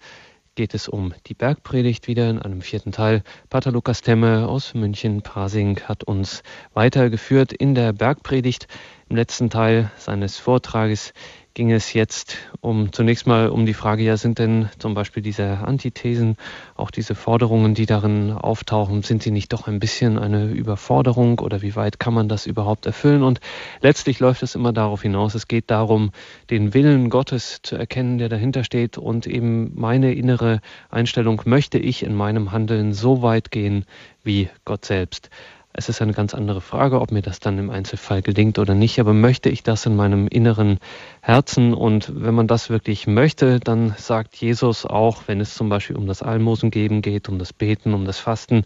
geht 0.61 0.75
es 0.75 0.89
um 0.91 1.15
die 1.27 1.33
Bergpredigt 1.33 2.07
wieder 2.07 2.29
in 2.29 2.39
einem 2.39 2.61
vierten 2.61 2.93
Teil. 2.93 3.23
Pater 3.49 3.73
Lukas 3.73 4.03
Temme 4.03 4.47
aus 4.47 4.75
München-Pasing 4.75 5.81
hat 5.85 6.05
uns 6.05 6.43
weitergeführt 6.75 7.55
in 7.55 7.75
der 7.75 7.95
Bergpredigt. 7.95 8.69
Im 9.09 9.17
letzten 9.17 9.49
Teil 9.49 9.91
seines 9.97 10.37
Vortrages 10.37 11.15
ging 11.55 11.73
es 11.73 11.93
jetzt 11.93 12.39
um 12.61 12.93
zunächst 12.93 13.27
mal 13.27 13.49
um 13.49 13.67
die 13.67 13.75
Frage, 13.75 14.03
ja, 14.03 14.17
sind 14.17 14.39
denn 14.39 14.69
zum 14.79 14.95
Beispiel 14.95 15.23
diese 15.23 15.59
Antithesen, 15.59 16.37
auch 16.77 16.91
diese 16.91 17.15
Forderungen, 17.15 17.75
die 17.75 17.87
darin 17.87 18.33
auftauchen, 18.33 19.03
sind 19.03 19.23
sie 19.23 19.31
nicht 19.31 19.53
doch 19.53 19.67
ein 19.67 19.81
bisschen 19.81 20.19
eine 20.19 20.47
Überforderung 20.47 21.39
oder 21.41 21.63
wie 21.63 21.75
weit 21.75 21.99
kann 21.99 22.15
man 22.15 22.29
das 22.29 22.47
überhaupt 22.47 22.87
erfüllen? 22.87 23.23
Und 23.23 23.41
letztlich 23.81 24.21
läuft 24.21 24.43
es 24.43 24.55
immer 24.55 24.73
darauf 24.73 25.03
hinaus, 25.03 25.35
es 25.35 25.49
geht 25.49 25.71
darum, 25.71 26.13
den 26.51 26.75
Willen 26.75 27.11
Gottes 27.11 27.61
zu 27.63 27.77
erkennen, 27.77 28.19
der 28.19 28.29
dahinter 28.29 28.65
steht 28.65 28.99
und 28.99 29.27
eben 29.27 29.73
meine 29.75 30.15
innere 30.15 30.61
Einstellung, 30.91 31.43
möchte 31.45 31.79
ich 31.79 32.03
in 32.03 32.15
meinem 32.15 32.53
Handeln 32.53 32.93
so 32.93 33.23
weit 33.23 33.51
gehen 33.51 33.85
wie 34.23 34.49
Gott 34.65 34.85
selbst. 34.85 35.31
Es 35.73 35.89
ist 35.89 36.03
eine 36.03 36.13
ganz 36.13 36.35
andere 36.35 36.61
Frage, 36.61 37.01
ob 37.01 37.13
mir 37.13 37.23
das 37.23 37.39
dann 37.39 37.57
im 37.57 37.71
Einzelfall 37.71 38.23
gelingt 38.23 38.59
oder 38.59 38.75
nicht, 38.75 38.99
aber 38.99 39.13
möchte 39.13 39.51
ich 39.51 39.63
das 39.63 39.87
in 39.87 39.95
meinem 39.95 40.27
inneren 40.27 40.81
Herzen 41.21 41.75
und 41.75 42.13
wenn 42.13 42.35
man 42.35 42.49
das 42.49 42.71
wirklich 42.71 43.07
möchte, 43.07 43.61
dann 43.61 43.95
sagt 43.97 44.35
Jesus 44.35 44.85
auch, 44.85 45.23
wenn 45.27 45.41
es 45.41 45.55
zum 45.55 45.69
Beispiel 45.69 45.95
um 45.95 46.09
das 46.09 46.23
Almosen 46.23 46.73
geben 46.73 47.03
geht, 47.03 47.29
um 47.29 47.39
das 47.39 47.53
Beten, 47.53 47.95
um 47.95 48.05
das 48.05 48.19
Fasten, 48.19 48.65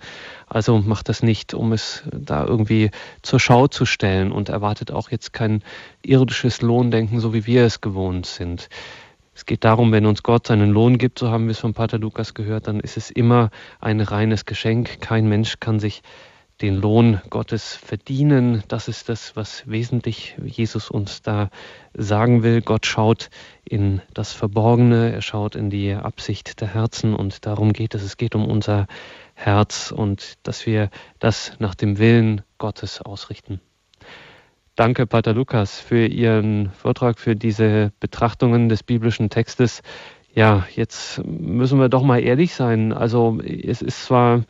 also 0.48 0.78
macht 0.78 1.10
das 1.10 1.22
nicht, 1.22 1.52
um 1.52 1.74
es 1.74 2.04
da 2.10 2.46
irgendwie 2.46 2.90
zur 3.20 3.38
Schau 3.38 3.66
zu 3.66 3.84
stellen 3.84 4.32
und 4.32 4.48
erwartet 4.48 4.90
auch 4.90 5.10
jetzt 5.10 5.34
kein 5.34 5.62
irdisches 6.02 6.62
Lohndenken, 6.62 7.20
so 7.20 7.34
wie 7.34 7.44
wir 7.44 7.66
es 7.66 7.82
gewohnt 7.82 8.24
sind. 8.24 8.70
Es 9.34 9.44
geht 9.44 9.64
darum, 9.64 9.92
wenn 9.92 10.06
uns 10.06 10.22
Gott 10.22 10.46
seinen 10.46 10.70
Lohn 10.70 10.96
gibt, 10.96 11.18
so 11.18 11.28
haben 11.28 11.46
wir 11.46 11.50
es 11.50 11.58
von 11.58 11.74
Pater 11.74 11.98
Lukas 11.98 12.32
gehört, 12.32 12.66
dann 12.66 12.80
ist 12.80 12.96
es 12.96 13.10
immer 13.10 13.50
ein 13.78 14.00
reines 14.00 14.46
Geschenk. 14.46 15.00
Kein 15.00 15.28
Mensch 15.28 15.60
kann 15.60 15.80
sich 15.80 16.02
den 16.60 16.76
Lohn 16.76 17.20
Gottes 17.30 17.74
verdienen. 17.74 18.62
Das 18.68 18.88
ist 18.88 19.08
das, 19.08 19.36
was 19.36 19.68
wesentlich 19.68 20.36
Jesus 20.42 20.90
uns 20.90 21.22
da 21.22 21.50
sagen 21.94 22.42
will. 22.42 22.60
Gott 22.60 22.86
schaut 22.86 23.30
in 23.64 24.00
das 24.12 24.32
Verborgene, 24.32 25.12
er 25.12 25.22
schaut 25.22 25.56
in 25.56 25.70
die 25.70 25.92
Absicht 25.92 26.60
der 26.60 26.72
Herzen 26.72 27.14
und 27.14 27.46
darum 27.46 27.72
geht 27.72 27.94
es. 27.94 28.02
Es 28.02 28.16
geht 28.16 28.34
um 28.34 28.46
unser 28.46 28.86
Herz 29.34 29.92
und 29.92 30.34
dass 30.44 30.66
wir 30.66 30.90
das 31.18 31.52
nach 31.58 31.74
dem 31.74 31.98
Willen 31.98 32.42
Gottes 32.58 33.00
ausrichten. 33.02 33.60
Danke, 34.76 35.06
Pater 35.06 35.34
Lukas, 35.34 35.78
für 35.78 36.06
Ihren 36.06 36.70
Vortrag, 36.70 37.18
für 37.20 37.36
diese 37.36 37.92
Betrachtungen 38.00 38.68
des 38.68 38.82
biblischen 38.82 39.30
Textes. 39.30 39.82
Ja, 40.34 40.66
jetzt 40.74 41.24
müssen 41.24 41.78
wir 41.78 41.88
doch 41.88 42.02
mal 42.02 42.20
ehrlich 42.20 42.54
sein. 42.54 42.92
Also 42.92 43.38
es 43.40 43.82
ist 43.82 44.04
zwar 44.04 44.42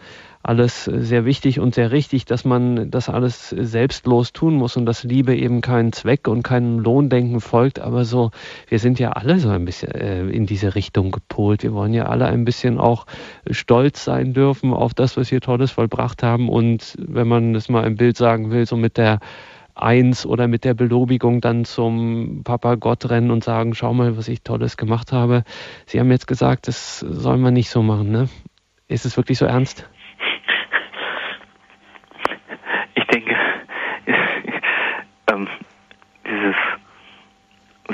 alles 0.44 0.84
sehr 0.84 1.24
wichtig 1.24 1.58
und 1.58 1.74
sehr 1.74 1.90
richtig, 1.90 2.26
dass 2.26 2.44
man 2.44 2.90
das 2.90 3.08
alles 3.08 3.48
selbstlos 3.48 4.34
tun 4.34 4.54
muss 4.54 4.76
und 4.76 4.84
dass 4.84 5.02
Liebe 5.02 5.34
eben 5.34 5.62
keinen 5.62 5.92
Zweck 5.92 6.28
und 6.28 6.42
keinem 6.42 6.78
Lohndenken 6.78 7.40
folgt. 7.40 7.80
Aber 7.80 8.04
so, 8.04 8.30
wir 8.68 8.78
sind 8.78 8.98
ja 8.98 9.12
alle 9.12 9.38
so 9.38 9.48
ein 9.48 9.64
bisschen 9.64 9.92
äh, 9.92 10.26
in 10.26 10.44
diese 10.44 10.74
Richtung 10.74 11.12
gepolt. 11.12 11.62
Wir 11.62 11.72
wollen 11.72 11.94
ja 11.94 12.06
alle 12.06 12.26
ein 12.26 12.44
bisschen 12.44 12.78
auch 12.78 13.06
stolz 13.50 14.04
sein 14.04 14.34
dürfen 14.34 14.74
auf 14.74 14.92
das, 14.92 15.16
was 15.16 15.30
wir 15.30 15.40
Tolles 15.40 15.70
vollbracht 15.70 16.22
haben. 16.22 16.50
Und 16.50 16.94
wenn 16.98 17.26
man 17.26 17.54
das 17.54 17.70
mal 17.70 17.86
im 17.86 17.96
Bild 17.96 18.18
sagen 18.18 18.50
will, 18.50 18.66
so 18.66 18.76
mit 18.76 18.98
der 18.98 19.20
Eins 19.74 20.26
oder 20.26 20.46
mit 20.46 20.64
der 20.64 20.74
Belobigung 20.74 21.40
dann 21.40 21.64
zum 21.64 22.42
Papa 22.44 22.74
Gott 22.74 23.08
rennen 23.08 23.30
und 23.30 23.42
sagen, 23.42 23.74
schau 23.74 23.94
mal, 23.94 24.18
was 24.18 24.28
ich 24.28 24.42
Tolles 24.42 24.76
gemacht 24.76 25.10
habe. 25.10 25.42
Sie 25.86 25.98
haben 25.98 26.10
jetzt 26.10 26.26
gesagt, 26.26 26.68
das 26.68 27.00
soll 27.00 27.38
man 27.38 27.54
nicht 27.54 27.70
so 27.70 27.82
machen, 27.82 28.10
ne? 28.10 28.28
Ist 28.86 29.06
es 29.06 29.16
wirklich 29.16 29.38
so 29.38 29.46
ernst? 29.46 29.88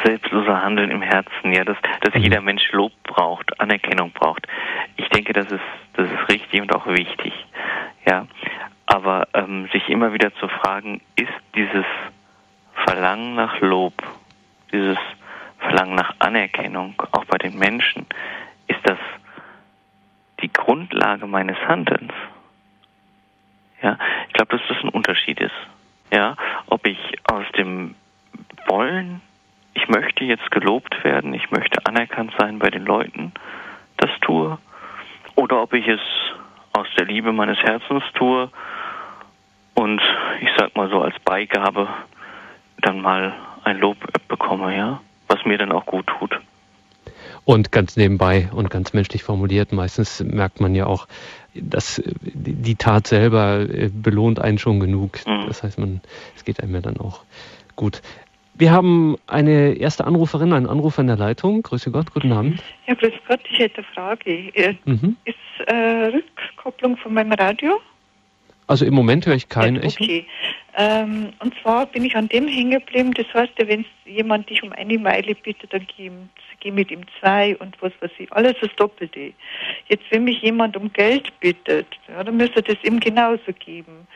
Selbstlose 0.05 0.63
Handeln 0.63 0.91
im 0.91 1.03
Herzen, 1.03 1.53
ja, 1.53 1.65
dass, 1.65 1.77
dass 2.01 2.15
mhm. 2.15 2.23
jeder 2.23 2.41
Mensch 2.41 2.71
Lob 2.73 2.93
braucht, 3.05 3.61
Anerkennung 3.61 4.13
braucht. 4.13 4.47
Ich 4.97 5.09
denke, 5.09 5.33
das 5.33 5.51
ist, 5.51 5.61
das 5.95 6.11
ist 6.11 6.29
richtig 6.29 6.61
und 6.61 6.75
auch 6.75 6.87
wichtig, 6.87 7.33
ja. 8.07 8.27
Aber 8.87 9.29
ähm, 9.35 9.69
sich 9.73 9.89
immer 9.89 10.13
wieder 10.13 10.35
zu 10.35 10.49
fragen, 10.49 11.01
ist 11.15 11.29
dieses 11.55 11.85
Verlangen 12.85 13.37
nach 13.37 13.61
Lob, 13.61 13.95
dieses 14.73 14.99
Verlangen 15.59 15.95
nach 15.95 16.15
Anerkennung, 16.19 17.01
auch 17.13 17.25
bei 17.27 17.39
den 17.39 17.57
Menschen, 17.57 18.07
ist 18.67 18.81
das 18.85 18.99
die 20.43 20.53
Grundlage 20.53 21.27
meines 21.27 21.57
Handelns? 21.69 22.13
Ja, 23.83 23.99
ich 24.29 24.33
glaube, 24.35 24.57
dass 24.57 24.67
das 24.69 24.83
ein 24.83 24.91
Unterschied 24.91 25.41
ist. 25.41 25.55
Ja, 26.13 26.37
ob 26.67 26.87
ich 26.87 26.99
aus 27.31 27.45
dem 27.57 27.95
Wollen, 28.67 29.21
möchte 29.91 30.25
jetzt 30.25 30.51
gelobt 30.51 31.05
werden, 31.05 31.35
ich 31.35 31.51
möchte 31.51 31.85
anerkannt 31.85 32.33
sein 32.39 32.59
bei 32.59 32.71
den 32.71 32.85
Leuten, 32.85 33.33
das 33.99 34.11
tue, 34.23 34.59
oder 35.35 35.63
ob 35.63 35.75
ich 35.75 35.87
es 35.87 36.01
aus 36.73 36.87
der 36.97 37.07
Liebe 37.07 37.33
meines 37.33 37.59
Herzens 37.59 38.05
tue 38.15 38.51
und 39.75 40.01
ich 40.41 40.49
sag 40.57 40.75
mal 40.77 40.89
so 40.89 41.03
als 41.03 41.19
Beigabe 41.25 41.89
dann 42.81 43.01
mal 43.03 43.35
ein 43.65 43.79
Lob 43.79 43.97
bekomme, 44.29 44.75
ja, 44.75 45.01
was 45.29 45.45
mir 45.45 45.59
dann 45.59 45.73
auch 45.73 45.85
gut 45.87 46.07
tut. 46.07 46.41
Und 47.45 47.73
ganz 47.73 47.97
nebenbei 47.97 48.49
und 48.53 48.71
ganz 48.71 48.93
menschlich 48.93 49.23
formuliert, 49.23 49.73
meistens 49.73 50.23
merkt 50.23 50.61
man 50.61 50.75
ja 50.75 50.87
auch, 50.87 51.07
dass 51.55 52.03
die 52.23 52.77
Tat 52.77 53.07
selber 53.07 53.67
belohnt 53.93 54.39
einen 54.39 54.59
schon 54.59 54.79
genug. 54.79 55.19
Mhm. 55.27 55.47
Das 55.49 55.63
heißt, 55.63 55.79
man, 55.79 56.01
es 56.37 56.45
geht 56.45 56.63
einem 56.63 56.75
ja 56.75 56.81
dann 56.81 56.99
auch 56.99 57.23
gut. 57.77 58.03
Wir 58.55 58.73
haben 58.73 59.17
eine 59.27 59.75
erste 59.75 60.05
Anruferin, 60.05 60.53
einen 60.53 60.67
Anrufer 60.67 61.01
in 61.01 61.07
der 61.07 61.17
Leitung. 61.17 61.63
Grüße 61.63 61.91
Gott, 61.91 62.13
guten 62.13 62.33
Abend. 62.33 62.63
Ja, 62.87 62.95
grüß 62.95 63.13
Gott, 63.27 63.41
ich 63.51 63.59
hätte 63.59 63.79
eine 63.79 63.87
Frage. 63.95 64.31
Äh, 64.55 64.75
mhm. 64.85 65.17
Ist 65.25 65.37
äh, 65.67 66.11
Rückkopplung 66.13 66.97
von 66.97 67.15
meinem 67.15 67.33
Radio? 67.33 67.81
Also 68.67 68.85
im 68.85 68.95
Moment 68.95 69.27
höre 69.27 69.35
ich 69.35 69.49
kein 69.49 69.77
ja, 69.77 69.83
Echo. 69.83 70.05
Okay. 70.05 70.27
Ähm, 70.77 71.33
und 71.41 71.55
zwar 71.61 71.87
bin 71.87 72.05
ich 72.05 72.15
an 72.15 72.29
dem 72.29 72.47
hängen 72.47 72.71
geblieben, 72.71 73.13
das 73.15 73.27
heißt, 73.35 73.53
wenn 73.59 73.85
jemand 74.05 74.49
dich 74.49 74.63
um 74.63 74.73
eine 74.73 74.97
Meile 74.99 75.35
bittet, 75.35 75.73
dann 75.73 75.87
geh, 75.97 76.11
geh 76.61 76.71
mit 76.71 76.91
ihm 76.93 77.01
zwei 77.19 77.57
und 77.57 77.77
was 77.83 77.93
weiß 78.01 78.13
ich, 78.19 78.33
alles 78.33 78.55
das 78.61 78.71
Doppelte. 78.77 79.33
Jetzt, 79.89 80.05
wenn 80.11 80.25
mich 80.25 80.41
jemand 80.41 80.77
um 80.77 80.93
Geld 80.93 81.33
bittet, 81.41 81.89
ja, 82.09 82.23
dann 82.23 82.37
müsste 82.37 82.63
das 82.63 82.77
ihm 82.85 83.01
genauso 83.01 83.53
geben. 83.59 84.07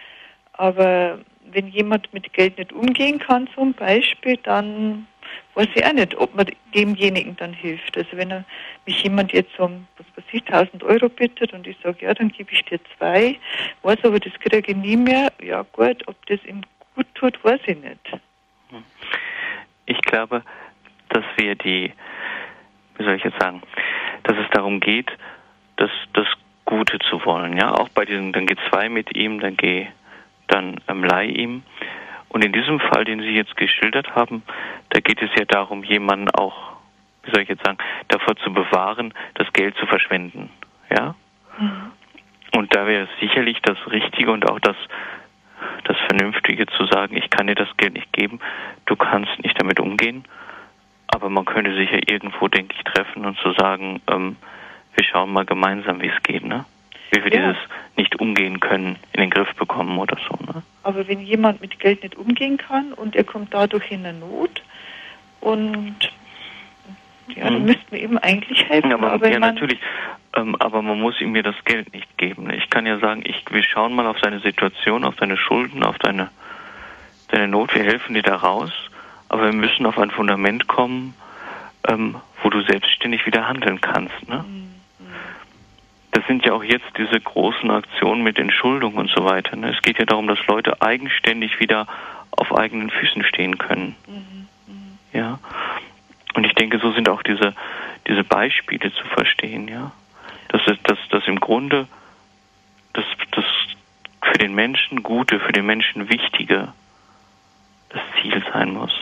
Aber 0.55 1.19
wenn 1.53 1.69
jemand 1.69 2.13
mit 2.13 2.33
Geld 2.33 2.59
nicht 2.59 2.73
umgehen 2.73 3.19
kann, 3.19 3.49
zum 3.55 3.75
Beispiel, 3.75 4.37
dann 4.39 5.07
weiß 5.55 5.69
ich 5.75 5.85
auch 5.85 5.93
nicht, 5.93 6.17
ob 6.17 6.35
man 6.35 6.47
demjenigen 6.75 7.37
dann 7.37 7.53
hilft. 7.53 7.97
Also 7.97 8.17
wenn 8.17 8.31
er 8.31 8.45
mich 8.87 9.03
jemand 9.03 9.33
jetzt 9.33 9.59
um, 9.59 9.87
was 9.97 10.07
weiß 10.17 10.25
ich, 10.33 10.47
1000 10.47 10.83
Euro 10.83 11.09
bittet 11.09 11.53
und 11.53 11.67
ich 11.67 11.77
sage, 11.83 12.05
ja, 12.05 12.15
dann 12.15 12.29
gebe 12.29 12.53
ich 12.53 12.65
dir 12.65 12.81
zwei, 12.97 13.39
weiß 13.83 13.99
aber, 14.05 14.21
das 14.21 14.33
kriege 14.41 14.71
ich 14.71 14.77
nie 14.77 14.97
mehr, 14.97 15.33
ja 15.43 15.65
gut, 15.73 16.07
ob 16.07 16.27
das 16.27 16.45
ihm 16.45 16.63
gut 16.95 17.07
tut, 17.15 17.43
weiß 17.45 17.61
ich 17.67 17.79
nicht. 17.79 18.21
Ich 19.87 20.01
glaube, 20.03 20.43
dass 21.11 21.25
wir 21.37 21.55
die, 21.55 21.93
wie 22.97 23.05
soll 23.05 23.15
ich 23.15 23.25
jetzt 23.25 23.41
sagen, 23.41 23.63
dass 24.25 24.37
es 24.37 24.51
darum 24.53 24.81
geht, 24.81 25.11
das, 25.77 25.91
das 26.13 26.27
Gute 26.65 26.99
zu 27.11 27.25
wollen, 27.25 27.57
ja, 27.57 27.73
auch 27.73 27.89
bei 27.91 28.05
diesem, 28.05 28.33
dann 28.33 28.47
geh 28.47 28.57
zwei 28.71 28.89
mit 28.89 29.15
ihm, 29.17 29.41
dann 29.41 29.57
geh, 29.57 29.89
dann 30.49 30.81
ähm, 30.89 31.05
leih 31.05 31.27
ihm. 31.27 31.63
Und 32.29 32.45
in 32.45 32.53
diesem 32.53 32.81
Fall, 32.81 33.05
den 33.05 33.21
Sie 33.21 33.35
jetzt 33.35 33.57
geschildert 33.57 34.15
haben, 34.15 34.43
da 34.91 35.01
geht 35.01 35.23
es 35.23 35.31
ja 35.39 35.45
darum, 35.45 35.85
jemanden 35.85 36.31
auch, 36.31 36.73
wie 37.23 37.31
soll 37.31 37.43
ich 37.43 37.49
jetzt 37.49 37.65
sagen, 37.65 37.79
davor 38.09 38.37
zu 38.37 38.53
bewahren, 38.53 39.15
das 39.35 39.53
Geld 39.53 39.77
zu 39.77 39.87
verschwenden. 39.87 40.51
Ja? 40.91 41.15
Mhm. 41.59 41.93
Und 42.57 42.75
da 42.75 42.87
wäre 42.87 43.05
es 43.05 43.21
sicherlich 43.21 43.61
das 43.63 43.79
Richtige 43.91 44.33
und 44.33 44.51
auch 44.51 44.61
das, 44.61 44.77
das 45.85 45.97
Vernünftige 46.09 46.67
zu 46.67 46.87
sagen, 46.87 47.17
ich 47.17 47.31
kann 47.31 47.47
dir 47.47 47.55
das 47.55 47.77
Geld 47.77 47.95
nicht 47.95 48.13
geben, 48.13 48.41
du 48.87 48.97
kannst 48.97 49.33
nicht 49.43 49.61
damit 49.61 49.81
umgehen. 49.81 50.25
Aber 51.09 51.31
man 51.31 51.45
könnte 51.45 51.75
sich 51.77 51.91
ja 51.91 52.01
irgendwo, 52.07 52.49
denke 52.49 52.75
ich, 52.77 52.83
treffen 52.85 53.25
und 53.25 53.39
zu 53.39 53.53
sagen, 53.53 54.01
ähm, 54.11 54.37
wir 54.95 55.05
schauen 55.05 55.33
mal 55.33 55.45
gemeinsam, 55.45 56.01
wie 56.01 56.09
es 56.09 56.23
geht, 56.23 56.45
ne? 56.45 56.65
Wie 57.11 57.25
wir 57.25 57.33
ja. 57.33 57.53
dieses 57.53 57.63
nicht 57.97 58.21
umgehen 58.21 58.61
können, 58.61 58.97
in 59.13 59.21
den 59.21 59.31
Griff 59.31 59.55
bekommen 59.55 59.99
oder 59.99 60.17
so, 60.29 60.37
ne? 60.53 60.63
Aber 60.83 61.09
wenn 61.09 61.21
jemand 61.21 61.61
mit 61.61 61.79
Geld 61.79 62.03
nicht 62.03 62.17
umgehen 62.17 62.59
kann 62.59 62.93
und 62.93 63.17
er 63.17 63.25
kommt 63.25 63.55
dadurch 63.55 63.91
in 63.91 64.05
eine 64.05 64.19
Not 64.19 64.63
und 65.41 65.97
ja, 67.29 67.45
dann 67.45 67.61
mhm. 67.61 67.65
müssten 67.67 67.91
wir 67.91 68.01
ihm 68.01 68.19
eigentlich 68.19 68.69
helfen. 68.69 68.91
Ja, 68.91 68.97
aber, 68.97 69.13
aber 69.13 69.31
ja 69.31 69.39
natürlich. 69.39 69.79
Ähm, 70.37 70.57
aber 70.57 70.83
man 70.83 71.01
muss 71.01 71.21
ihm 71.21 71.33
mir 71.33 71.43
das 71.43 71.55
Geld 71.65 71.93
nicht 71.95 72.19
geben. 72.19 72.51
Ich 72.51 72.69
kann 72.69 72.85
ja 72.85 72.99
sagen, 72.99 73.23
ich, 73.25 73.45
wir 73.51 73.63
schauen 73.63 73.95
mal 73.95 74.07
auf 74.07 74.19
seine 74.23 74.41
Situation, 74.41 75.05
auf 75.05 75.15
seine 75.19 75.37
Schulden, 75.37 75.85
auf 75.85 75.99
deine, 75.99 76.29
deine 77.29 77.49
Not. 77.49 77.75
Wir 77.75 77.85
helfen 77.85 78.15
dir 78.15 78.23
da 78.23 78.37
raus. 78.37 78.73
Aber 79.31 79.47
wir 79.47 79.55
müssen 79.55 79.87
auf 79.87 79.99
ein 79.99 80.11
Fundament 80.11 80.67
kommen, 80.67 81.15
ähm, 81.89 82.17
wo 82.43 82.51
du 82.51 82.61
selbstständig 82.61 83.25
wieder 83.27 83.49
handeln 83.49 83.81
kannst. 83.81 84.29
Ne? 84.29 84.45
Mhm 84.47 84.74
das 86.15 86.25
sind 86.29 86.45
ja 86.45 86.53
auch 86.53 86.63
jetzt 86.63 86.87
diese 86.97 87.21
großen 87.21 87.69
Aktionen 87.73 88.23
mit 88.23 88.39
Entschuldung 88.39 88.95
und 88.95 89.11
so 89.11 89.25
weiter. 89.25 89.57
Ne? 89.57 89.71
Es 89.75 89.83
geht 89.83 89.99
ja 89.99 90.05
darum, 90.05 90.29
dass 90.29 90.39
Leute 90.47 90.81
eigenständig 90.81 91.59
wieder 91.59 91.89
auf 92.31 92.57
eigenen 92.57 92.89
Füßen 92.91 93.25
stehen 93.25 93.59
können. 93.59 93.97
Mhm. 94.07 94.47
Mhm. 94.69 94.99
Ja. 95.13 95.41
Und 96.35 96.45
ich 96.45 96.55
denke, 96.55 96.79
so 96.79 96.93
sind 96.93 97.09
auch 97.09 97.25
diese, 97.25 97.55
diese 98.07 98.23
Beispiele 98.23 98.93
zu 98.93 99.05
verstehen, 99.09 99.67
ja. 99.67 99.91
Dass 100.49 100.63
es, 100.69 100.81
dass, 100.85 100.99
dass 101.11 101.27
im 101.27 101.41
Grunde 101.41 101.89
das, 102.93 103.05
das 103.33 103.45
für 104.23 104.39
den 104.39 104.55
Menschen 104.55 105.03
Gute, 105.03 105.41
für 105.41 105.53
den 105.53 105.67
Menschen 105.67 106.09
Wichtige 106.09 106.73
das 107.89 108.03
Ziel 108.21 108.41
sein 108.53 108.73
muss. 108.73 108.93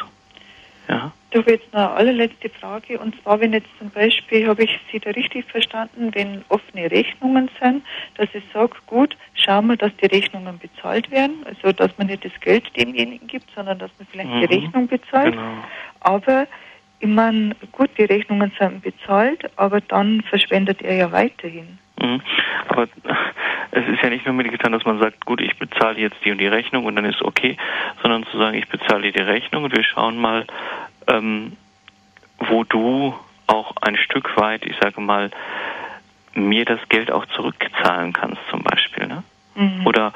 Ja. 0.89 1.13
Ich 1.33 1.39
habe 1.39 1.53
jetzt 1.53 1.75
eine 1.75 1.89
allerletzte 1.89 2.51
Frage 2.51 2.99
und 2.99 3.15
zwar, 3.23 3.41
wenn 3.41 3.55
jetzt 3.55 3.71
zum 3.79 3.89
Beispiel, 3.89 4.47
habe 4.47 4.65
ich 4.65 4.79
Sie 4.91 5.01
da 5.01 5.11
richtig 5.13 5.47
verstanden, 5.51 6.11
wenn 6.13 6.45
offene 6.51 6.91
Rechnungen 6.91 7.49
sind, 7.59 7.83
dass 8.17 8.29
ich 8.35 8.43
sage, 8.53 8.75
gut, 8.87 9.17
schauen 9.33 9.69
wir, 9.69 9.79
dass 9.79 9.97
die 9.97 10.07
Rechnungen 10.07 10.59
bezahlt 10.59 11.11
werden, 11.11 11.37
also 11.47 11.73
dass 11.73 11.97
man 11.97 12.09
nicht 12.09 12.23
das 12.23 12.39
Geld 12.41 12.65
demjenigen 12.77 13.27
gibt, 13.29 13.47
sondern 13.55 13.79
dass 13.79 13.91
man 13.99 14.07
vielleicht 14.11 14.29
mhm. 14.29 14.41
die 14.41 14.55
Rechnung 14.57 14.87
bezahlt. 14.89 15.33
Genau. 15.33 15.65
Aber 16.01 16.47
ich 17.01 17.09
meine, 17.09 17.57
gut, 17.73 17.89
die 17.97 18.05
Rechnungen 18.05 18.53
sind 18.59 18.83
bezahlt, 18.83 19.51
aber 19.57 19.81
dann 19.81 20.21
verschwendet 20.29 20.83
er 20.83 20.97
ja 20.97 21.13
weiterhin. 21.13 21.79
Mhm. 21.99 22.21
Aber 22.69 22.89
es 23.71 23.89
ist 23.89 24.03
ja 24.03 24.11
nicht 24.11 24.27
nur 24.27 24.35
mit 24.35 24.51
getan, 24.51 24.73
dass 24.73 24.85
man 24.85 24.99
sagt, 24.99 25.25
gut, 25.25 25.41
ich 25.41 25.57
bezahle 25.57 25.99
jetzt 25.99 26.17
die 26.25 26.31
und 26.31 26.39
die 26.39 26.47
Rechnung 26.47 26.85
und 26.85 26.95
dann 26.95 27.07
ist 27.07 27.23
okay, 27.23 27.57
sondern 28.03 28.27
zu 28.27 28.37
sagen, 28.37 28.59
ich 28.59 28.69
bezahle 28.69 29.11
die 29.11 29.19
Rechnung 29.19 29.65
und 29.65 29.75
wir 29.75 29.83
schauen 29.83 30.19
mal, 30.19 30.47
ähm, 31.09 31.57
wo 32.39 32.65
du 32.65 33.15
auch 33.47 33.75
ein 33.81 33.97
Stück 33.97 34.37
weit, 34.37 34.65
ich 34.65 34.77
sage 34.81 35.01
mal, 35.01 35.31
mir 36.35 36.65
das 36.65 36.81
Geld 36.89 37.11
auch 37.11 37.27
zurückzahlen 37.27 38.13
kannst 38.13 38.41
zum 38.51 38.63
Beispiel. 38.63 39.07
Ne? 39.07 39.23
Mhm. 39.55 39.87
Oder 39.87 40.13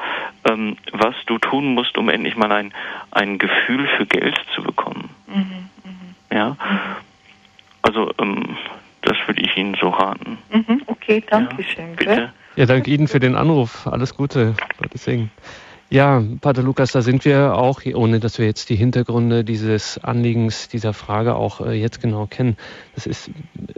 ähm, 0.48 0.76
was 0.92 1.14
du 1.26 1.38
tun 1.38 1.74
musst, 1.74 1.98
um 1.98 2.08
endlich 2.08 2.36
mal 2.36 2.50
ein, 2.52 2.72
ein 3.10 3.38
Gefühl 3.38 3.86
für 3.96 4.06
Geld 4.06 4.38
zu 4.54 4.62
bekommen. 4.62 5.10
Mhm. 5.26 5.68
Mhm. 5.84 6.14
Ja. 6.36 6.50
Mhm. 6.50 6.56
Also 7.82 8.12
ähm, 8.18 8.56
das 9.02 9.16
würde 9.26 9.42
ich 9.42 9.56
Ihnen 9.56 9.76
so 9.80 9.90
raten. 9.90 10.38
Mhm. 10.50 10.82
Okay, 10.86 11.22
danke 11.28 11.62
ja, 11.62 11.68
schön. 11.68 11.96
Bitte. 11.96 12.32
Ja, 12.56 12.66
danke 12.66 12.90
Ihnen 12.90 13.06
für 13.06 13.20
den 13.20 13.36
Anruf. 13.36 13.86
Alles 13.86 14.16
Gute. 14.16 14.54
Gottes 14.78 15.04
Segen. 15.04 15.30
Ja, 15.88 16.20
Pater 16.40 16.64
Lukas, 16.64 16.90
da 16.90 17.00
sind 17.00 17.24
wir 17.24 17.54
auch, 17.54 17.80
ohne 17.94 18.18
dass 18.18 18.38
wir 18.38 18.46
jetzt 18.46 18.70
die 18.70 18.76
Hintergründe 18.76 19.44
dieses 19.44 19.98
Anliegens, 20.02 20.68
dieser 20.68 20.92
Frage 20.92 21.36
auch 21.36 21.60
äh, 21.60 21.74
jetzt 21.74 22.00
genau 22.00 22.26
kennen. 22.26 22.56
Das 22.96 23.06
ist, 23.06 23.30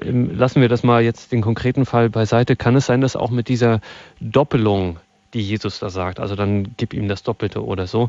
ähm, 0.02 0.34
lassen 0.34 0.62
wir 0.62 0.70
das 0.70 0.82
mal 0.82 1.02
jetzt 1.02 1.32
den 1.32 1.42
konkreten 1.42 1.84
Fall 1.84 2.08
beiseite. 2.08 2.56
Kann 2.56 2.76
es 2.76 2.86
sein, 2.86 3.02
dass 3.02 3.14
auch 3.14 3.30
mit 3.30 3.48
dieser 3.48 3.80
Doppelung, 4.20 4.96
die 5.34 5.42
Jesus 5.42 5.80
da 5.80 5.90
sagt, 5.90 6.18
also 6.18 6.34
dann 6.34 6.74
gib 6.78 6.94
ihm 6.94 7.08
das 7.08 7.24
Doppelte 7.24 7.62
oder 7.62 7.86
so, 7.86 8.08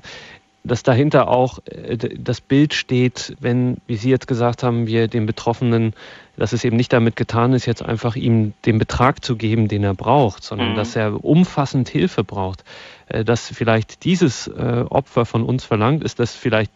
dass 0.64 0.84
dahinter 0.84 1.28
auch 1.28 1.60
äh, 1.66 1.98
das 1.98 2.40
Bild 2.40 2.74
steht, 2.74 3.36
wenn, 3.42 3.78
wie 3.88 3.98
Sie 3.98 4.10
jetzt 4.10 4.28
gesagt 4.28 4.64
haben, 4.64 4.88
wir 4.88 5.10
den 5.10 5.26
Betroffenen, 5.26 5.94
dass 6.38 6.54
es 6.54 6.64
eben 6.64 6.78
nicht 6.78 6.94
damit 6.94 7.16
getan 7.16 7.52
ist, 7.52 7.66
jetzt 7.66 7.84
einfach 7.84 8.16
ihm 8.16 8.54
den 8.66 8.78
Betrag 8.78 9.24
zu 9.24 9.36
geben, 9.36 9.68
den 9.68 9.84
er 9.84 9.94
braucht, 9.94 10.44
sondern 10.44 10.72
mhm. 10.72 10.76
dass 10.76 10.96
er 10.96 11.24
umfassend 11.24 11.90
Hilfe 11.90 12.24
braucht. 12.24 12.64
Äh, 13.10 13.26
dass 13.26 13.50
vielleicht 13.50 14.06
dieses 14.06 14.48
äh, 14.48 14.86
Opfer 14.90 15.26
von 15.26 15.44
uns 15.44 15.66
verlangt, 15.66 16.04
ist, 16.04 16.20
dass 16.20 16.36
vielleicht 16.36 16.72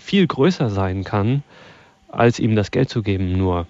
viel 0.00 0.26
größer 0.26 0.70
sein 0.70 1.04
kann, 1.04 1.42
als 2.08 2.40
ihm 2.40 2.56
das 2.56 2.70
Geld 2.70 2.88
zu 2.88 3.02
geben 3.02 3.32
nur. 3.32 3.66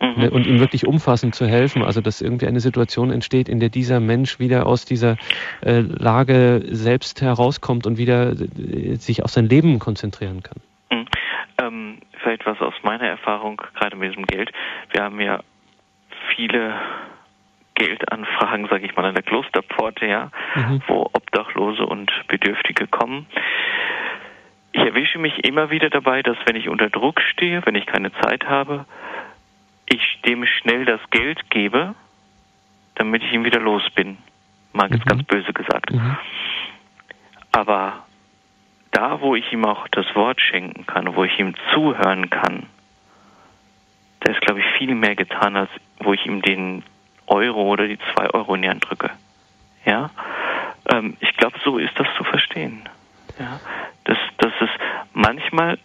Mhm. 0.00 0.14
Ne, 0.16 0.30
und 0.30 0.46
ihm 0.46 0.60
wirklich 0.60 0.86
umfassend 0.86 1.34
zu 1.34 1.46
helfen, 1.46 1.82
also 1.82 2.00
dass 2.00 2.22
irgendwie 2.22 2.46
eine 2.46 2.60
Situation 2.60 3.10
entsteht, 3.10 3.50
in 3.50 3.60
der 3.60 3.68
dieser 3.68 4.00
Mensch 4.00 4.38
wieder 4.38 4.66
aus 4.66 4.86
dieser 4.86 5.18
äh, 5.60 5.80
Lage 5.80 6.62
selbst 6.64 7.20
herauskommt 7.20 7.86
und 7.86 7.98
wieder 7.98 8.34
sich 8.34 9.22
auf 9.22 9.30
sein 9.30 9.46
Leben 9.46 9.78
konzentrieren 9.78 10.42
kann. 10.42 10.56
Mhm. 10.90 11.06
Ähm, 11.58 11.98
vielleicht 12.22 12.46
was 12.46 12.58
aus 12.60 12.72
meiner 12.82 13.08
Erfahrung, 13.08 13.60
gerade 13.74 13.94
mit 13.96 14.10
diesem 14.10 14.24
Geld. 14.24 14.50
Wir 14.90 15.02
haben 15.02 15.20
ja 15.20 15.40
viele 16.34 16.74
Geldanfragen, 17.80 18.68
sage 18.68 18.84
ich 18.84 18.94
mal, 18.94 19.06
an 19.06 19.14
der 19.14 19.22
Klosterpforte, 19.22 20.04
ja, 20.04 20.30
mhm. 20.54 20.82
wo 20.86 21.08
Obdachlose 21.14 21.86
und 21.86 22.12
Bedürftige 22.28 22.86
kommen. 22.86 23.24
Ich 24.72 24.82
erwische 24.82 25.18
mich 25.18 25.46
immer 25.46 25.70
wieder 25.70 25.88
dabei, 25.88 26.22
dass 26.22 26.36
wenn 26.44 26.56
ich 26.56 26.68
unter 26.68 26.90
Druck 26.90 27.22
stehe, 27.22 27.64
wenn 27.64 27.74
ich 27.74 27.86
keine 27.86 28.12
Zeit 28.12 28.46
habe, 28.46 28.84
ich 29.86 30.20
dem 30.26 30.44
schnell 30.44 30.84
das 30.84 31.00
Geld 31.10 31.48
gebe, 31.48 31.94
damit 32.96 33.22
ich 33.22 33.32
ihm 33.32 33.44
wieder 33.44 33.60
los 33.60 33.82
bin. 33.94 34.18
Mal 34.74 34.90
mhm. 34.90 35.00
ganz 35.00 35.22
böse 35.22 35.54
gesagt. 35.54 35.90
Mhm. 35.90 36.18
Aber 37.52 38.04
da, 38.90 39.22
wo 39.22 39.34
ich 39.36 39.50
ihm 39.54 39.64
auch 39.64 39.88
das 39.88 40.14
Wort 40.14 40.38
schenken 40.42 40.84
kann, 40.86 41.16
wo 41.16 41.24
ich 41.24 41.38
ihm 41.38 41.54
zuhören 41.72 42.28
kann, 42.28 42.66
da 44.20 44.32
ist, 44.32 44.42
glaube 44.42 44.60
ich, 44.60 44.66
viel 44.76 44.94
mehr 44.94 45.16
getan, 45.16 45.56
als 45.56 45.70
wo 45.98 46.12
ich 46.12 46.26
ihm 46.26 46.42
den 46.42 46.82
Euro 47.30 47.62
oder 47.62 47.86
die 47.86 47.98
zwei 48.12 48.28
Euro 48.30 48.54
in 48.54 48.62
die 48.62 48.68
Hand 48.68 48.84
drücke. 48.88 49.10
Ja, 49.84 50.10
ähm, 50.92 51.16
ich 51.20 51.36
glaube, 51.36 51.58
so 51.64 51.78
ist 51.78 51.98
das 51.98 52.06
zu 52.16 52.24
verstehen. 52.24 52.88
Ja, 53.38 53.60
das, 54.04 54.18
das 54.38 54.52
ist 54.60 54.78
manchmal 55.14 55.78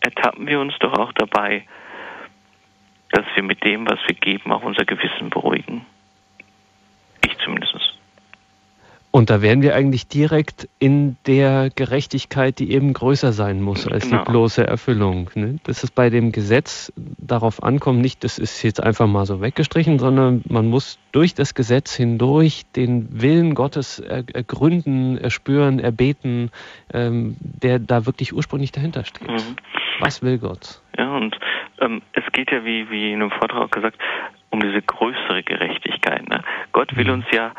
ertappen 0.00 0.46
wir 0.46 0.60
uns 0.60 0.74
doch 0.78 0.92
auch 0.98 1.12
dabei, 1.12 1.64
dass 3.10 3.24
wir 3.34 3.42
mit 3.42 3.64
dem, 3.64 3.88
was 3.88 3.98
wir 4.06 4.14
geben, 4.14 4.52
auch 4.52 4.62
unser 4.62 4.84
Gewissen 4.84 5.30
beruhigen. 5.30 5.84
Ich 7.24 7.36
zumindest. 7.38 7.74
Und 9.12 9.28
da 9.28 9.42
wären 9.42 9.60
wir 9.60 9.74
eigentlich 9.74 10.06
direkt 10.06 10.68
in 10.78 11.16
der 11.26 11.70
Gerechtigkeit, 11.74 12.60
die 12.60 12.70
eben 12.70 12.92
größer 12.92 13.32
sein 13.32 13.60
muss 13.60 13.88
als 13.88 14.08
genau. 14.08 14.22
die 14.22 14.30
bloße 14.30 14.64
Erfüllung. 14.64 15.30
Ne? 15.34 15.56
Dass 15.64 15.82
es 15.82 15.90
bei 15.90 16.10
dem 16.10 16.30
Gesetz 16.30 16.92
darauf 16.96 17.62
ankommt, 17.62 18.00
nicht, 18.00 18.22
das 18.22 18.38
ist 18.38 18.62
jetzt 18.62 18.80
einfach 18.80 19.08
mal 19.08 19.26
so 19.26 19.40
weggestrichen, 19.40 19.98
sondern 19.98 20.42
man 20.48 20.68
muss 20.68 21.00
durch 21.10 21.34
das 21.34 21.54
Gesetz 21.54 21.96
hindurch 21.96 22.62
den 22.76 23.20
Willen 23.20 23.54
Gottes 23.54 23.98
ergründen, 23.98 25.18
erspüren, 25.18 25.80
erbeten, 25.80 26.52
ähm, 26.94 27.36
der 27.40 27.80
da 27.80 28.06
wirklich 28.06 28.32
ursprünglich 28.32 28.70
dahinter 28.70 29.04
steht. 29.04 29.28
Mhm. 29.28 29.56
Was 29.98 30.22
will 30.22 30.38
Gott? 30.38 30.80
Ja, 30.96 31.16
und 31.16 31.36
ähm, 31.80 32.02
es 32.12 32.24
geht 32.32 32.52
ja, 32.52 32.64
wie, 32.64 32.88
wie 32.90 33.12
in 33.12 33.22
einem 33.22 33.32
Vortrag 33.32 33.72
gesagt, 33.72 33.98
um 34.50 34.60
diese 34.60 34.82
größere 34.82 35.42
Gerechtigkeit. 35.42 36.28
Ne? 36.28 36.42
Gott 36.72 36.96
will 36.96 37.06
mhm. 37.06 37.14
uns 37.14 37.24
ja 37.32 37.52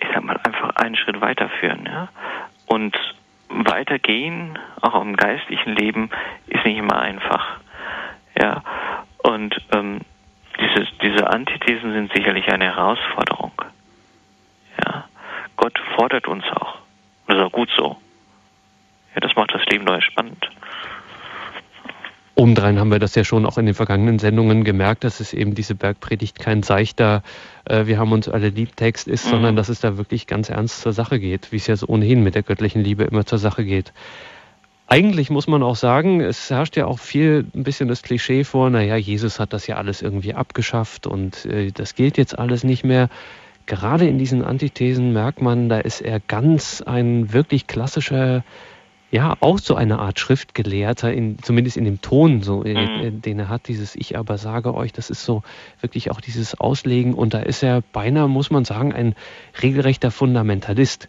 ich 0.00 0.08
sag 0.12 0.22
mal, 0.24 0.38
einfach 0.42 0.76
einen 0.76 0.96
Schritt 0.96 1.20
weiterführen. 1.20 1.86
Ja? 1.86 2.08
Und 2.66 2.96
weitergehen, 3.48 4.58
auch 4.80 5.00
im 5.00 5.16
geistlichen 5.16 5.74
Leben, 5.74 6.10
ist 6.46 6.64
nicht 6.64 6.78
immer 6.78 7.00
einfach. 7.00 7.58
Ja, 8.40 8.62
und 9.18 9.56
ähm, 9.72 10.00
diese, 10.60 10.86
diese 11.02 11.30
Antithesen 11.30 11.92
sind 11.92 12.12
sicherlich 12.12 12.48
eine 12.52 12.66
Herausforderung. 12.66 13.52
Ja, 14.84 15.08
Gott 15.56 15.78
fordert 15.96 16.28
uns 16.28 16.44
auch. 16.52 16.74
Und 17.26 17.34
das 17.34 17.38
ist 17.38 17.44
auch 17.44 17.52
gut 17.52 17.70
so. 17.76 17.96
Ja, 19.14 19.20
das 19.20 19.34
macht 19.34 19.52
das 19.54 19.64
Leben 19.66 19.84
neu 19.84 20.00
spannend. 20.00 20.48
Obendrein 22.38 22.78
haben 22.78 22.92
wir 22.92 23.00
das 23.00 23.16
ja 23.16 23.24
schon 23.24 23.44
auch 23.44 23.58
in 23.58 23.66
den 23.66 23.74
vergangenen 23.74 24.20
Sendungen 24.20 24.62
gemerkt, 24.62 25.02
dass 25.02 25.18
es 25.18 25.32
eben 25.32 25.56
diese 25.56 25.74
Bergpredigt 25.74 26.38
kein 26.38 26.62
seichter, 26.62 27.24
äh, 27.64 27.86
wir 27.86 27.98
haben 27.98 28.12
uns 28.12 28.28
alle 28.28 28.50
lieb 28.50 28.76
Text 28.76 29.08
ist, 29.08 29.26
mhm. 29.26 29.30
sondern 29.30 29.56
dass 29.56 29.68
es 29.68 29.80
da 29.80 29.96
wirklich 29.96 30.28
ganz 30.28 30.48
ernst 30.48 30.82
zur 30.82 30.92
Sache 30.92 31.18
geht, 31.18 31.50
wie 31.50 31.56
es 31.56 31.66
ja 31.66 31.74
so 31.74 31.88
ohnehin 31.88 32.22
mit 32.22 32.36
der 32.36 32.44
göttlichen 32.44 32.84
Liebe 32.84 33.02
immer 33.02 33.26
zur 33.26 33.38
Sache 33.38 33.64
geht. 33.64 33.92
Eigentlich 34.86 35.30
muss 35.30 35.48
man 35.48 35.64
auch 35.64 35.74
sagen, 35.74 36.20
es 36.20 36.48
herrscht 36.48 36.76
ja 36.76 36.86
auch 36.86 37.00
viel 37.00 37.44
ein 37.56 37.64
bisschen 37.64 37.88
das 37.88 38.02
Klischee 38.02 38.44
vor, 38.44 38.70
naja, 38.70 38.94
Jesus 38.94 39.40
hat 39.40 39.52
das 39.52 39.66
ja 39.66 39.74
alles 39.74 40.00
irgendwie 40.00 40.34
abgeschafft 40.34 41.08
und 41.08 41.44
äh, 41.44 41.72
das 41.72 41.96
gilt 41.96 42.18
jetzt 42.18 42.38
alles 42.38 42.62
nicht 42.62 42.84
mehr. 42.84 43.08
Gerade 43.66 44.06
in 44.06 44.16
diesen 44.16 44.44
Antithesen 44.44 45.12
merkt 45.12 45.42
man, 45.42 45.68
da 45.68 45.80
ist 45.80 46.02
er 46.02 46.20
ganz 46.20 46.82
ein 46.82 47.32
wirklich 47.32 47.66
klassischer 47.66 48.44
ja 49.10 49.36
auch 49.40 49.58
so 49.58 49.74
eine 49.74 49.98
Art 49.98 50.20
Schriftgelehrter, 50.20 51.12
in, 51.12 51.38
zumindest 51.42 51.76
in 51.76 51.84
dem 51.84 52.00
Ton, 52.00 52.42
so, 52.42 52.64
äh, 52.64 52.74
mhm. 52.74 53.06
äh, 53.06 53.10
den 53.10 53.38
er 53.38 53.48
hat, 53.48 53.68
dieses 53.68 53.96
Ich 53.96 54.18
aber 54.18 54.36
sage 54.36 54.74
euch, 54.74 54.92
das 54.92 55.08
ist 55.10 55.24
so 55.24 55.42
wirklich 55.80 56.10
auch 56.10 56.20
dieses 56.20 56.58
Auslegen 56.60 57.14
und 57.14 57.32
da 57.34 57.40
ist 57.40 57.62
er 57.62 57.82
beinahe, 57.92 58.28
muss 58.28 58.50
man 58.50 58.64
sagen, 58.64 58.92
ein 58.92 59.14
regelrechter 59.62 60.10
Fundamentalist. 60.10 61.08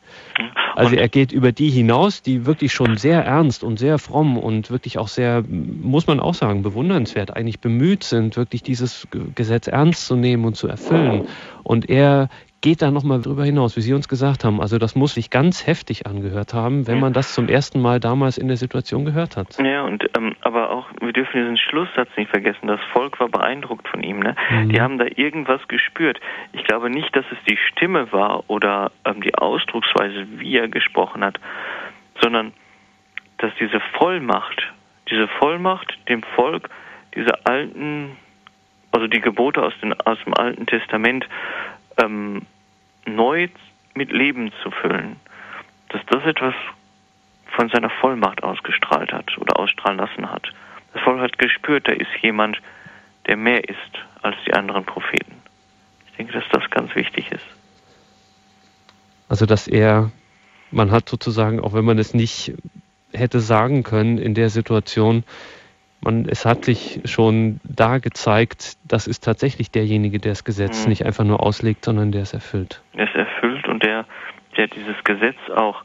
Also 0.75 0.95
er 0.95 1.09
geht 1.09 1.33
über 1.33 1.51
die 1.51 1.69
hinaus, 1.69 2.21
die 2.21 2.45
wirklich 2.45 2.71
schon 2.71 2.95
sehr 2.95 3.25
ernst 3.25 3.65
und 3.65 3.77
sehr 3.77 3.99
fromm 3.99 4.37
und 4.37 4.71
wirklich 4.71 4.97
auch 4.97 5.09
sehr, 5.09 5.43
muss 5.49 6.07
man 6.07 6.21
auch 6.21 6.33
sagen, 6.33 6.61
bewundernswert 6.61 7.35
eigentlich 7.35 7.59
bemüht 7.59 8.05
sind, 8.05 8.37
wirklich 8.37 8.63
dieses 8.63 9.07
Gesetz 9.35 9.67
ernst 9.67 10.05
zu 10.05 10.15
nehmen 10.15 10.45
und 10.45 10.55
zu 10.55 10.69
erfüllen. 10.69 11.27
Und 11.63 11.89
er 11.89 12.29
geht 12.61 12.81
da 12.81 12.91
nochmal 12.91 13.21
drüber 13.21 13.45
hinaus, 13.45 13.77
wie 13.77 13.81
Sie 13.81 13.93
uns 13.93 14.09
gesagt 14.09 14.43
haben. 14.43 14.59
Also 14.59 14.77
das 14.77 14.95
muss 14.95 15.13
sich 15.13 15.29
ganz 15.29 15.65
heftig 15.65 16.05
angehört 16.07 16.53
haben, 16.53 16.87
wenn 16.87 16.99
man 16.99 17.13
das 17.13 17.33
zum 17.33 17.47
ersten 17.47 17.81
Mal 17.81 17.99
damals 17.99 18.37
in 18.37 18.47
der 18.47 18.57
Situation 18.57 19.05
gehört 19.05 19.37
hat. 19.37 19.57
Ja, 19.63 19.83
und 19.83 20.09
ähm, 20.17 20.35
aber 20.41 20.71
auch, 20.71 20.87
wir 20.99 21.13
dürfen 21.13 21.39
diesen 21.39 21.57
Schlusssatz 21.57 22.09
nicht 22.17 22.29
vergessen, 22.29 22.67
das 22.67 22.81
Volk 22.91 23.19
war 23.19 23.29
beeindruckt 23.29 23.87
von 23.87 24.03
ihm. 24.03 24.19
Ne? 24.19 24.35
Mhm. 24.49 24.69
Die 24.69 24.81
haben 24.81 24.97
da 24.97 25.05
irgendwas 25.15 25.65
gespürt. 25.67 26.19
Ich 26.51 26.63
glaube 26.65 26.89
nicht, 26.89 27.15
dass 27.15 27.25
es 27.31 27.37
die 27.49 27.57
Stimme 27.71 28.11
war 28.11 28.43
oder 28.49 28.91
ähm, 29.05 29.21
die 29.21 29.35
Ausdrucksweise, 29.35 30.27
wie 30.37 30.57
er 30.57 30.67
gesprochen 30.67 31.23
hat, 31.23 31.39
sondern 32.21 32.51
dass 33.37 33.53
diese 33.59 33.79
Vollmacht, 33.97 34.61
diese 35.09 35.27
Vollmacht 35.39 35.97
dem 36.09 36.23
Volk 36.35 36.69
diese 37.15 37.45
alten, 37.45 38.17
also 38.91 39.07
die 39.07 39.21
Gebote 39.21 39.61
aus, 39.61 39.73
den, 39.81 39.93
aus 40.01 40.17
dem 40.25 40.33
Alten 40.33 40.65
Testament 40.65 41.27
ähm, 41.97 42.43
neu 43.05 43.47
mit 43.93 44.11
Leben 44.11 44.51
zu 44.63 44.71
füllen, 44.71 45.17
dass 45.89 46.01
das 46.07 46.23
etwas 46.25 46.53
von 47.55 47.69
seiner 47.69 47.89
Vollmacht 47.89 48.43
ausgestrahlt 48.43 49.11
hat 49.11 49.37
oder 49.37 49.59
ausstrahlen 49.59 49.99
lassen 49.99 50.31
hat. 50.31 50.51
Das 50.93 51.01
Volk 51.03 51.19
hat 51.19 51.37
gespürt, 51.37 51.87
da 51.87 51.91
ist 51.91 52.09
jemand, 52.21 52.61
der 53.27 53.37
mehr 53.37 53.67
ist 53.67 53.77
als 54.21 54.35
die 54.45 54.53
anderen 54.53 54.85
Propheten. 54.85 55.35
Ich 56.07 56.17
denke, 56.17 56.33
dass 56.33 56.43
das 56.51 56.69
ganz 56.69 56.95
wichtig 56.95 57.31
ist. 57.31 57.45
Also, 59.27 59.45
dass 59.45 59.67
er, 59.67 60.11
man 60.71 60.91
hat 60.91 61.07
sozusagen, 61.07 61.59
auch 61.59 61.73
wenn 61.73 61.85
man 61.85 61.99
es 61.99 62.13
nicht 62.13 62.53
hätte 63.13 63.39
sagen 63.39 63.83
können 63.83 64.17
in 64.17 64.33
der 64.33 64.49
Situation, 64.49 65.23
man, 66.01 66.25
es 66.27 66.45
hat 66.45 66.65
sich 66.65 67.01
schon 67.05 67.59
da 67.63 67.97
gezeigt, 67.97 68.77
das 68.87 69.07
ist 69.07 69.23
tatsächlich 69.23 69.71
derjenige, 69.71 70.19
der 70.19 70.31
das 70.31 70.43
Gesetz 70.43 70.83
mhm. 70.83 70.89
nicht 70.89 71.05
einfach 71.05 71.23
nur 71.23 71.43
auslegt, 71.43 71.85
sondern 71.85 72.11
der 72.11 72.21
es 72.21 72.33
erfüllt. 72.33 72.81
Der 72.95 73.07
es 73.07 73.15
erfüllt 73.15 73.67
und 73.67 73.83
der, 73.83 74.05
der 74.57 74.67
dieses 74.67 75.03
Gesetz 75.03 75.37
auch 75.55 75.83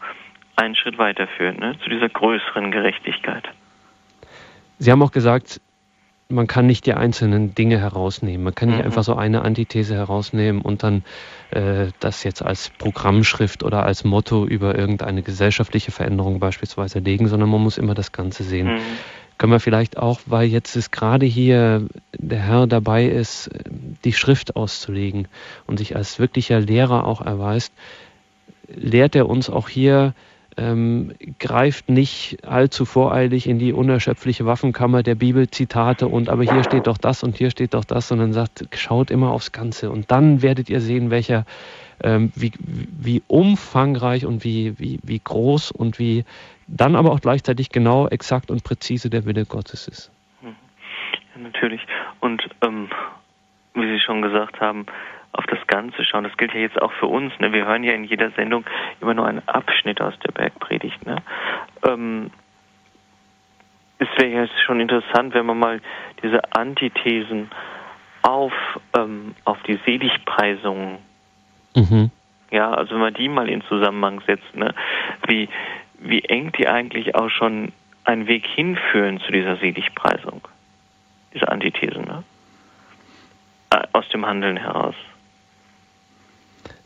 einen 0.56 0.76
Schritt 0.76 0.98
weiterführt, 0.98 1.58
ne, 1.58 1.76
zu 1.82 1.90
dieser 1.90 2.08
größeren 2.08 2.70
Gerechtigkeit. 2.70 3.48
Sie 4.78 4.90
haben 4.90 5.02
auch 5.02 5.12
gesagt, 5.12 5.60
man 6.28 6.46
kann 6.46 6.66
nicht 6.66 6.86
die 6.86 6.94
einzelnen 6.94 7.54
Dinge 7.54 7.78
herausnehmen. 7.78 8.44
Man 8.44 8.54
kann 8.54 8.70
nicht 8.70 8.78
mhm. 8.78 8.86
einfach 8.86 9.04
so 9.04 9.14
eine 9.14 9.42
Antithese 9.42 9.94
herausnehmen 9.94 10.62
und 10.62 10.82
dann 10.82 11.04
äh, 11.50 11.88
das 12.00 12.24
jetzt 12.24 12.40
als 12.42 12.70
Programmschrift 12.70 13.62
oder 13.62 13.84
als 13.84 14.04
Motto 14.04 14.46
über 14.46 14.76
irgendeine 14.76 15.22
gesellschaftliche 15.22 15.90
Veränderung 15.90 16.40
beispielsweise 16.40 17.00
legen, 17.00 17.28
sondern 17.28 17.50
man 17.50 17.60
muss 17.60 17.78
immer 17.78 17.94
das 17.94 18.12
Ganze 18.12 18.42
sehen. 18.42 18.74
Mhm 18.74 18.80
können 19.38 19.52
wir 19.52 19.60
vielleicht 19.60 19.96
auch, 19.96 20.20
weil 20.26 20.48
jetzt 20.48 20.76
ist 20.76 20.92
gerade 20.92 21.26
hier 21.26 21.86
der 22.16 22.38
Herr 22.40 22.66
dabei 22.66 23.06
ist, 23.06 23.50
die 24.04 24.12
Schrift 24.12 24.56
auszulegen 24.56 25.28
und 25.66 25.78
sich 25.78 25.96
als 25.96 26.18
wirklicher 26.18 26.60
Lehrer 26.60 27.06
auch 27.06 27.20
erweist, 27.20 27.72
lehrt 28.68 29.14
er 29.14 29.28
uns 29.28 29.50
auch 29.50 29.68
hier, 29.68 30.14
ähm, 30.56 31.12
greift 31.38 31.88
nicht 31.88 32.38
allzu 32.46 32.84
voreilig 32.84 33.48
in 33.48 33.58
die 33.58 33.72
unerschöpfliche 33.72 34.46
Waffenkammer 34.46 35.02
der 35.02 35.16
Bibelzitate 35.16 36.06
und 36.06 36.28
aber 36.28 36.44
hier 36.44 36.62
steht 36.62 36.86
doch 36.86 36.98
das 36.98 37.22
und 37.22 37.36
hier 37.36 37.50
steht 37.50 37.74
doch 37.74 37.84
das, 37.84 38.08
sondern 38.08 38.32
sagt, 38.32 38.66
schaut 38.74 39.10
immer 39.10 39.32
aufs 39.32 39.52
Ganze 39.52 39.90
und 39.90 40.10
dann 40.10 40.42
werdet 40.42 40.70
ihr 40.70 40.80
sehen, 40.80 41.10
welcher, 41.10 41.44
ähm, 42.02 42.30
wie, 42.36 42.52
wie 42.58 43.22
umfangreich 43.26 44.26
und 44.26 44.44
wie, 44.44 44.78
wie, 44.78 45.00
wie 45.02 45.20
groß 45.22 45.72
und 45.72 45.98
wie 45.98 46.24
dann 46.66 46.96
aber 46.96 47.12
auch 47.12 47.20
gleichzeitig 47.20 47.70
genau, 47.70 48.08
exakt 48.08 48.50
und 48.50 48.64
präzise 48.64 49.10
der 49.10 49.24
Wille 49.26 49.44
Gottes 49.44 49.88
ist. 49.88 50.10
Ja, 50.42 50.50
natürlich. 51.38 51.80
Und 52.20 52.42
ähm, 52.62 52.88
wie 53.74 53.86
Sie 53.86 54.00
schon 54.00 54.22
gesagt 54.22 54.60
haben, 54.60 54.86
auf 55.34 55.46
das 55.46 55.58
Ganze 55.66 56.04
schauen. 56.04 56.24
Das 56.24 56.36
gilt 56.36 56.54
ja 56.54 56.60
jetzt 56.60 56.80
auch 56.80 56.92
für 56.92 57.06
uns. 57.06 57.32
Ne? 57.40 57.52
Wir 57.52 57.66
hören 57.66 57.82
ja 57.82 57.92
in 57.92 58.04
jeder 58.04 58.30
Sendung 58.30 58.64
immer 59.00 59.14
nur 59.14 59.26
einen 59.26 59.46
Abschnitt 59.48 60.00
aus 60.00 60.14
der 60.24 60.30
Bergpredigt. 60.32 61.04
Ne? 61.04 61.16
Ähm, 61.84 62.30
es 63.98 64.08
wäre 64.16 64.30
ja 64.30 64.48
schon 64.64 64.80
interessant, 64.80 65.34
wenn 65.34 65.46
man 65.46 65.58
mal 65.58 65.80
diese 66.22 66.40
Antithesen 66.54 67.50
auf, 68.22 68.52
ähm, 68.96 69.34
auf 69.44 69.60
die 69.64 69.78
Seligpreisungen, 69.84 70.98
mhm. 71.74 72.10
ja, 72.50 72.72
also 72.72 72.94
wenn 72.94 73.00
man 73.00 73.14
die 73.14 73.28
mal 73.28 73.48
in 73.48 73.62
Zusammenhang 73.62 74.22
setzt, 74.26 74.54
ne? 74.54 74.72
wie, 75.26 75.48
wie 76.04 76.22
eng 76.24 76.52
die 76.52 76.68
eigentlich 76.68 77.14
auch 77.14 77.30
schon 77.30 77.72
einen 78.04 78.26
Weg 78.26 78.46
hinführen 78.46 79.20
zu 79.20 79.32
dieser 79.32 79.56
Seligpreisung, 79.56 80.42
diese 81.32 81.48
Antithesen, 81.48 82.04
ne? 82.04 82.22
Äh, 83.70 83.82
aus 83.92 84.08
dem 84.10 84.26
Handeln 84.26 84.56
heraus. 84.56 84.94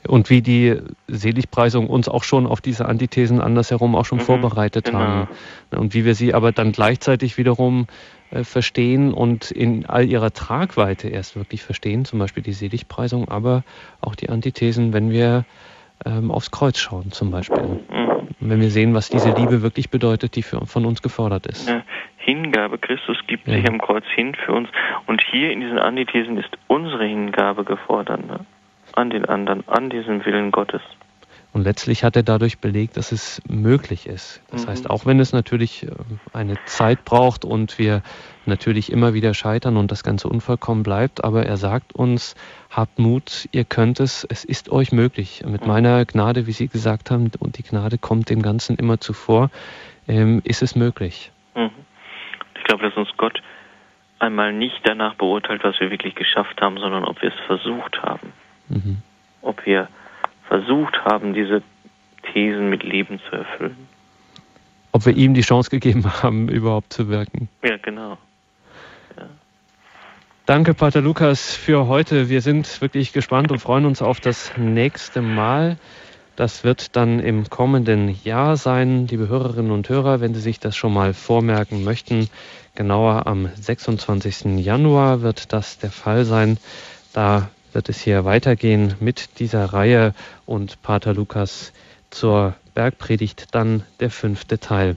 Und 0.07 0.31
wie 0.31 0.41
die 0.41 0.77
Seligpreisung 1.09 1.89
uns 1.89 2.09
auch 2.09 2.23
schon 2.23 2.47
auf 2.47 2.61
diese 2.61 2.87
Antithesen 2.87 3.41
andersherum 3.41 3.97
auch 3.97 4.05
schon 4.05 4.19
mhm, 4.19 4.23
vorbereitet 4.23 4.87
genau. 4.87 4.99
haben. 4.99 5.29
Und 5.71 5.93
wie 5.93 6.05
wir 6.05 6.15
sie 6.15 6.33
aber 6.33 6.53
dann 6.53 6.71
gleichzeitig 6.71 7.37
wiederum 7.37 7.89
äh, 8.31 8.45
verstehen 8.45 9.13
und 9.13 9.51
in 9.51 9.87
all 9.87 10.07
ihrer 10.07 10.33
Tragweite 10.33 11.09
erst 11.09 11.35
wirklich 11.35 11.65
verstehen, 11.65 12.05
zum 12.05 12.21
Beispiel 12.21 12.45
die 12.45 12.53
Seligpreisung, 12.53 13.29
aber 13.29 13.65
auch 14.01 14.15
die 14.15 14.29
Antithesen, 14.29 14.93
wenn 14.93 15.11
wir 15.11 15.45
ähm, 16.07 16.31
aufs 16.31 16.53
Kreuz 16.53 16.79
schauen 16.79 17.11
zum 17.11 17.33
Beispiel. 17.33 17.81
Mhm 17.91 18.08
wenn 18.41 18.61
wir 18.61 18.71
sehen, 18.71 18.95
was 18.95 19.09
diese 19.09 19.33
Liebe 19.35 19.63
wirklich 19.63 19.91
bedeutet, 19.91 20.37
die 20.37 20.43
für, 20.43 20.65
von 20.67 20.87
uns 20.87 21.03
gefordert 21.03 21.47
ist. 21.47 21.69
Ja, 21.69 21.83
Hingabe, 22.19 22.79
Christus 22.79 23.17
gibt 23.27 23.49
ja. 23.49 23.55
sich 23.55 23.69
am 23.69 23.79
Kreuz 23.79 24.05
hin 24.15 24.35
für 24.35 24.53
uns. 24.53 24.69
Und 25.07 25.23
hier 25.31 25.51
in 25.51 25.61
diesen 25.61 25.79
Antithesen 25.79 26.37
ist 26.37 26.51
unsere 26.67 27.05
Hingabe 27.05 27.65
gefordert, 27.65 28.27
ne? 28.27 28.41
an 28.95 29.11
den 29.11 29.25
anderen, 29.25 29.67
an 29.69 29.91
diesem 29.91 30.25
Willen 30.25 30.51
Gottes. 30.51 30.83
Und 31.53 31.65
letztlich 31.65 32.05
hat 32.05 32.15
er 32.15 32.23
dadurch 32.23 32.59
belegt, 32.59 32.97
dass 32.97 33.11
es 33.11 33.43
möglich 33.49 34.07
ist. 34.07 34.43
Das 34.51 34.67
mhm. 34.67 34.71
heißt, 34.71 34.91
auch 34.91 35.07
wenn 35.07 35.19
es 35.19 35.33
natürlich 35.33 35.85
äh, 35.85 35.91
eine 36.33 36.57
Zeit 36.67 37.05
braucht 37.05 37.45
und 37.45 37.79
wir 37.79 38.03
natürlich 38.45 38.93
immer 38.93 39.15
wieder 39.15 39.35
scheitern 39.35 39.77
und 39.77 39.91
das 39.91 40.03
Ganze 40.03 40.29
unvollkommen 40.29 40.83
bleibt, 40.83 41.25
aber 41.25 41.47
er 41.47 41.57
sagt 41.57 41.95
uns, 41.95 42.35
habt 42.71 42.99
Mut, 42.99 43.49
ihr 43.53 43.65
könnt 43.65 43.99
es, 44.01 44.25
es 44.25 44.45
ist 44.45 44.71
euch 44.71 44.93
möglich. 44.93 45.43
Mit 45.47 45.63
mhm. 45.63 45.69
meiner 45.69 46.05
Gnade, 46.05 46.47
wie 46.47 46.53
Sie 46.53 46.69
gesagt 46.69 47.11
haben, 47.11 47.31
und 47.39 47.59
die 47.59 47.63
Gnade 47.63 47.99
kommt 47.99 48.31
dem 48.31 48.43
Ganzen 48.43 48.77
immer 48.77 49.01
zuvor, 49.01 49.51
ähm, 50.07 50.43
ist 50.45 50.63
es 50.63 50.77
möglich. 50.77 51.33
Mhm. 51.55 51.71
Ich 52.57 52.65
glaube, 52.65 52.83
dass 52.83 52.97
uns 52.97 53.09
Gott 53.17 53.43
einmal 54.19 54.53
nicht 54.53 54.81
danach 54.85 55.15
beurteilt, 55.15 55.65
was 55.65 55.79
wir 55.81 55.91
wirklich 55.91 56.15
geschafft 56.15 56.61
haben, 56.61 56.79
sondern 56.79 57.05
ob 57.05 57.23
wir 57.23 57.31
es 57.31 57.41
versucht 57.47 58.03
haben. 58.03 58.33
Mhm. 58.69 58.99
Ob 59.43 59.65
wir 59.65 59.89
versucht 60.49 60.97
haben, 61.05 61.35
diese 61.35 61.63
Thesen 62.33 62.69
mit 62.71 62.83
Leben 62.83 63.21
zu 63.29 63.37
erfüllen. 63.37 63.89
Ob 64.93 65.07
wir 65.07 65.15
ihm 65.15 65.35
die 65.35 65.43
Chance 65.43 65.71
gegeben 65.71 66.05
haben, 66.23 66.49
überhaupt 66.49 66.93
zu 66.93 67.09
wirken. 67.09 67.49
Ja, 67.63 67.77
genau. 67.77 68.19
Ja. 69.17 69.27
Danke, 70.47 70.75
Pater 70.75 71.01
Lukas, 71.01 71.55
für 71.55 71.87
heute. 71.87 72.29
Wir 72.29 72.41
sind 72.41 72.81
wirklich 72.81 73.13
gespannt 73.13 73.53
und 73.53 73.59
freuen 73.59 73.85
uns 73.85 74.03
auf 74.03 74.21
das 74.21 74.57
nächste 74.57 75.21
Mal. 75.21 75.77
Das 76.37 76.63
wird 76.63 76.95
dann 76.95 77.19
im 77.19 77.51
kommenden 77.51 78.17
Jahr 78.23 78.57
sein, 78.57 79.09
liebe 79.09 79.29
Hörerinnen 79.29 79.73
und 79.73 79.89
Hörer, 79.89 80.21
wenn 80.21 80.35
Sie 80.35 80.41
sich 80.41 80.61
das 80.61 80.77
schon 80.77 80.95
mal 80.95 81.13
vormerken 81.13 81.83
möchten. 81.83 82.29
Genauer 82.77 83.27
am 83.27 83.51
26. 83.57 84.57
Januar 84.65 85.21
wird 85.21 85.53
das 85.53 85.79
der 85.79 85.91
Fall 85.91 86.25
sein. 86.25 86.59
Da 87.13 87.51
wird 87.73 87.89
es 87.89 88.01
hier 88.01 88.25
weitergehen 88.25 88.95
mit 89.01 89.39
dieser 89.41 89.67
Reihe 89.67 90.15
und 90.47 90.83
Pater 90.83 91.15
Lukas 91.15 91.73
zur 92.11 92.55
Bergpredigt 92.75 93.49
dann 93.53 93.85
der 94.01 94.11
fünfte 94.11 94.59
Teil. 94.59 94.97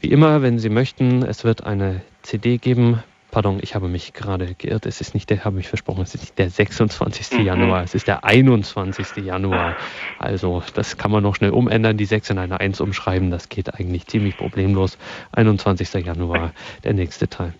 Wie 0.00 0.10
immer, 0.10 0.42
wenn 0.42 0.58
Sie 0.58 0.68
möchten, 0.68 1.22
es 1.22 1.44
wird 1.44 1.64
eine 1.64 2.02
CD 2.22 2.58
geben. 2.58 3.02
Pardon, 3.30 3.58
ich 3.62 3.74
habe 3.74 3.88
mich 3.88 4.12
gerade 4.12 4.54
geirrt. 4.54 4.86
Es 4.86 5.00
ist 5.00 5.14
nicht 5.14 5.28
der, 5.28 5.44
habe 5.44 5.58
ich 5.58 5.66
versprochen, 5.66 6.02
es 6.02 6.14
ist 6.14 6.20
nicht 6.20 6.38
der 6.38 6.50
26. 6.50 7.32
Mhm. 7.32 7.44
Januar, 7.44 7.82
es 7.82 7.94
ist 7.94 8.06
der 8.06 8.24
21. 8.24 9.24
Januar. 9.24 9.76
Also, 10.18 10.62
das 10.74 10.96
kann 10.98 11.10
man 11.10 11.22
noch 11.22 11.34
schnell 11.34 11.50
umändern, 11.50 11.96
die 11.96 12.04
6 12.04 12.30
in 12.30 12.38
eine 12.38 12.60
1 12.60 12.80
umschreiben. 12.80 13.30
Das 13.30 13.48
geht 13.48 13.74
eigentlich 13.74 14.06
ziemlich 14.06 14.36
problemlos. 14.36 14.98
21. 15.32 16.04
Januar, 16.04 16.52
der 16.84 16.94
nächste 16.94 17.26
Teil. 17.26 17.54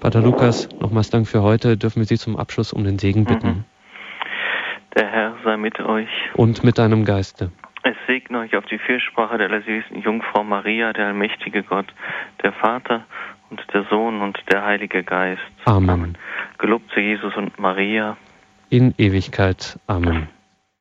Pater 0.00 0.22
Lukas, 0.22 0.66
nochmals 0.80 1.10
Dank 1.10 1.28
für 1.28 1.42
heute. 1.42 1.76
Dürfen 1.76 2.00
wir 2.00 2.06
Sie 2.06 2.16
zum 2.16 2.38
Abschluss 2.38 2.72
um 2.72 2.84
den 2.84 2.98
Segen 2.98 3.26
bitten? 3.26 3.48
Mhm. 3.48 3.64
Der 4.96 5.10
Herr 5.10 5.34
sei 5.44 5.58
mit 5.58 5.78
euch. 5.78 6.08
Und 6.34 6.64
mit 6.64 6.78
deinem 6.78 7.04
Geiste. 7.04 7.52
Es 7.82 7.96
segne 8.06 8.40
euch 8.40 8.56
auf 8.56 8.66
die 8.66 8.78
Fürsprache 8.78 9.38
der 9.38 9.62
süßen 9.62 10.02
Jungfrau 10.02 10.44
Maria, 10.44 10.92
der 10.92 11.06
allmächtige 11.08 11.62
Gott, 11.62 11.86
der 12.42 12.52
Vater 12.52 13.06
und 13.48 13.62
der 13.72 13.84
Sohn 13.84 14.20
und 14.20 14.38
der 14.50 14.64
Heilige 14.64 15.02
Geist. 15.02 15.42
Amen. 15.64 16.16
Gelobt 16.58 16.90
sei 16.94 17.00
Jesus 17.00 17.34
und 17.36 17.58
Maria. 17.58 18.16
In 18.68 18.94
Ewigkeit. 18.98 19.78
Amen. 19.86 20.28